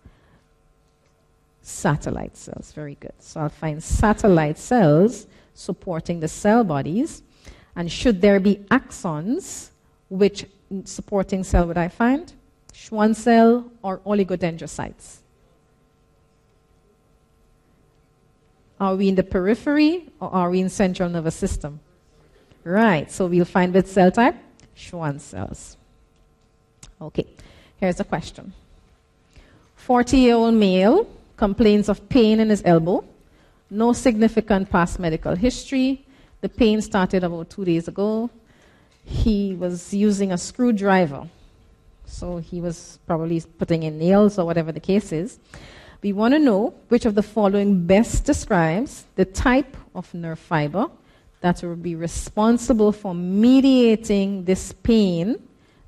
satellite 1.66 2.36
cells. 2.36 2.72
Very 2.72 2.94
good. 2.94 3.12
So 3.18 3.40
I'll 3.40 3.48
find 3.48 3.82
satellite 3.82 4.56
cells 4.56 5.26
supporting 5.54 6.20
the 6.20 6.28
cell 6.28 6.62
bodies. 6.62 7.22
And 7.74 7.90
should 7.90 8.20
there 8.20 8.38
be 8.38 8.56
axons, 8.70 9.70
which 10.08 10.46
supporting 10.84 11.42
cell 11.42 11.66
would 11.66 11.76
I 11.76 11.88
find? 11.88 12.32
Schwann 12.72 13.14
cell 13.14 13.70
or 13.82 13.98
oligodendrocytes? 13.98 15.18
Are 18.78 18.94
we 18.94 19.08
in 19.08 19.16
the 19.16 19.24
periphery 19.24 20.08
or 20.20 20.32
are 20.32 20.50
we 20.50 20.60
in 20.60 20.68
central 20.68 21.08
nervous 21.08 21.34
system? 21.34 21.80
Right, 22.66 23.08
so 23.12 23.26
we'll 23.26 23.44
find 23.44 23.72
which 23.72 23.86
cell 23.86 24.10
type? 24.10 24.34
Schwann 24.74 25.20
cells. 25.20 25.76
Okay, 27.00 27.24
here's 27.78 28.00
a 28.00 28.04
question. 28.04 28.52
40 29.76 30.16
year 30.16 30.34
old 30.34 30.54
male 30.54 31.06
complains 31.36 31.88
of 31.88 32.08
pain 32.08 32.40
in 32.40 32.50
his 32.50 32.62
elbow. 32.64 33.04
No 33.70 33.92
significant 33.92 34.68
past 34.68 34.98
medical 34.98 35.36
history. 35.36 36.04
The 36.40 36.48
pain 36.48 36.82
started 36.82 37.22
about 37.22 37.50
two 37.50 37.64
days 37.64 37.86
ago. 37.86 38.30
He 39.04 39.54
was 39.54 39.94
using 39.94 40.32
a 40.32 40.38
screwdriver. 40.38 41.28
So 42.04 42.38
he 42.38 42.60
was 42.60 42.98
probably 43.06 43.40
putting 43.58 43.84
in 43.84 43.96
nails 43.96 44.40
or 44.40 44.44
whatever 44.44 44.72
the 44.72 44.80
case 44.80 45.12
is. 45.12 45.38
We 46.02 46.12
want 46.12 46.34
to 46.34 46.40
know 46.40 46.74
which 46.88 47.06
of 47.06 47.14
the 47.14 47.22
following 47.22 47.86
best 47.86 48.24
describes 48.24 49.04
the 49.14 49.24
type 49.24 49.76
of 49.94 50.12
nerve 50.12 50.40
fiber 50.40 50.88
that 51.46 51.62
will 51.62 51.76
be 51.76 51.94
responsible 51.94 52.90
for 52.90 53.14
mediating 53.14 54.44
this 54.44 54.72
pain 54.72 55.36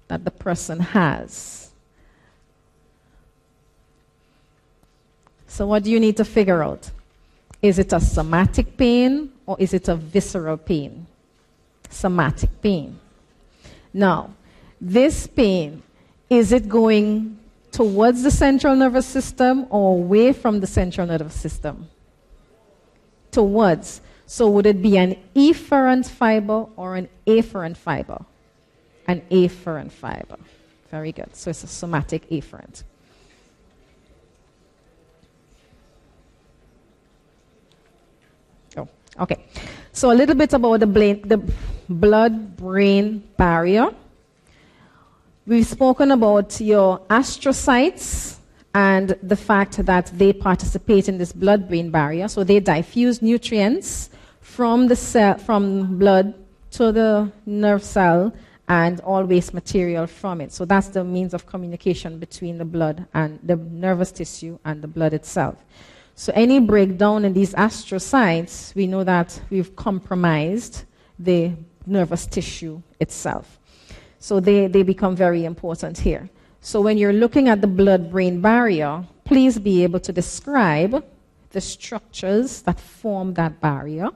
that 0.07 0.25
the 0.25 0.31
person 0.31 0.79
has. 0.79 1.73
So, 5.49 5.67
what 5.67 5.83
do 5.83 5.91
you 5.91 5.99
need 5.99 6.17
to 6.19 6.25
figure 6.25 6.63
out? 6.63 6.89
Is 7.61 7.81
it 7.81 7.93
a 7.93 7.99
somatic 7.99 8.77
pain 8.77 9.33
or 9.47 9.57
is 9.59 9.75
it 9.75 9.89
a 9.89 9.97
visceral 9.97 10.59
pain? 10.59 11.09
Somatic 11.91 12.51
pain. 12.63 13.01
Now, 13.93 14.31
this 14.81 15.27
pain, 15.27 15.83
is 16.31 16.53
it 16.53 16.69
going 16.69 17.37
towards 17.73 18.23
the 18.23 18.31
central 18.31 18.77
nervous 18.77 19.07
system 19.07 19.67
or 19.71 19.99
away 19.99 20.33
from 20.33 20.61
the 20.61 20.69
central 20.69 21.09
nervous 21.09 21.35
system? 21.35 21.89
Towards. 23.33 24.03
So, 24.31 24.47
would 24.51 24.67
it 24.67 24.83
be 24.83 24.99
an 24.99 25.17
efferent 25.35 26.07
fiber 26.07 26.67
or 26.77 26.97
an 26.97 27.09
afferent 27.27 27.79
fiber? 27.79 28.27
An 29.07 29.23
afferent 29.31 29.91
fiber. 29.91 30.37
Very 30.91 31.13
good. 31.13 31.35
So, 31.35 31.49
it's 31.49 31.65
a 31.65 31.67
somatic 31.67 32.29
afferent. 32.29 32.83
Oh, 38.77 38.87
okay. 39.19 39.47
So, 39.93 40.13
a 40.13 40.17
little 40.21 40.35
bit 40.35 40.53
about 40.53 40.81
the, 40.81 40.87
the 41.25 41.53
blood 41.89 42.55
brain 42.59 43.27
barrier. 43.39 43.89
We've 45.47 45.67
spoken 45.67 46.11
about 46.11 46.61
your 46.61 46.99
astrocytes 47.09 48.37
and 48.75 49.17
the 49.23 49.37
fact 49.37 49.79
that 49.87 50.13
they 50.19 50.35
participate 50.35 51.09
in 51.09 51.17
this 51.17 51.33
blood 51.33 51.67
brain 51.67 51.91
barrier. 51.91 52.29
So 52.29 52.45
they 52.45 52.61
diffuse 52.61 53.23
nutrients 53.23 54.11
from 54.49 54.89
the 54.89 54.97
cell, 54.97 55.39
from 55.39 55.99
blood 55.99 56.35
to 56.71 56.91
the 56.91 57.31
nerve 57.47 57.83
cell 57.83 58.33
and 58.67 59.01
all 59.01 59.25
waste 59.25 59.55
material 59.55 60.07
from 60.07 60.41
it. 60.41 60.53
So 60.53 60.65
that's 60.65 60.89
the 60.89 61.05
means 61.05 61.33
of 61.35 61.47
communication 61.47 62.19
between 62.19 62.59
the 62.59 62.65
blood 62.65 63.07
and 63.15 63.39
the 63.43 63.57
nervous 63.57 64.11
tissue 64.11 64.59
and 64.65 64.83
the 64.83 64.89
blood 64.89 65.13
itself. 65.13 65.65
So 66.15 66.33
any 66.35 66.59
breakdown 66.61 67.25
in 67.25 67.35
these 67.35 67.55
astrocytes, 67.55 68.75
we 68.75 68.87
know 68.87 69.05
that 69.05 69.41
we've 69.51 69.77
compromised 69.77 70.85
the 71.19 71.53
nervous 71.87 72.27
tissue 72.27 72.83
itself. 72.99 73.61
So 74.19 74.41
they, 74.41 74.67
they 74.67 74.83
become 74.83 75.15
very 75.15 75.45
important 75.45 75.99
here. 75.99 76.29
So 76.61 76.81
when 76.81 76.99
you're 76.99 77.13
looking 77.13 77.49
at 77.49 77.61
the 77.61 77.69
blood 77.69 78.11
brain 78.11 78.41
barrier, 78.41 79.05
please 79.25 79.59
be 79.59 79.85
able 79.85 80.01
to 80.01 80.13
describe 80.13 81.05
the 81.51 81.61
structures 81.61 82.63
that 82.63 82.81
form 82.81 83.35
that 83.35 83.61
barrier, 83.61 84.09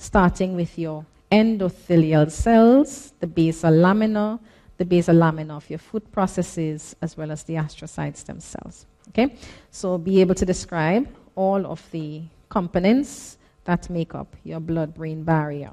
starting 0.00 0.56
with 0.56 0.78
your 0.78 1.04
endothelial 1.30 2.30
cells, 2.30 3.12
the 3.20 3.26
basal 3.26 3.70
lamina, 3.70 4.40
the 4.78 4.84
basal 4.84 5.14
lamina 5.14 5.54
of 5.54 5.68
your 5.68 5.78
foot 5.78 6.10
processes, 6.10 6.96
as 7.02 7.18
well 7.18 7.30
as 7.30 7.42
the 7.42 7.52
astrocytes 7.52 8.24
themselves. 8.24 8.86
Okay? 9.08 9.36
So 9.70 9.98
be 9.98 10.22
able 10.22 10.34
to 10.36 10.46
describe 10.46 11.06
all 11.34 11.66
of 11.66 11.86
the 11.90 12.22
components 12.48 13.36
that 13.64 13.90
make 13.90 14.14
up 14.14 14.34
your 14.42 14.58
blood 14.58 14.94
brain 14.94 15.22
barrier. 15.22 15.70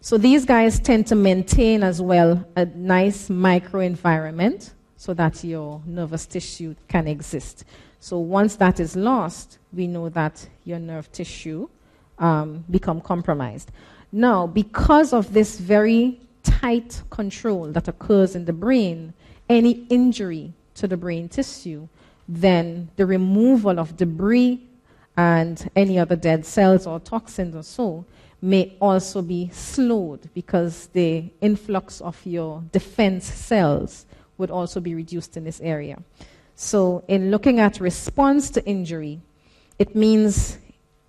So 0.00 0.16
these 0.16 0.46
guys 0.46 0.80
tend 0.80 1.06
to 1.08 1.14
maintain 1.14 1.82
as 1.82 2.00
well 2.00 2.42
a 2.56 2.64
nice 2.64 3.28
microenvironment 3.28 4.72
so 4.96 5.12
that 5.12 5.44
your 5.44 5.82
nervous 5.84 6.24
tissue 6.24 6.74
can 6.88 7.06
exist. 7.06 7.64
So 8.00 8.18
once 8.18 8.56
that 8.56 8.80
is 8.80 8.96
lost, 8.96 9.58
we 9.74 9.86
know 9.86 10.08
that 10.08 10.48
your 10.64 10.78
nerve 10.78 11.12
tissue 11.12 11.68
um, 12.18 12.64
become 12.70 13.00
compromised. 13.00 13.70
Now, 14.12 14.46
because 14.46 15.12
of 15.12 15.32
this 15.32 15.58
very 15.58 16.20
tight 16.42 17.02
control 17.10 17.66
that 17.72 17.88
occurs 17.88 18.34
in 18.34 18.44
the 18.44 18.52
brain, 18.52 19.12
any 19.48 19.86
injury 19.90 20.52
to 20.74 20.86
the 20.86 20.96
brain 20.96 21.28
tissue, 21.28 21.88
then 22.28 22.90
the 22.96 23.06
removal 23.06 23.78
of 23.78 23.96
debris 23.96 24.62
and 25.16 25.70
any 25.74 25.98
other 25.98 26.16
dead 26.16 26.46
cells 26.46 26.86
or 26.86 27.00
toxins 27.00 27.54
or 27.54 27.62
so 27.62 28.04
may 28.40 28.76
also 28.80 29.20
be 29.20 29.50
slowed 29.52 30.32
because 30.32 30.86
the 30.92 31.24
influx 31.40 32.00
of 32.00 32.16
your 32.24 32.62
defense 32.70 33.26
cells 33.26 34.06
would 34.36 34.50
also 34.50 34.80
be 34.80 34.94
reduced 34.94 35.36
in 35.36 35.44
this 35.44 35.60
area. 35.60 36.00
So, 36.54 37.04
in 37.08 37.30
looking 37.30 37.60
at 37.60 37.80
response 37.80 38.50
to 38.50 38.64
injury, 38.64 39.20
it 39.78 39.94
means 39.94 40.58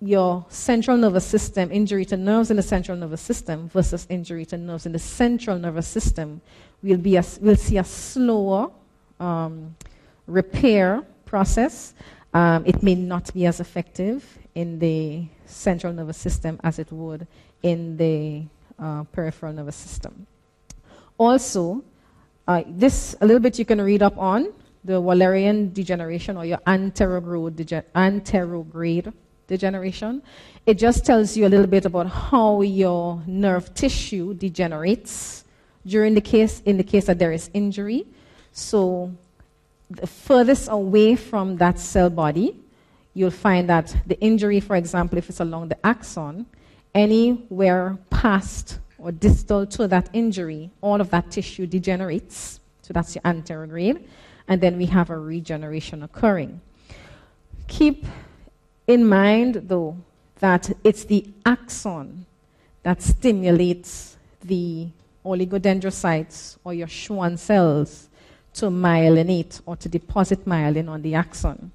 your 0.00 0.46
central 0.48 0.96
nervous 0.96 1.26
system, 1.26 1.70
injury 1.70 2.04
to 2.06 2.16
nerves 2.16 2.50
in 2.50 2.56
the 2.56 2.62
central 2.62 2.96
nervous 2.96 3.20
system 3.20 3.68
versus 3.68 4.06
injury 4.08 4.46
to 4.46 4.56
nerves 4.56 4.86
in 4.86 4.92
the 4.92 4.98
central 4.98 5.58
nervous 5.58 5.86
system, 5.86 6.40
will 6.82 6.96
be 6.96 7.16
a, 7.16 7.24
we'll 7.40 7.56
see 7.56 7.76
a 7.76 7.84
slower 7.84 8.70
um, 9.18 9.76
repair 10.26 11.02
process. 11.26 11.94
Um, 12.32 12.64
it 12.64 12.82
may 12.82 12.94
not 12.94 13.32
be 13.34 13.44
as 13.44 13.60
effective 13.60 14.24
in 14.54 14.78
the 14.78 15.26
central 15.44 15.92
nervous 15.92 16.16
system 16.16 16.58
as 16.64 16.78
it 16.78 16.90
would 16.90 17.26
in 17.62 17.96
the 17.96 18.44
uh, 18.78 19.04
peripheral 19.04 19.52
nervous 19.52 19.76
system. 19.76 20.26
Also, 21.18 21.84
uh, 22.48 22.62
this 22.66 23.14
a 23.20 23.26
little 23.26 23.40
bit 23.40 23.58
you 23.58 23.66
can 23.66 23.80
read 23.80 24.02
up 24.02 24.16
on 24.16 24.52
the 24.82 24.94
Wallerian 24.94 25.74
degeneration 25.74 26.38
or 26.38 26.46
your 26.46 26.58
anterograde, 26.66 27.52
dege- 27.52 27.84
anterograde 27.94 29.12
degeneration. 29.50 30.22
It 30.64 30.78
just 30.78 31.04
tells 31.04 31.36
you 31.36 31.46
a 31.46 31.50
little 31.50 31.66
bit 31.66 31.84
about 31.84 32.06
how 32.06 32.62
your 32.62 33.22
nerve 33.26 33.74
tissue 33.74 34.32
degenerates 34.32 35.44
during 35.84 36.14
the 36.14 36.20
case 36.20 36.62
in 36.64 36.76
the 36.76 36.84
case 36.84 37.06
that 37.06 37.18
there 37.18 37.32
is 37.32 37.50
injury. 37.52 38.06
So 38.52 39.12
the 39.90 40.06
furthest 40.06 40.68
away 40.70 41.16
from 41.16 41.56
that 41.56 41.78
cell 41.78 42.08
body, 42.08 42.56
you'll 43.12 43.38
find 43.48 43.68
that 43.68 43.94
the 44.06 44.18
injury, 44.20 44.60
for 44.60 44.76
example, 44.76 45.18
if 45.18 45.28
it's 45.28 45.40
along 45.40 45.68
the 45.68 45.84
axon, 45.84 46.46
anywhere 46.94 47.98
past 48.08 48.78
or 48.98 49.10
distal 49.10 49.66
to 49.66 49.88
that 49.88 50.08
injury, 50.12 50.70
all 50.80 51.00
of 51.00 51.10
that 51.10 51.30
tissue 51.30 51.66
degenerates. 51.66 52.60
So 52.82 52.92
that's 52.92 53.14
your 53.14 53.22
anterograde. 53.22 54.04
And 54.46 54.60
then 54.60 54.76
we 54.78 54.86
have 54.86 55.10
a 55.10 55.18
regeneration 55.18 56.02
occurring. 56.02 56.60
Keep 57.66 58.04
in 58.90 59.06
mind, 59.06 59.62
though, 59.66 59.96
that 60.40 60.70
it's 60.84 61.04
the 61.04 61.26
axon 61.46 62.26
that 62.82 63.02
stimulates 63.02 64.16
the 64.42 64.88
oligodendrocytes 65.24 66.58
or 66.64 66.74
your 66.74 66.88
Schwann 66.88 67.36
cells 67.36 68.08
to 68.54 68.66
myelinate 68.66 69.60
or 69.66 69.76
to 69.76 69.88
deposit 69.88 70.44
myelin 70.44 70.88
on 70.88 71.02
the 71.02 71.14
axon 71.14 71.70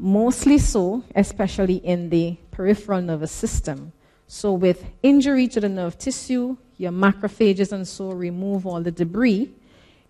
mostly 0.00 0.58
so, 0.58 1.04
especially 1.14 1.76
in 1.76 2.08
the 2.08 2.36
peripheral 2.50 3.02
nervous 3.02 3.30
system. 3.30 3.92
So, 4.26 4.52
with 4.52 4.84
injury 5.02 5.48
to 5.48 5.60
the 5.60 5.68
nerve 5.68 5.98
tissue, 5.98 6.56
your 6.78 6.92
macrophages 6.92 7.72
and 7.72 7.86
so 7.86 8.10
remove 8.10 8.66
all 8.66 8.80
the 8.80 8.90
debris. 8.90 9.50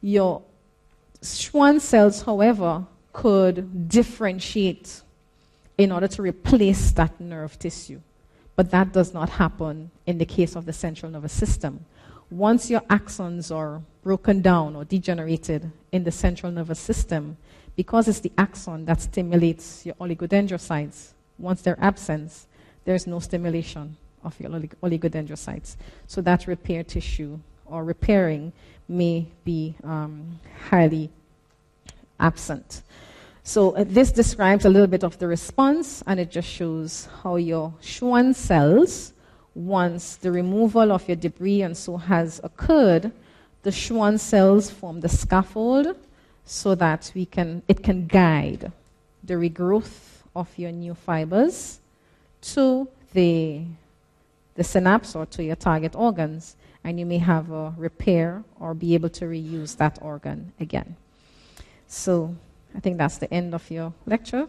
Your 0.00 0.42
Schwann 1.22 1.80
cells, 1.80 2.22
however, 2.22 2.84
could 3.12 3.88
differentiate 3.88 5.02
in 5.80 5.90
order 5.92 6.06
to 6.06 6.20
replace 6.20 6.92
that 6.92 7.18
nerve 7.18 7.58
tissue. 7.58 8.00
But 8.54 8.70
that 8.70 8.92
does 8.92 9.14
not 9.14 9.30
happen 9.30 9.90
in 10.04 10.18
the 10.18 10.26
case 10.26 10.54
of 10.54 10.66
the 10.66 10.74
central 10.74 11.10
nervous 11.10 11.32
system. 11.32 11.86
Once 12.30 12.68
your 12.68 12.82
axons 12.82 13.54
are 13.54 13.80
broken 14.02 14.42
down 14.42 14.76
or 14.76 14.84
degenerated 14.84 15.70
in 15.90 16.04
the 16.04 16.10
central 16.10 16.52
nervous 16.52 16.78
system, 16.78 17.38
because 17.76 18.08
it's 18.08 18.20
the 18.20 18.32
axon 18.36 18.84
that 18.84 19.00
stimulates 19.00 19.86
your 19.86 19.94
oligodendrocytes, 19.94 21.12
once 21.38 21.62
they're 21.62 21.80
absent, 21.80 22.30
there's 22.84 23.06
no 23.06 23.18
stimulation 23.18 23.96
of 24.22 24.38
your 24.38 24.50
oligodendrocytes. 24.50 25.76
So 26.06 26.20
that 26.20 26.46
repair 26.46 26.84
tissue 26.84 27.38
or 27.64 27.84
repairing 27.84 28.52
may 28.86 29.26
be 29.44 29.74
um, 29.82 30.40
highly 30.68 31.08
absent. 32.18 32.82
So 33.50 33.72
uh, 33.72 33.82
this 33.84 34.12
describes 34.12 34.64
a 34.64 34.68
little 34.68 34.86
bit 34.86 35.02
of 35.02 35.18
the 35.18 35.26
response, 35.26 36.04
and 36.06 36.20
it 36.20 36.30
just 36.30 36.46
shows 36.46 37.08
how 37.20 37.34
your 37.34 37.74
Schwann 37.80 38.32
cells, 38.32 39.12
once 39.56 40.14
the 40.14 40.30
removal 40.30 40.92
of 40.92 41.08
your 41.08 41.16
debris 41.16 41.62
and 41.62 41.76
so 41.76 41.96
has 41.96 42.40
occurred, 42.44 43.10
the 43.64 43.72
Schwann 43.72 44.18
cells 44.18 44.70
form 44.70 45.00
the 45.00 45.08
scaffold 45.08 45.96
so 46.44 46.76
that 46.76 47.10
we 47.12 47.26
can, 47.26 47.60
it 47.66 47.82
can 47.82 48.06
guide 48.06 48.70
the 49.24 49.34
regrowth 49.34 50.22
of 50.36 50.48
your 50.56 50.70
new 50.70 50.94
fibers 50.94 51.80
to 52.42 52.86
the, 53.14 53.62
the 54.54 54.62
synapse 54.62 55.16
or 55.16 55.26
to 55.26 55.42
your 55.42 55.56
target 55.56 55.96
organs, 55.96 56.54
and 56.84 57.00
you 57.00 57.04
may 57.04 57.18
have 57.18 57.50
a 57.50 57.74
repair 57.76 58.44
or 58.60 58.74
be 58.74 58.94
able 58.94 59.08
to 59.08 59.24
reuse 59.24 59.76
that 59.76 59.98
organ 60.00 60.52
again. 60.60 60.94
So 61.88 62.36
I 62.74 62.80
think 62.80 62.98
that's 62.98 63.18
the 63.18 63.32
end 63.32 63.54
of 63.54 63.70
your 63.70 63.92
lecture. 64.06 64.48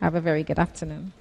Have 0.00 0.14
a 0.14 0.20
very 0.20 0.42
good 0.42 0.58
afternoon. 0.58 1.12